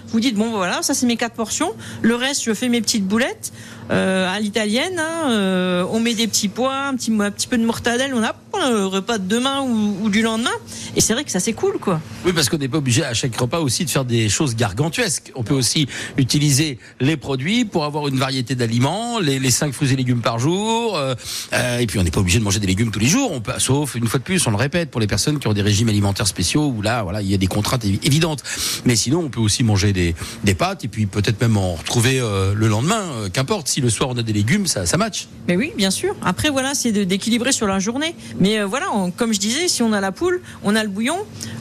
vous 0.08 0.20
dites 0.20 0.36
bon 0.36 0.52
voilà, 0.52 0.82
ça 0.82 0.94
c'est 0.94 1.06
mes 1.06 1.18
quatre 1.18 1.36
portions, 1.36 1.74
le 2.02 2.16
reste 2.16 2.44
je 2.44 2.54
fais 2.54 2.70
mes 2.70 2.82
petites 2.82 3.06
boulettes 3.06 3.52
euh, 3.92 4.28
à 4.34 4.40
l'italienne. 4.40 5.00
hein, 5.00 5.30
euh, 5.32 5.86
on 5.92 6.00
met 6.00 6.14
des 6.14 6.28
petits 6.28 6.48
pois, 6.48 6.88
un 6.88 6.96
petit, 6.96 7.12
un 7.20 7.32
petit 7.32 7.48
peu 7.48 7.58
de 7.58 7.66
mortadelle, 7.66 8.14
on 8.14 8.24
a 8.24 8.36
le 8.70 8.86
repas 8.88 9.20
de 9.20 9.28
demain 9.28 9.62
ou, 9.62 9.98
ou 10.02 10.10
du 10.10 10.22
lendemain. 10.24 10.50
Et 10.96 11.02
c'est 11.02 11.14
vrai 11.14 11.24
que 11.24 11.30
ça 11.32 11.40
c'est 11.40 11.54
cool 11.54 11.78
quoi. 11.80 12.02
Oui, 12.26 12.34
parce 12.34 12.50
qu'on 12.50 12.58
n'est 12.58 12.68
pas 12.68 12.80
obligé 12.80 13.04
à 13.06 13.14
chaque 13.14 13.36
repas 13.40 13.60
aussi 13.60 13.86
de 13.86 13.90
faire 13.90 14.04
des 14.06 14.30
choses 14.30 14.56
gargantuesques. 14.56 15.32
On 15.36 15.44
peut 15.44 15.54
aussi 15.54 15.88
utiliser 16.18 16.80
les 17.00 17.18
produits 17.18 17.66
pour 17.66 17.86
avoir 17.86 18.08
une 18.08 18.18
variété 18.18 18.56
d'aliments, 18.56 19.20
les, 19.20 19.38
les 19.40 19.52
5 19.52 19.74
fruits 19.74 19.94
et 19.94 19.96
légumes 19.96 20.22
par 20.22 20.40
jour. 20.40 20.98
euh, 20.98 21.14
euh, 21.54 21.78
et 21.80 21.86
puis 21.86 22.00
on 22.00 22.04
n'est 22.04 22.10
pas 22.12 22.20
obligé 22.20 22.40
de 22.40 22.44
manger 22.44 22.60
des 22.60 22.68
légumes 22.68 22.90
tous 22.92 23.00
les 23.00 23.08
jours. 23.08 23.32
On 23.32 23.42
peut, 23.42 23.54
sauf 23.60 23.94
une 23.96 24.08
fois 24.08 24.18
de 24.20 24.24
plus, 24.24 24.46
on 24.48 24.52
le 24.52 24.58
répète, 24.58 24.90
pour 24.90 25.00
les 25.02 25.08
personnes 25.08 25.38
qui 25.40 25.48
ont 25.48 25.54
des 25.54 25.62
régimes 25.62 25.90
alimentaires 25.90 26.28
spéciaux 26.28 26.66
où 26.76 26.82
là, 26.82 27.04
voilà, 27.04 27.22
il 27.22 27.30
y 27.30 27.34
a 27.36 27.38
des 27.38 27.48
contraintes 27.48 27.86
évi- 27.86 28.00
évidentes. 28.04 28.42
Mais 28.86 28.96
sinon, 28.96 29.20
on 29.26 29.30
peut 29.30 29.40
aussi 29.40 29.64
manger 29.64 29.94
des, 29.94 30.16
des 30.44 30.56
pâtes 30.56 30.84
et 30.84 30.88
puis 30.88 31.06
peut-être 31.06 31.40
même 31.42 31.58
en 31.58 31.76
retrouver 31.76 32.20
euh, 32.20 32.54
le 32.56 32.68
lendemain. 32.68 33.04
euh, 33.18 33.30
Qu'importe, 33.30 33.68
si 33.78 33.82
le 33.82 33.90
soir 33.92 34.10
on 34.12 34.18
a 34.18 34.24
des 34.24 34.34
légumes, 34.34 34.66
ça, 34.66 34.88
ça 34.88 34.98
match. 34.98 35.28
Mais 35.48 35.56
oui, 35.56 35.72
bien 35.78 35.92
sûr. 35.92 36.16
Après, 36.26 36.50
voilà, 36.50 36.74
c'est 36.74 36.92
d'équilibrer 36.92 37.52
sur 37.52 37.68
la 37.68 37.78
journée. 37.78 38.16
Mais 38.40 38.58
euh, 38.58 38.66
voilà, 38.66 38.88
on- 38.92 39.12
comme 39.12 39.32
je 39.36 39.40
disais, 39.40 39.68
si 39.68 39.84
on 39.84 39.94
a 39.94 40.02
la 40.02 40.12
poule, 40.12 40.42
on 40.64 40.76
a 40.76 40.82
le 40.84 40.90
bouillon, 40.90 41.18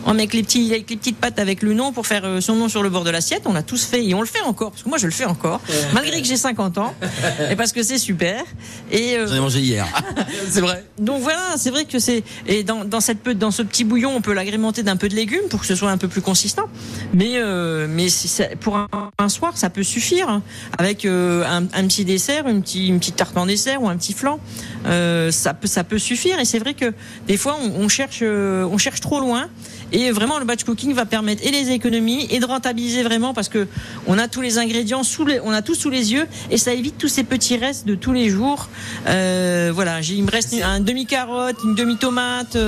on 0.07 0.15
met 0.15 0.23
avec 0.23 0.33
les, 0.33 0.43
petits, 0.43 0.71
avec 0.73 0.89
les 0.89 0.97
petites 0.97 1.19
pâtes 1.19 1.39
avec 1.39 1.61
le 1.63 1.75
nom 1.75 1.93
pour 1.93 2.07
faire 2.07 2.23
euh, 2.25 2.41
son 2.41 2.55
nom 2.57 2.71
sur 2.71 2.83
le 2.83 2.89
bord 2.89 3.05
de 3.05 3.11
l'assiette. 3.11 3.43
On 3.45 3.53
l'a 3.53 3.63
tous 3.63 3.85
fait 3.85 4.03
et 4.03 4.15
on 4.15 4.21
le 4.23 4.27
fait 4.27 4.41
encore. 4.41 4.71
Parce 4.71 4.83
que 4.83 4.89
moi, 4.89 4.97
je 4.97 5.05
le 5.05 5.13
fais 5.13 5.27
encore, 5.27 5.61
malgré 5.93 6.23
que 6.23 6.27
j'ai 6.27 6.39
50 6.39 6.79
ans. 6.79 6.95
Et 7.51 7.55
parce 7.57 7.73
que 7.73 7.83
c'est 7.83 7.99
super. 7.99 8.43
Et, 8.91 9.17
euh, 9.19 9.27
J'en 9.27 9.35
ai 9.35 9.41
mangé 9.41 9.61
hier. 9.61 9.87
c'est 10.51 10.63
vrai. 10.63 10.87
donc 10.99 11.21
voilà, 11.21 11.57
c'est 11.59 11.71
vrai 11.71 11.85
que 11.85 11.99
c'est 11.99 12.25
et 12.47 12.63
dans, 12.65 12.87
dans 12.87 13.01
cette 13.01 13.21
peu- 13.23 13.35
dans 13.35 13.51
ce 13.51 13.61
petit 13.63 13.85
bouillon, 13.85 14.17
on 14.17 14.23
peut 14.23 14.33
l'agrémenter 14.33 14.83
d'un 14.83 14.97
peu 14.97 15.11
de 15.11 15.15
légumes 15.15 15.49
pour 15.51 15.61
que 15.61 15.67
ce 15.67 15.75
soit 15.75 15.91
un 15.91 15.99
peu 15.99 16.09
plus 16.09 16.23
consistant. 16.23 16.65
Mais 17.13 17.33
euh, 17.37 17.87
mais 17.91 18.09
si 18.09 18.27
ça- 18.29 18.49
pour 18.59 18.77
un, 18.79 18.89
un 19.19 19.29
soir, 19.29 19.53
ça 19.59 19.69
peut 19.69 19.83
suffire 19.83 20.29
hein. 20.31 20.43
avec 20.79 21.05
euh, 21.05 21.45
un, 21.45 21.65
un 21.65 21.87
petit 21.87 22.05
dessert, 22.07 22.49
une 22.49 22.63
petite 22.63 23.17
tarte 23.17 23.37
en 23.37 23.47
dessert 23.47 23.83
ou 23.83 23.89
un 23.89 23.97
petit 23.97 24.15
flan. 24.15 24.39
Euh, 24.87 25.31
ça 25.31 25.55
peut 25.55 25.67
ça 25.67 25.85
peut 25.85 25.99
suffire. 25.99 26.39
Et 26.39 26.45
c'est 26.45 26.59
vrai 26.59 26.75
que 26.75 26.93
des 27.27 27.37
fois, 27.37 27.59
on, 27.61 27.89
cherche 27.89 28.21
euh, 28.23 28.65
on 28.71 28.79
cherche 28.79 29.01
trop 29.01 29.21
loin. 29.21 29.49
Et 29.93 30.11
vraiment, 30.11 30.41
le 30.41 30.45
batch 30.45 30.65
cooking 30.65 30.95
va 30.95 31.07
permettre 31.07 31.47
et 31.47 31.51
les 31.53 31.71
économies 31.71 32.27
et 32.31 32.41
de 32.41 32.45
rentabiliser 32.45 33.05
vraiment 33.05 33.33
parce 33.35 33.49
que 33.49 33.69
on 34.09 34.19
a 34.19 34.27
tous 34.27 34.41
les 34.41 34.59
ingrédients 34.59 35.05
sous 35.05 35.25
les, 35.25 35.39
on 35.41 35.53
a 35.53 35.63
tout 35.63 35.77
sous 35.77 35.91
les 35.91 36.13
yeux 36.13 36.27
et 36.51 36.59
ça 36.59 36.73
évite 36.73 36.99
tous 36.99 37.09
ces 37.09 37.23
petits 37.23 37.57
restes 37.57 37.87
de 37.87 37.95
tous 37.95 38.13
les 38.13 38.29
jours. 38.29 38.69
Euh, 39.07 39.71
voilà, 39.73 40.01
il 40.01 40.25
me 40.25 40.31
reste 40.31 40.57
un 40.61 40.81
demi 40.81 41.07
carotte, 41.07 41.57
une 41.65 41.77
demi 41.77 41.97
tomate 41.99 42.59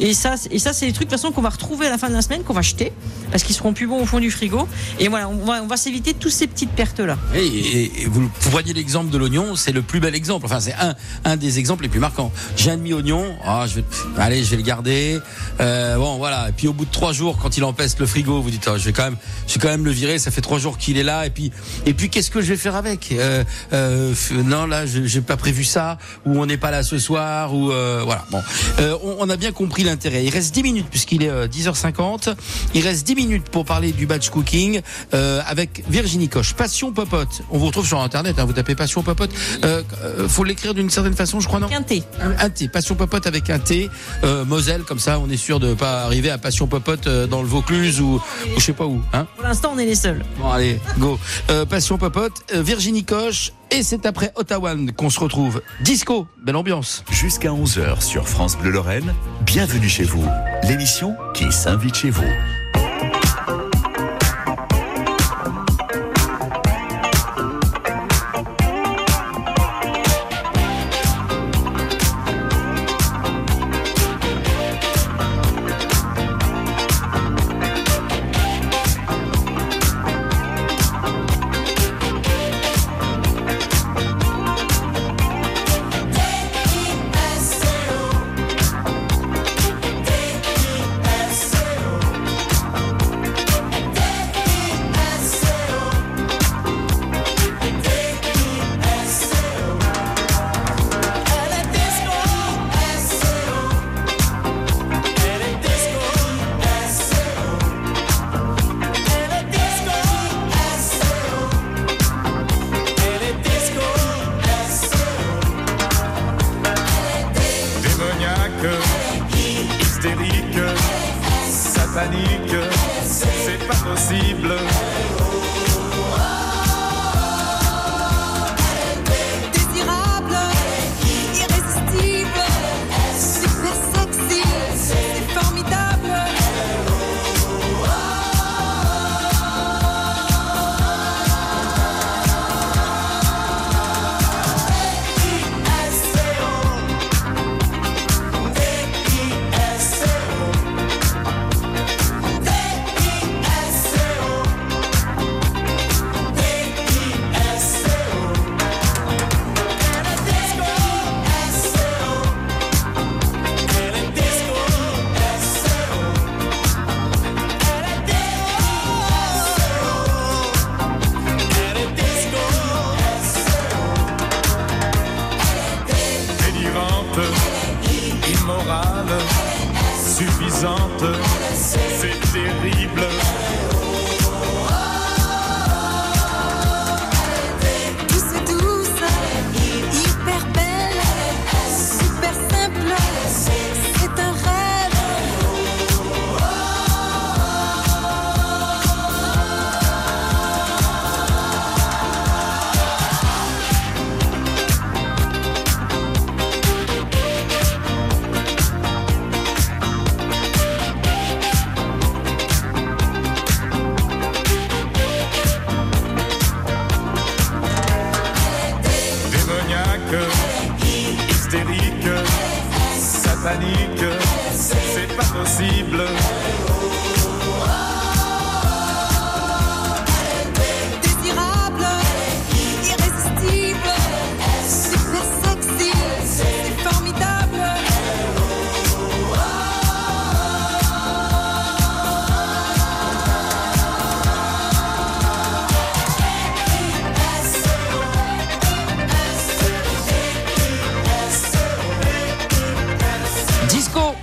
et 0.00 0.14
ça, 0.14 0.34
et 0.50 0.58
ça 0.58 0.72
c'est 0.72 0.86
les 0.86 0.92
trucs 0.92 1.06
de 1.06 1.12
façon 1.12 1.30
qu'on 1.30 1.42
va 1.42 1.50
retrouver 1.50 1.86
à 1.86 1.90
la 1.90 1.98
fin 1.98 2.08
de 2.08 2.14
la 2.14 2.22
semaine, 2.22 2.42
qu'on 2.42 2.54
va 2.54 2.62
jeter 2.62 2.92
parce 3.30 3.42
qu'ils 3.42 3.56
seront 3.56 3.72
plus 3.72 3.88
bons 3.88 4.00
au 4.00 4.06
fond 4.06 4.20
du 4.20 4.30
frigo. 4.30 4.68
Et 5.00 5.08
voilà, 5.08 5.28
on 5.28 5.66
va, 5.66 5.76
s'éviter 5.76 6.14
toutes 6.14 6.30
ces 6.30 6.46
petites 6.46 6.70
pertes 6.70 7.00
là. 7.00 7.18
Et, 7.34 7.46
et- 7.46 8.06
vous, 8.06 8.30
voyez 8.50 8.72
l'exemple 8.84 9.10
de 9.10 9.16
l'oignon, 9.16 9.56
c'est 9.56 9.72
le 9.72 9.80
plus 9.80 9.98
bel 9.98 10.14
exemple. 10.14 10.44
Enfin, 10.44 10.60
c'est 10.60 10.74
un, 10.74 10.94
un 11.24 11.36
des 11.38 11.58
exemples 11.58 11.84
les 11.84 11.88
plus 11.88 12.00
marquants. 12.00 12.30
J'ai 12.54 12.70
un 12.70 12.76
demi-oignon, 12.76 13.34
ah, 13.42 13.64
je 13.66 13.76
vais, 13.76 13.84
allez, 14.18 14.44
je 14.44 14.50
vais 14.50 14.56
le 14.56 14.62
garder. 14.62 15.18
Euh, 15.60 15.96
bon, 15.96 16.18
voilà. 16.18 16.50
Et 16.50 16.52
puis 16.52 16.68
au 16.68 16.74
bout 16.74 16.84
de 16.84 16.90
trois 16.90 17.14
jours, 17.14 17.38
quand 17.40 17.56
il 17.56 17.64
empeste 17.64 17.98
le 17.98 18.04
frigo, 18.06 18.42
vous 18.42 18.50
dites, 18.50 18.68
ah, 18.68 18.76
je 18.76 18.84
vais 18.84 18.92
quand 18.92 19.04
même, 19.04 19.16
je 19.48 19.54
vais 19.54 19.60
quand 19.60 19.68
même 19.70 19.86
le 19.86 19.90
virer. 19.90 20.18
Ça 20.18 20.30
fait 20.30 20.42
trois 20.42 20.58
jours 20.58 20.76
qu'il 20.76 20.98
est 20.98 21.02
là. 21.02 21.24
Et 21.24 21.30
puis, 21.30 21.50
et 21.86 21.94
puis, 21.94 22.10
qu'est-ce 22.10 22.30
que 22.30 22.42
je 22.42 22.48
vais 22.48 22.58
faire 22.58 22.76
avec? 22.76 23.10
Euh, 23.12 23.42
euh, 23.72 24.12
Non, 24.44 24.66
là, 24.66 24.84
je- 24.84 25.04
j'ai 25.06 25.22
pas 25.22 25.38
prévu 25.38 25.64
ça. 25.64 25.96
Ou 26.26 26.38
on 26.38 26.44
n'est 26.44 26.58
pas 26.58 26.70
là 26.70 26.82
ce 26.82 26.98
soir. 26.98 27.54
Ou 27.54 27.72
euh, 27.72 28.02
voilà. 28.04 28.26
Bon, 28.30 28.42
Euh, 28.80 28.98
on, 29.02 29.16
on 29.20 29.30
a 29.30 29.36
bien 29.36 29.52
compris 29.52 29.82
l'intérêt. 29.84 30.24
Il 30.24 30.30
reste 30.30 30.52
10 30.54 30.62
minutes 30.62 30.86
puisqu'il 30.90 31.22
est 31.22 31.30
euh, 31.30 31.48
10h50. 31.48 32.34
Il 32.74 32.82
reste 32.86 33.06
10 33.06 33.14
minutes 33.14 33.48
pour 33.48 33.64
parler 33.64 33.92
du 33.92 34.04
batch 34.06 34.28
cooking 34.28 34.82
euh, 35.14 35.40
avec 35.46 35.84
Virginie 35.88 36.28
Coche. 36.28 36.52
Passion 36.52 36.92
Popote. 36.92 37.42
On 37.50 37.56
vous 37.58 37.66
retrouve 37.66 37.86
sur 37.86 38.00
Internet. 38.02 38.38
hein, 38.38 38.44
vous 38.44 38.58
Passion 38.72 39.02
Popote. 39.02 39.30
Euh, 39.64 39.82
euh, 40.02 40.28
faut 40.28 40.44
l'écrire 40.44 40.74
d'une 40.74 40.90
certaine 40.90 41.14
façon, 41.14 41.40
je 41.40 41.48
crois, 41.48 41.60
non 41.60 41.68
Un 41.72 41.82
thé. 41.82 42.02
Un, 42.20 42.50
T. 42.50 42.68
Passion 42.68 42.94
Popote 42.94 43.26
avec 43.26 43.50
un 43.50 43.58
T. 43.58 43.90
Euh, 44.24 44.44
Moselle, 44.44 44.82
comme 44.82 44.98
ça, 44.98 45.18
on 45.18 45.28
est 45.28 45.36
sûr 45.36 45.60
de 45.60 45.74
pas 45.74 46.02
arriver 46.04 46.30
à 46.30 46.38
Passion 46.38 46.66
Popote 46.66 47.06
euh, 47.06 47.26
dans 47.26 47.42
le 47.42 47.48
Vaucluse 47.48 48.00
ou, 48.00 48.14
ou 48.14 48.20
je 48.58 48.64
sais 48.64 48.72
pas 48.72 48.86
où. 48.86 49.02
Hein 49.12 49.26
Pour 49.36 49.46
l'instant, 49.46 49.72
on 49.74 49.78
est 49.78 49.84
les 49.84 49.94
seuls. 49.94 50.24
Bon, 50.38 50.50
allez, 50.50 50.80
go. 50.98 51.18
Euh, 51.50 51.66
Passion 51.66 51.98
Popote, 51.98 52.32
Virginie 52.54 53.04
Coche. 53.04 53.52
Et 53.70 53.82
c'est 53.82 54.06
après 54.06 54.32
Ottawa 54.36 54.74
qu'on 54.96 55.10
se 55.10 55.18
retrouve. 55.18 55.60
Disco, 55.80 56.28
belle 56.44 56.56
ambiance. 56.56 57.02
Jusqu'à 57.10 57.50
11h 57.50 58.02
sur 58.02 58.28
France 58.28 58.56
Bleu 58.56 58.70
Lorraine, 58.70 59.12
bienvenue 59.44 59.88
chez 59.88 60.04
vous. 60.04 60.24
L'émission 60.68 61.16
qui 61.34 61.50
s'invite 61.50 61.96
chez 61.96 62.10
vous. 62.10 62.22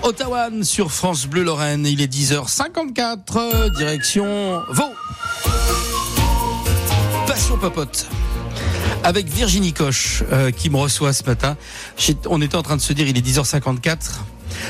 Ottawa 0.03 0.49
sur 0.63 0.91
France 0.91 1.27
Bleu 1.27 1.43
Lorraine. 1.43 1.85
Il 1.85 2.01
est 2.01 2.11
10h54, 2.11 3.19
euh, 3.35 3.69
direction 3.69 4.61
Vaud. 4.69 4.93
Passion 7.27 7.57
Popote. 7.57 8.07
Avec 9.03 9.27
Virginie 9.27 9.73
Coche 9.73 10.23
euh, 10.31 10.51
qui 10.51 10.69
me 10.69 10.77
reçoit 10.77 11.13
ce 11.13 11.23
matin. 11.23 11.55
On 12.27 12.41
était 12.41 12.55
en 12.55 12.63
train 12.63 12.77
de 12.77 12.81
se 12.81 12.93
dire 12.93 13.07
il 13.07 13.17
est 13.17 13.25
10h54. 13.25 13.97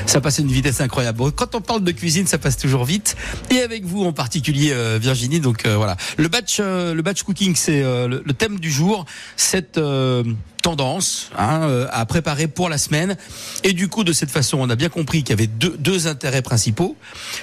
Ça 0.06 0.20
passe 0.20 0.38
à 0.38 0.42
une 0.42 0.52
vitesse 0.52 0.80
incroyable. 0.80 1.32
Quand 1.32 1.54
on 1.54 1.60
parle 1.60 1.84
de 1.84 1.92
cuisine, 1.92 2.26
ça 2.26 2.38
passe 2.38 2.56
toujours 2.56 2.84
vite. 2.84 3.16
Et 3.50 3.60
avec 3.60 3.84
vous 3.84 4.04
en 4.04 4.12
particulier, 4.12 4.70
euh, 4.72 4.98
Virginie. 5.00 5.40
Donc 5.40 5.66
euh, 5.66 5.76
voilà, 5.76 5.96
le 6.16 6.28
batch, 6.28 6.58
euh, 6.60 6.94
le 6.94 7.02
batch 7.02 7.22
cooking, 7.22 7.54
c'est 7.54 7.82
euh, 7.82 8.08
le, 8.08 8.22
le 8.24 8.32
thème 8.32 8.58
du 8.58 8.70
jour. 8.70 9.04
Cette 9.36 9.78
euh, 9.78 10.22
tendance 10.62 11.30
hein, 11.36 11.62
euh, 11.64 11.86
à 11.90 12.06
préparer 12.06 12.46
pour 12.46 12.68
la 12.68 12.78
semaine. 12.78 13.16
Et 13.64 13.72
du 13.74 13.88
coup, 13.88 14.04
de 14.04 14.12
cette 14.12 14.30
façon, 14.30 14.58
on 14.60 14.70
a 14.70 14.76
bien 14.76 14.88
compris 14.88 15.22
qu'il 15.22 15.30
y 15.30 15.32
avait 15.34 15.48
deux, 15.48 15.76
deux 15.78 16.06
intérêts 16.06 16.40
principaux. 16.40 16.96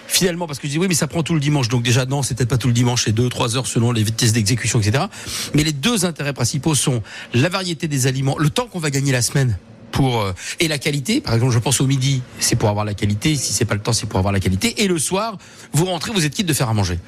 Finalement, 0.08 0.48
parce 0.48 0.58
que 0.58 0.68
je 0.68 0.72
dis 0.72 0.80
oui, 0.80 0.88
mais 0.88 0.96
ça 0.96 1.08
prend 1.08 1.22
tout 1.22 1.34
le 1.34 1.40
dimanche. 1.40 1.68
Donc 1.68 1.84
déjà, 1.84 2.06
non, 2.06 2.24
c'est 2.24 2.34
peut-être 2.36 2.50
pas 2.50 2.58
tout 2.58 2.68
le 2.68 2.74
dimanche, 2.74 3.04
c'est 3.06 3.12
deux, 3.12 3.30
trois 3.30 3.56
heures 3.58 3.68
selon 3.68 3.92
les 3.92 4.02
vitesses 4.02 4.34
d'exécution, 4.34 4.80
etc. 4.80 5.06
Mais 5.54 5.64
les 5.64 5.74
deux 5.74 6.06
intérêts 6.06 6.34
principaux 6.34 6.74
sont 6.74 7.04
la 7.34 7.50
variété 7.50 7.88
des 7.88 8.08
aliments, 8.08 8.38
le 8.40 8.50
temps 8.50 8.68
qu'on 8.68 8.80
va 8.80 8.90
gagner 8.90 9.12
la 9.12 9.22
semaine 9.22 9.58
pour 9.92 10.22
euh, 10.22 10.34
et 10.60 10.68
la 10.68 10.78
qualité. 10.78 11.22
Par 11.22 11.34
exemple, 11.34 11.54
je 11.54 11.60
pense 11.60 11.82
au 11.82 11.88
midi, 11.88 12.22
c'est 12.40 12.56
pour 12.56 12.70
avoir 12.70 12.86
la 12.86 12.94
qualité. 12.94 13.36
Si 13.36 13.54
c'est 13.54 13.66
pas 13.66 13.76
le 13.76 13.82
temps, 13.82 13.94
c'est 13.94 14.08
pour 14.08 14.20
avoir 14.20 14.34
la 14.34 14.40
qualité. 14.40 14.84
Et 14.84 14.88
le 14.88 14.98
soir, 15.00 15.38
vous 15.74 15.86
rentrez, 15.86 16.12
vous 16.12 16.26
êtes 16.26 16.34
quitte 16.34 16.48
de 16.48 16.54
faire 16.54 16.70
à 16.70 16.74
manger. 16.74 17.00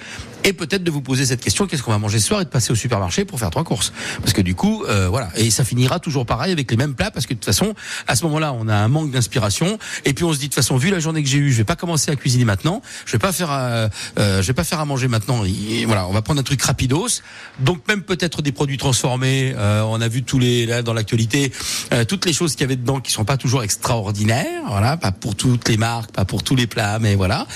Et 0.43 0.53
peut-être 0.53 0.83
de 0.83 0.89
vous 0.89 1.01
poser 1.01 1.25
cette 1.25 1.41
question 1.41 1.67
qu'est-ce 1.67 1.83
qu'on 1.83 1.91
va 1.91 1.99
manger 1.99 2.19
ce 2.19 2.27
soir 2.27 2.41
et 2.41 2.45
de 2.45 2.49
passer 2.49 2.71
au 2.71 2.75
supermarché 2.75 3.25
pour 3.25 3.39
faire 3.39 3.51
trois 3.51 3.63
courses? 3.63 3.93
Parce 4.21 4.33
que 4.33 4.41
du 4.41 4.55
coup, 4.55 4.83
euh, 4.85 5.07
voilà. 5.07 5.29
Et 5.35 5.51
ça 5.51 5.63
finira 5.63 5.99
toujours 5.99 6.25
pareil 6.25 6.51
avec 6.51 6.69
les 6.71 6.77
mêmes 6.77 6.95
plats 6.95 7.11
parce 7.11 7.25
que 7.27 7.33
de 7.33 7.39
toute 7.39 7.45
façon, 7.45 7.75
à 8.07 8.15
ce 8.15 8.23
moment-là, 8.25 8.53
on 8.53 8.67
a 8.67 8.75
un 8.75 8.87
manque 8.87 9.11
d'inspiration. 9.11 9.77
Et 10.05 10.13
puis 10.13 10.23
on 10.23 10.33
se 10.33 10.39
dit 10.39 10.45
de 10.45 10.49
toute 10.49 10.55
façon, 10.55 10.77
vu 10.77 10.89
la 10.89 10.99
journée 10.99 11.21
que 11.21 11.29
j'ai 11.29 11.37
eue, 11.37 11.51
je 11.51 11.57
vais 11.57 11.63
pas 11.63 11.75
commencer 11.75 12.11
à 12.11 12.15
cuisiner 12.15 12.45
maintenant. 12.45 12.81
Je 13.05 13.11
vais 13.11 13.19
pas 13.19 13.31
faire, 13.31 13.51
euh, 13.51 13.87
euh, 14.17 14.41
je 14.41 14.47
vais 14.47 14.53
pas 14.53 14.63
faire 14.63 14.79
à 14.79 14.85
manger 14.85 15.07
maintenant. 15.07 15.43
Voilà, 15.85 16.07
on 16.07 16.13
va 16.13 16.21
prendre 16.21 16.39
un 16.39 16.43
truc 16.43 16.61
rapidos. 16.61 17.21
Donc 17.59 17.87
même 17.87 18.01
peut-être 18.01 18.41
des 18.41 18.51
produits 18.51 18.77
transformés. 18.77 19.53
Euh, 19.55 19.83
on 19.83 20.01
a 20.01 20.07
vu 20.07 20.23
tous 20.23 20.39
les 20.39 20.65
là 20.65 20.81
dans 20.81 20.93
l'actualité 20.93 21.51
euh, 21.93 22.05
toutes 22.05 22.25
les 22.25 22.33
choses 22.33 22.55
qu'il 22.55 22.61
y 22.61 22.70
dedans 22.75 22.99
qui 22.99 23.11
sont 23.11 23.25
pas 23.25 23.37
toujours 23.37 23.63
extraordinaires. 23.63 24.63
Voilà, 24.67 24.97
pas 24.97 25.11
pour 25.11 25.35
toutes 25.35 25.67
les 25.69 25.77
marques, 25.77 26.11
pas 26.11 26.25
pour 26.25 26.43
tous 26.43 26.55
les 26.55 26.67
plats, 26.67 26.99
mais 26.99 27.15
voilà. 27.15 27.47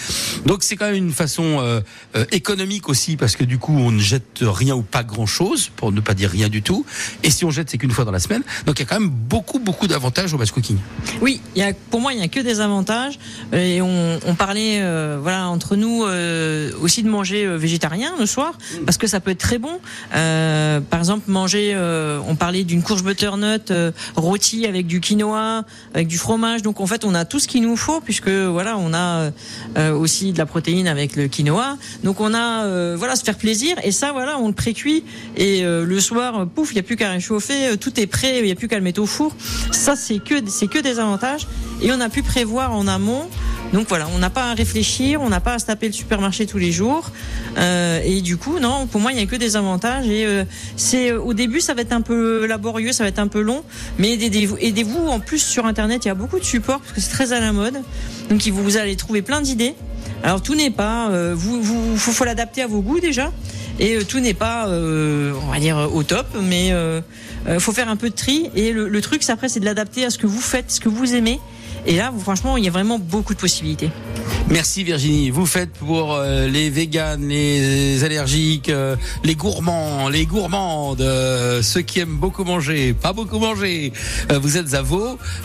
Donc 0.46 0.64
c'est 0.64 0.76
quand 0.76 0.86
même 0.86 0.96
une 0.96 1.12
façon 1.12 1.60
euh, 1.60 1.82
euh, 2.16 2.26
économique 2.32 2.90
aussi 2.90 3.18
parce 3.18 3.36
que 3.36 3.44
du 3.44 3.58
coup 3.58 3.78
on 3.78 3.92
ne 3.92 4.00
jette 4.00 4.40
rien 4.42 4.76
ou 4.76 4.82
pas 4.82 5.04
grand 5.04 5.26
chose 5.26 5.70
pour 5.76 5.92
ne 5.92 6.02
pas 6.02 6.14
dire 6.14 6.30
rien 6.30 6.50
du 6.50 6.62
tout. 6.62 6.86
Et 7.24 7.32
si 7.32 7.46
on 7.46 7.52
jette 7.52 7.70
c'est 7.70 7.78
qu'une 7.78 7.92
fois 7.92 8.06
dans 8.06 8.12
la 8.12 8.20
semaine. 8.20 8.44
Donc 8.66 8.80
il 8.80 8.84
y 8.84 8.86
a 8.86 8.88
quand 8.88 9.00
même 9.00 9.10
beaucoup 9.10 9.60
beaucoup 9.60 9.88
d'avantages 9.88 10.34
au 10.34 10.38
batch 10.38 10.52
cooking. 10.52 10.78
Oui, 11.22 11.42
pour 11.90 12.02
moi, 12.02 12.14
il 12.14 12.18
n'y 12.18 12.24
a 12.24 12.28
que 12.28 12.40
des 12.40 12.60
avantages. 12.60 13.20
Et 13.54 13.82
on, 13.82 14.20
parlait, 14.38 14.80
euh, 14.82 15.18
voilà, 15.22 15.48
entre 15.48 15.76
nous 15.76 16.04
aussi 16.82 17.04
de 17.04 17.10
manger 17.10 17.48
végétarien 17.58 18.14
le 18.20 18.26
soir, 18.26 18.58
parce 18.86 18.98
que 18.98 19.08
ça 19.08 19.20
peut 19.20 19.32
être 19.32 19.40
très 19.40 19.58
bon. 19.58 19.80
Par 20.12 21.00
exemple, 21.00 21.30
manger, 21.32 21.76
on 22.28 22.36
parlait 22.36 22.64
d'une 22.64 22.84
courge 22.84 23.04
butternut 23.04 23.72
rôtie 24.16 24.66
avec 24.66 24.88
du 24.88 25.00
quinoa, 25.06 25.64
avec 25.94 26.08
du 26.08 26.18
fromage. 26.18 26.62
Donc 26.62 26.82
en 26.82 26.88
fait, 26.88 27.06
on 27.06 27.14
a 27.14 27.26
tout 27.26 27.40
ce 27.40 27.48
qu'il 27.48 27.64
nous 27.64 27.78
faut, 27.78 28.02
puisque 28.02 28.30
voilà, 28.30 28.78
on 28.78 28.94
a 28.94 29.32
euh, 29.78 29.94
aussi 29.94 30.34
de 30.34 30.38
la 30.38 30.46
protéine 30.46 30.88
avec 30.88 31.16
le 31.16 31.28
quinoa. 31.28 31.78
Donc 32.04 32.20
on 32.20 32.34
a, 32.34 32.66
euh, 32.66 32.96
voilà, 32.98 33.16
se 33.16 33.24
faire 33.24 33.38
plaisir. 33.38 33.78
Et 33.84 33.92
ça, 33.92 34.12
voilà, 34.12 34.40
on 34.40 34.48
le 34.48 34.54
précuit. 34.54 35.04
Et 35.38 35.64
euh, 35.64 35.86
le 35.86 36.00
soir, 36.00 36.48
pouf, 36.48 36.72
il 36.72 36.76
n'y 36.76 36.80
a 36.80 36.84
plus 36.84 36.96
qu'à 36.96 37.12
réchauffer, 37.12 37.68
euh, 37.68 37.76
tout 37.78 38.00
est 38.00 38.08
prêt, 38.08 38.40
il 38.40 38.46
n'y 38.46 38.52
a 38.52 38.56
plus 38.56 38.68
qu'à 38.68 38.78
le 38.78 38.84
mettre 38.84 39.02
au 39.02 39.06
four. 39.06 39.36
Ça, 39.72 39.96
c'est 39.96 40.20
que, 40.20 40.36
c'est 40.48 40.68
que 40.68 40.80
des 40.80 41.00
avantages. 41.00 41.48
Et 41.82 41.92
on 41.92 42.00
a 42.00 42.10
pu 42.10 42.24
prévoir 42.24 42.74
en 42.74 42.88
amont. 42.88 43.28
Donc 43.74 43.88
voilà, 43.90 44.08
on 44.14 44.20
n'a 44.20 44.30
pas 44.30 44.52
à 44.52 44.54
réfléchir, 44.54 45.22
on 45.22 45.30
n'a 45.30 45.40
pas 45.40 45.56
à 45.56 45.60
se 45.60 45.66
taper 45.66 45.88
le 45.88 45.94
supermarché 45.94 46.46
tous 46.46 46.58
les 46.58 46.72
jours. 46.72 47.12
Euh, 47.58 48.00
et 48.04 48.22
du 48.22 48.38
coup, 48.38 48.60
non, 48.60 48.88
pour 48.88 49.02
moi, 49.02 49.12
il 49.12 49.16
n'y 49.18 49.24
a 49.24 49.26
que 49.26 49.36
des 49.36 49.56
avantages. 49.56 50.08
Et 50.08 50.26
euh, 50.26 50.44
c'est 50.78 51.12
au 51.12 51.34
début, 51.34 51.60
ça 51.60 51.74
va 51.74 51.82
être 51.82 51.92
un 51.92 52.02
peu 52.02 52.46
laborieux, 52.46 52.92
ça 52.92 53.04
va 53.04 53.10
être 53.10 53.20
un 53.20 53.28
peu 53.28 53.42
long, 53.42 53.64
mais 53.98 54.14
aidez-vous. 54.14 55.08
En 55.08 55.20
plus 55.20 55.40
sur 55.40 55.66
Internet, 55.66 56.06
il 56.06 56.08
y 56.08 56.12
a 56.12 56.16
beaucoup 56.16 56.40
de 56.40 56.46
supports 56.46 56.80
parce 56.80 56.94
que 56.94 57.02
c'est 57.02 57.10
très 57.10 57.34
à 57.34 57.40
la 57.40 57.52
mode. 57.52 57.82
Donc 58.30 58.42
vous, 58.48 58.78
allez 58.78 58.96
trouver 58.96 59.22
plein 59.22 59.42
d'idées. 59.42 59.76
Alors 60.24 60.42
tout 60.42 60.56
n'est 60.56 60.72
pas, 60.72 61.10
euh, 61.10 61.34
vous, 61.36 61.62
vous, 61.62 61.98
faut, 61.98 62.12
faut 62.12 62.26
l'adapter 62.26 62.62
à 62.62 62.68
vos 62.68 62.82
goûts 62.82 63.00
déjà. 63.00 63.32
Et 63.80 63.96
euh, 63.96 64.04
tout 64.04 64.20
n'est 64.20 64.34
pas, 64.34 64.68
euh, 64.68 65.34
on 65.48 65.52
va 65.52 65.60
dire, 65.60 65.90
au 65.94 66.04
top, 66.04 66.28
mais 66.42 66.70
euh, 66.72 67.02
euh, 67.48 67.60
faut 67.60 67.74
faire 67.74 67.90
un 67.90 67.96
peu 67.96 68.10
de 68.10 68.16
tri. 68.16 68.50
Et 68.56 68.72
le, 68.72 68.88
le 68.88 69.02
truc, 69.02 69.28
après, 69.30 69.50
c'est 69.50 69.60
de 69.60 69.66
l'adapter 69.66 70.06
à 70.06 70.10
ce 70.10 70.18
que 70.18 70.28
vous 70.28 70.42
faites, 70.42 70.72
ce 70.72 70.80
que 70.80 70.90
vous 70.90 71.14
aimez. 71.16 71.40
Et 71.88 71.96
là, 71.96 72.12
vous, 72.12 72.20
franchement, 72.20 72.58
il 72.58 72.64
y 72.64 72.68
a 72.68 72.72
vraiment 72.72 72.98
beaucoup 72.98 73.34
de 73.34 73.40
possibilités. 73.40 73.92
Merci 74.50 74.84
Virginie. 74.84 75.30
Vous 75.30 75.46
faites 75.46 75.72
pour 75.72 76.14
euh, 76.14 76.48
les 76.48 76.70
véganes, 76.70 77.28
les 77.28 78.04
allergiques, 78.04 78.70
euh, 78.70 78.96
les 79.24 79.36
gourmands, 79.36 80.10
les 80.10 80.26
gourmandes, 80.26 81.02
euh, 81.02 81.62
ceux 81.62 81.82
qui 81.82 82.00
aiment 82.00 82.18
beaucoup 82.18 82.44
manger, 82.44 82.94
pas 82.94 83.14
beaucoup 83.14 83.40
manger. 83.40 83.94
Vous 84.30 84.58
êtes 84.58 84.74
à. 84.74 84.84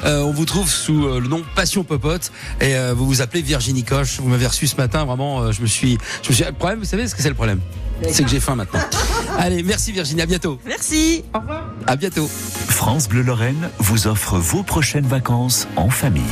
Euh, 0.05 0.22
on 0.22 0.32
vous 0.32 0.45
trouve 0.45 0.70
sous 0.70 1.09
le 1.09 1.26
nom 1.26 1.43
Passion 1.55 1.82
Popote 1.82 2.30
et 2.61 2.74
vous 2.95 3.07
vous 3.07 3.22
appelez 3.22 3.43
Virginie 3.43 3.84
Coche. 3.84 4.20
Vous 4.20 4.28
m'avez 4.28 4.47
reçu 4.47 4.66
ce 4.66 4.76
matin. 4.76 5.05
Vraiment, 5.05 5.51
je 5.51 5.62
me 5.62 5.66
suis, 5.66 5.99
je 6.22 6.28
me 6.28 6.34
suis. 6.34 6.45
Le 6.45 6.53
problème, 6.53 6.78
vous 6.80 6.84
savez 6.84 7.09
ce 7.09 7.14
que 7.14 7.22
c'est 7.22 7.28
le 7.28 7.34
problème? 7.34 7.61
C'est 8.09 8.24
que 8.24 8.30
j'ai 8.30 8.40
faim 8.40 8.57
maintenant. 8.57 8.80
Allez, 9.38 9.62
merci 9.62 9.92
Virginie. 9.92 10.22
À 10.22 10.26
bientôt. 10.26 10.59
Merci. 10.66 11.24
Au 11.34 11.40
revoir. 11.40 11.64
À 11.86 11.96
bientôt. 11.96 12.28
France 12.28 13.09
Bleu 13.09 13.22
Lorraine 13.22 13.70
vous 13.78 14.07
offre 14.07 14.38
vos 14.38 14.62
prochaines 14.62 15.07
vacances 15.07 15.66
en 15.76 15.90
famille. 15.90 16.22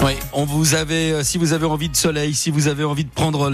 Oui, 0.00 0.12
on 0.32 0.44
vous 0.44 0.74
avait, 0.76 1.10
euh, 1.10 1.24
si 1.24 1.38
vous 1.38 1.52
avez 1.52 1.66
envie 1.66 1.88
de 1.88 1.96
soleil, 1.96 2.32
si 2.32 2.52
vous 2.52 2.68
avez 2.68 2.84
envie 2.84 3.02
de 3.02 3.10
prendre 3.10 3.50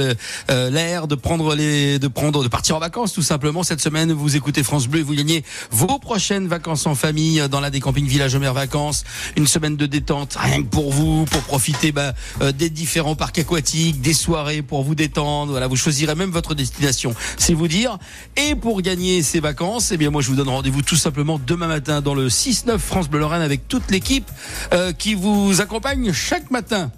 euh, 0.51 0.71
l'air, 0.71 1.09
de 1.09 1.15
prendre 1.15 1.55
les, 1.55 1.99
de 1.99 2.07
prendre, 2.07 2.43
de 2.43 2.49
partir 2.49 2.77
en 2.77 2.81
vacances 2.81 3.15
tout 3.15 3.23
simplement 3.23 3.63
cette 3.63 3.81
semaine, 3.81 4.13
vous 4.13 4.37
écoutez 4.37 4.63
France 4.63 4.87
Bleu 4.87 5.01
et 5.01 5.03
vous 5.03 5.15
gagnez 5.15 5.43
vos 5.71 5.99
prochaines 5.99 6.47
vacances 6.47 6.87
en 6.87 6.95
famille 6.95 7.41
euh, 7.41 7.49
dans 7.49 7.61
la 7.61 7.71
des 7.71 7.81
campings 7.81 8.07
Village 8.07 8.37
Mer 8.37 8.53
Vacances, 8.53 9.05
une 9.39 9.47
semaine 9.47 9.77
de 9.77 9.87
détente 9.87 10.37
rien 10.39 10.63
que 10.63 10.69
pour 10.69 10.93
vous, 10.93 11.25
pour 11.25 11.41
profiter 11.45 11.93
bah, 11.93 12.13
euh, 12.43 12.53
des 12.53 12.69
différents 12.69 13.17
parcs 13.17 13.39
aquatiques, 13.39 14.03
des 14.03 14.13
soirées 14.13 14.61
pour 14.61 14.83
vous 14.83 14.95
détendre. 14.95 15.53
Voilà, 15.53 15.67
vous 15.67 15.77
choisirez 15.77 16.15
même 16.15 16.31
votre 16.31 16.55
destination, 16.55 17.15
c'est 17.39 17.55
vous 17.55 17.69
dire. 17.69 17.97
Et 18.37 18.55
pour 18.55 18.83
gagner 18.83 19.23
ces 19.23 19.41
vacances, 19.41 19.93
eh 19.93 19.97
bien 19.97 20.11
moi 20.11 20.21
je 20.21 20.29
vous 20.29 20.37
donne 20.37 20.51
rendez-vous 20.51 20.83
tout 20.83 20.97
simplement 20.97 21.41
demain 21.47 21.69
matin 21.69 22.03
dans 22.03 22.15
le 22.15 22.29
6-9 22.29 22.77
France 22.77 23.09
Bleu 23.09 23.21
Lorraine 23.21 23.41
avec 23.41 23.67
toute 23.67 23.91
l'équipe 23.91 24.31
euh, 24.75 24.93
qui 24.93 25.15
vous 25.15 25.63
accompagne 25.63 26.13
matin. 26.51 26.91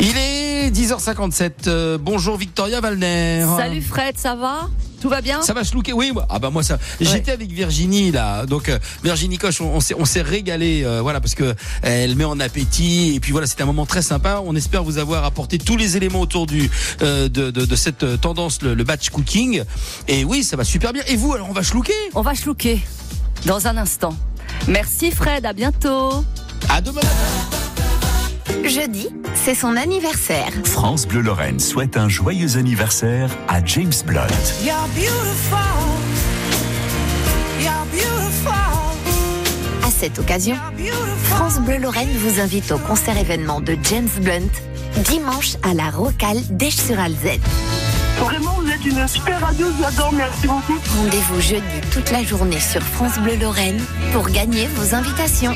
Il 0.00 0.16
est 0.18 0.70
10h57. 0.70 1.50
Euh, 1.68 1.98
bonjour 1.98 2.36
Victoria 2.36 2.80
Valner. 2.80 3.46
Salut 3.56 3.80
Fred, 3.80 4.18
ça 4.18 4.34
va? 4.34 4.68
Tout 5.00 5.08
va 5.08 5.20
bien? 5.20 5.42
Ça 5.42 5.52
va 5.52 5.62
se 5.64 5.74
looker? 5.74 5.92
Oui, 5.92 6.12
ah 6.28 6.38
bah 6.38 6.50
moi 6.50 6.62
ça. 6.62 6.78
J'étais 7.00 7.30
avec 7.30 7.50
Virginie 7.50 8.10
là, 8.10 8.44
donc 8.46 8.68
euh, 8.68 8.78
Virginie 9.04 9.38
Coche, 9.38 9.60
on, 9.60 9.78
on 9.98 10.04
s'est 10.04 10.22
régalé, 10.22 10.82
euh, 10.84 11.00
voilà 11.02 11.20
parce 11.20 11.34
que 11.34 11.44
euh, 11.44 11.54
elle 11.82 12.16
met 12.16 12.24
en 12.24 12.40
appétit 12.40 13.14
et 13.14 13.20
puis 13.20 13.32
voilà 13.32 13.46
c'était 13.46 13.62
un 13.62 13.66
moment 13.66 13.86
très 13.86 14.02
sympa. 14.02 14.42
On 14.44 14.56
espère 14.56 14.82
vous 14.84 14.98
avoir 14.98 15.24
apporté 15.24 15.58
tous 15.58 15.76
les 15.76 15.96
éléments 15.96 16.20
autour 16.20 16.46
du 16.46 16.70
de, 17.00 17.28
de, 17.28 17.50
de 17.50 17.76
cette 17.76 18.20
tendance, 18.20 18.62
le, 18.62 18.74
le 18.74 18.84
batch 18.84 19.10
cooking. 19.10 19.62
Et 20.08 20.24
oui, 20.24 20.44
ça 20.44 20.56
va 20.56 20.64
super 20.64 20.92
bien. 20.92 21.02
Et 21.08 21.16
vous 21.16 21.32
alors 21.32 21.48
on 21.48 21.54
va 21.54 21.62
schlouker 21.62 21.92
On 22.14 22.22
va 22.22 22.34
chlouquer 22.34 22.80
dans 23.44 23.66
un 23.66 23.76
instant. 23.76 24.14
Merci 24.68 25.10
Fred, 25.10 25.46
à 25.46 25.52
bientôt. 25.52 26.24
À 26.68 26.80
demain. 26.80 27.00
Jeudi, 28.64 29.08
c'est 29.34 29.54
son 29.54 29.76
anniversaire. 29.76 30.50
France 30.64 31.06
Bleu 31.06 31.20
Lorraine 31.20 31.60
souhaite 31.60 31.96
un 31.96 32.08
joyeux 32.08 32.56
anniversaire 32.56 33.30
à 33.48 33.64
James 33.64 33.92
Blunt. 34.04 34.26
You're 34.64 34.88
beautiful. 34.94 35.58
You're 37.60 37.86
beautiful. 37.92 38.52
À 39.84 39.90
cette 39.90 40.18
occasion, 40.18 40.56
France 41.24 41.60
Bleu 41.60 41.78
Lorraine 41.78 42.10
vous 42.16 42.40
invite 42.40 42.72
au 42.72 42.78
concert 42.78 43.16
événement 43.16 43.60
de 43.60 43.76
James 43.84 44.08
Blunt 44.20 44.50
dimanche 45.04 45.56
à 45.62 45.74
la 45.74 45.90
Rocale 45.90 46.40
d'Esch-sur-Alzette. 46.50 47.40
Vraiment, 48.18 48.54
vous 48.54 48.70
êtes 48.70 48.84
une 48.84 49.06
super 49.06 49.40
radio, 49.40 49.66
j'adore, 49.80 50.12
merci 50.12 50.46
beaucoup. 50.46 50.78
Rendez-vous 50.96 51.40
jeudi 51.40 51.80
toute 51.92 52.10
la 52.10 52.22
journée 52.22 52.60
sur 52.60 52.82
France 52.82 53.18
Bleu 53.18 53.36
Lorraine 53.36 53.80
pour 54.12 54.28
gagner 54.28 54.66
vos 54.74 54.94
invitations. 54.94 55.54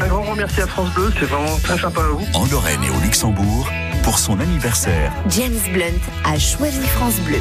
Un 0.00 0.06
grand 0.08 0.22
remercie 0.22 0.60
à 0.62 0.66
France 0.66 0.92
Bleu, 0.94 1.12
c'est 1.18 1.26
vraiment 1.26 1.58
très 1.62 1.78
sympa 1.78 2.00
à 2.00 2.08
vous. 2.08 2.24
En 2.34 2.46
Lorraine 2.46 2.82
et 2.82 2.90
au 2.90 3.00
Luxembourg, 3.00 3.68
pour 4.02 4.18
son 4.18 4.40
anniversaire, 4.40 5.12
James 5.28 5.58
Blunt 5.72 6.00
a 6.24 6.38
choisi 6.38 6.86
France 6.86 7.16
Bleu. 7.26 7.40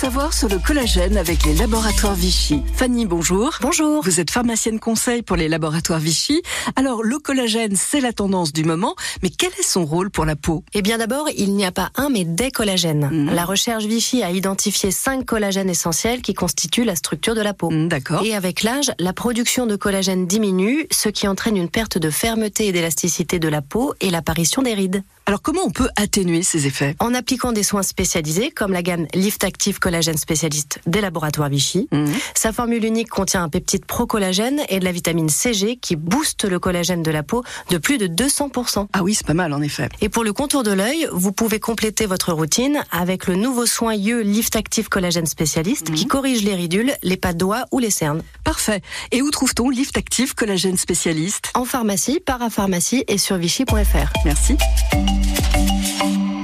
Savoir 0.00 0.32
sur 0.32 0.48
le 0.48 0.58
collagène 0.58 1.18
avec 1.18 1.44
les 1.44 1.52
laboratoires 1.52 2.14
Vichy. 2.14 2.62
Fanny, 2.74 3.04
bonjour. 3.04 3.58
Bonjour. 3.60 4.02
Vous 4.02 4.18
êtes 4.18 4.30
pharmacienne 4.30 4.80
conseil 4.80 5.20
pour 5.20 5.36
les 5.36 5.46
laboratoires 5.46 5.98
Vichy. 5.98 6.40
Alors, 6.74 7.02
le 7.02 7.18
collagène, 7.18 7.76
c'est 7.76 8.00
la 8.00 8.14
tendance 8.14 8.54
du 8.54 8.64
moment, 8.64 8.94
mais 9.22 9.28
quel 9.28 9.50
est 9.50 9.62
son 9.62 9.84
rôle 9.84 10.08
pour 10.08 10.24
la 10.24 10.36
peau? 10.36 10.64
Eh 10.72 10.80
bien 10.80 10.96
d'abord, 10.96 11.28
il 11.36 11.54
n'y 11.54 11.66
a 11.66 11.70
pas 11.70 11.90
un 11.96 12.08
mais 12.08 12.24
des 12.24 12.50
collagènes. 12.50 13.10
Mhm. 13.12 13.34
La 13.34 13.44
recherche 13.44 13.84
Vichy 13.84 14.22
a 14.22 14.30
identifié 14.30 14.90
cinq 14.90 15.26
collagènes 15.26 15.68
essentiels 15.68 16.22
qui 16.22 16.32
constituent 16.32 16.84
la 16.84 16.96
structure 16.96 17.34
de 17.34 17.42
la 17.42 17.52
peau. 17.52 17.68
Mm, 17.68 17.88
D'accord. 17.88 18.24
Et 18.24 18.34
avec 18.34 18.62
l'âge, 18.62 18.92
la 18.98 19.12
production 19.12 19.66
de 19.66 19.76
collagène 19.76 20.26
diminue, 20.26 20.86
ce 20.90 21.10
qui 21.10 21.28
entraîne 21.28 21.58
une 21.58 21.68
perte 21.68 21.98
de 21.98 22.08
fermeté 22.08 22.68
et 22.68 22.72
d'élasticité 22.72 23.38
de 23.38 23.48
la 23.48 23.60
peau 23.60 23.92
et 24.00 24.08
l'apparition 24.08 24.62
des 24.62 24.72
rides. 24.72 25.02
Alors, 25.30 25.42
comment 25.42 25.60
on 25.64 25.70
peut 25.70 25.88
atténuer 25.94 26.42
ces 26.42 26.66
effets? 26.66 26.96
En 26.98 27.14
appliquant 27.14 27.52
des 27.52 27.62
soins 27.62 27.84
spécialisés 27.84 28.50
comme 28.50 28.72
la 28.72 28.82
gamme 28.82 29.06
Lift 29.14 29.44
Active 29.44 29.78
Collagène 29.78 30.16
Spécialiste 30.16 30.80
des 30.86 31.00
laboratoires 31.00 31.48
Vichy. 31.48 31.86
Mhm. 31.92 32.12
Sa 32.34 32.50
formule 32.50 32.84
unique 32.84 33.08
contient 33.10 33.44
un 33.44 33.48
peptide 33.48 33.84
pro-collagène 33.84 34.60
et 34.68 34.80
de 34.80 34.84
la 34.84 34.90
vitamine 34.90 35.28
CG 35.28 35.76
qui 35.76 35.94
booste 35.94 36.46
le 36.46 36.58
collagène 36.58 37.04
de 37.04 37.12
la 37.12 37.22
peau 37.22 37.44
de 37.70 37.78
plus 37.78 37.96
de 37.96 38.08
200%. 38.08 38.88
Ah 38.92 39.04
oui, 39.04 39.14
c'est 39.14 39.24
pas 39.24 39.34
mal 39.34 39.52
en 39.52 39.62
effet. 39.62 39.88
Et 40.00 40.08
pour 40.08 40.24
le 40.24 40.32
contour 40.32 40.64
de 40.64 40.72
l'œil, 40.72 41.06
vous 41.12 41.30
pouvez 41.30 41.60
compléter 41.60 42.06
votre 42.06 42.32
routine 42.32 42.82
avec 42.90 43.28
le 43.28 43.36
nouveau 43.36 43.66
soin 43.66 43.94
Yeux 43.94 44.22
Lift 44.22 44.56
Active 44.56 44.88
Collagène 44.88 45.26
Spécialiste 45.26 45.92
qui 45.92 46.08
corrige 46.08 46.42
les 46.42 46.56
ridules, 46.56 46.92
les 47.04 47.16
pas 47.16 47.34
de 47.34 47.38
doigts 47.38 47.66
ou 47.70 47.78
les 47.78 47.90
cernes. 47.90 48.24
Parfait. 48.42 48.82
Et 49.12 49.22
où 49.22 49.30
trouve-t-on 49.30 49.70
Lift 49.70 49.96
Active 49.96 50.34
Collagène 50.34 50.76
Spécialiste? 50.76 51.52
En 51.54 51.64
pharmacie, 51.64 52.18
parapharmacie 52.18 53.04
et 53.06 53.16
sur 53.16 53.36
vichy.fr. 53.36 54.12
Merci. 54.24 54.56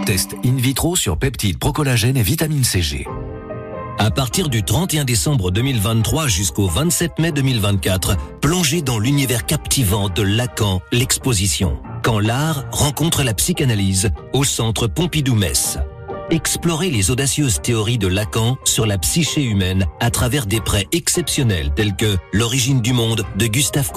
Test 0.06 0.36
in 0.44 0.54
vitro 0.54 0.94
sur 0.94 1.18
peptides, 1.18 1.58
procollagène 1.58 2.16
et 2.16 2.22
vitamine 2.22 2.62
CG. 2.62 3.08
À 3.98 4.12
partir 4.12 4.48
du 4.48 4.62
31 4.62 5.04
décembre 5.04 5.50
2023 5.50 6.28
jusqu'au 6.28 6.68
27 6.68 7.18
mai 7.18 7.32
2024, 7.32 8.16
plongez 8.40 8.82
dans 8.82 9.00
l'univers 9.00 9.46
captivant 9.46 10.08
de 10.08 10.22
Lacan, 10.22 10.80
l'exposition. 10.92 11.80
Quand 12.04 12.20
l'art 12.20 12.66
rencontre 12.70 13.24
la 13.24 13.34
psychanalyse 13.34 14.10
au 14.32 14.44
centre 14.44 14.86
Pompidou-Metz. 14.86 15.78
Explorez 16.30 16.90
les 16.90 17.10
audacieuses 17.10 17.60
théories 17.60 17.98
de 17.98 18.06
Lacan 18.06 18.58
sur 18.64 18.86
la 18.86 18.98
psyché 18.98 19.42
humaine 19.42 19.86
à 19.98 20.10
travers 20.10 20.46
des 20.46 20.60
prêts 20.60 20.86
exceptionnels 20.92 21.72
tels 21.74 21.96
que 21.96 22.16
L'origine 22.32 22.80
du 22.80 22.92
monde 22.92 23.24
de 23.36 23.46
Gustave 23.46 23.90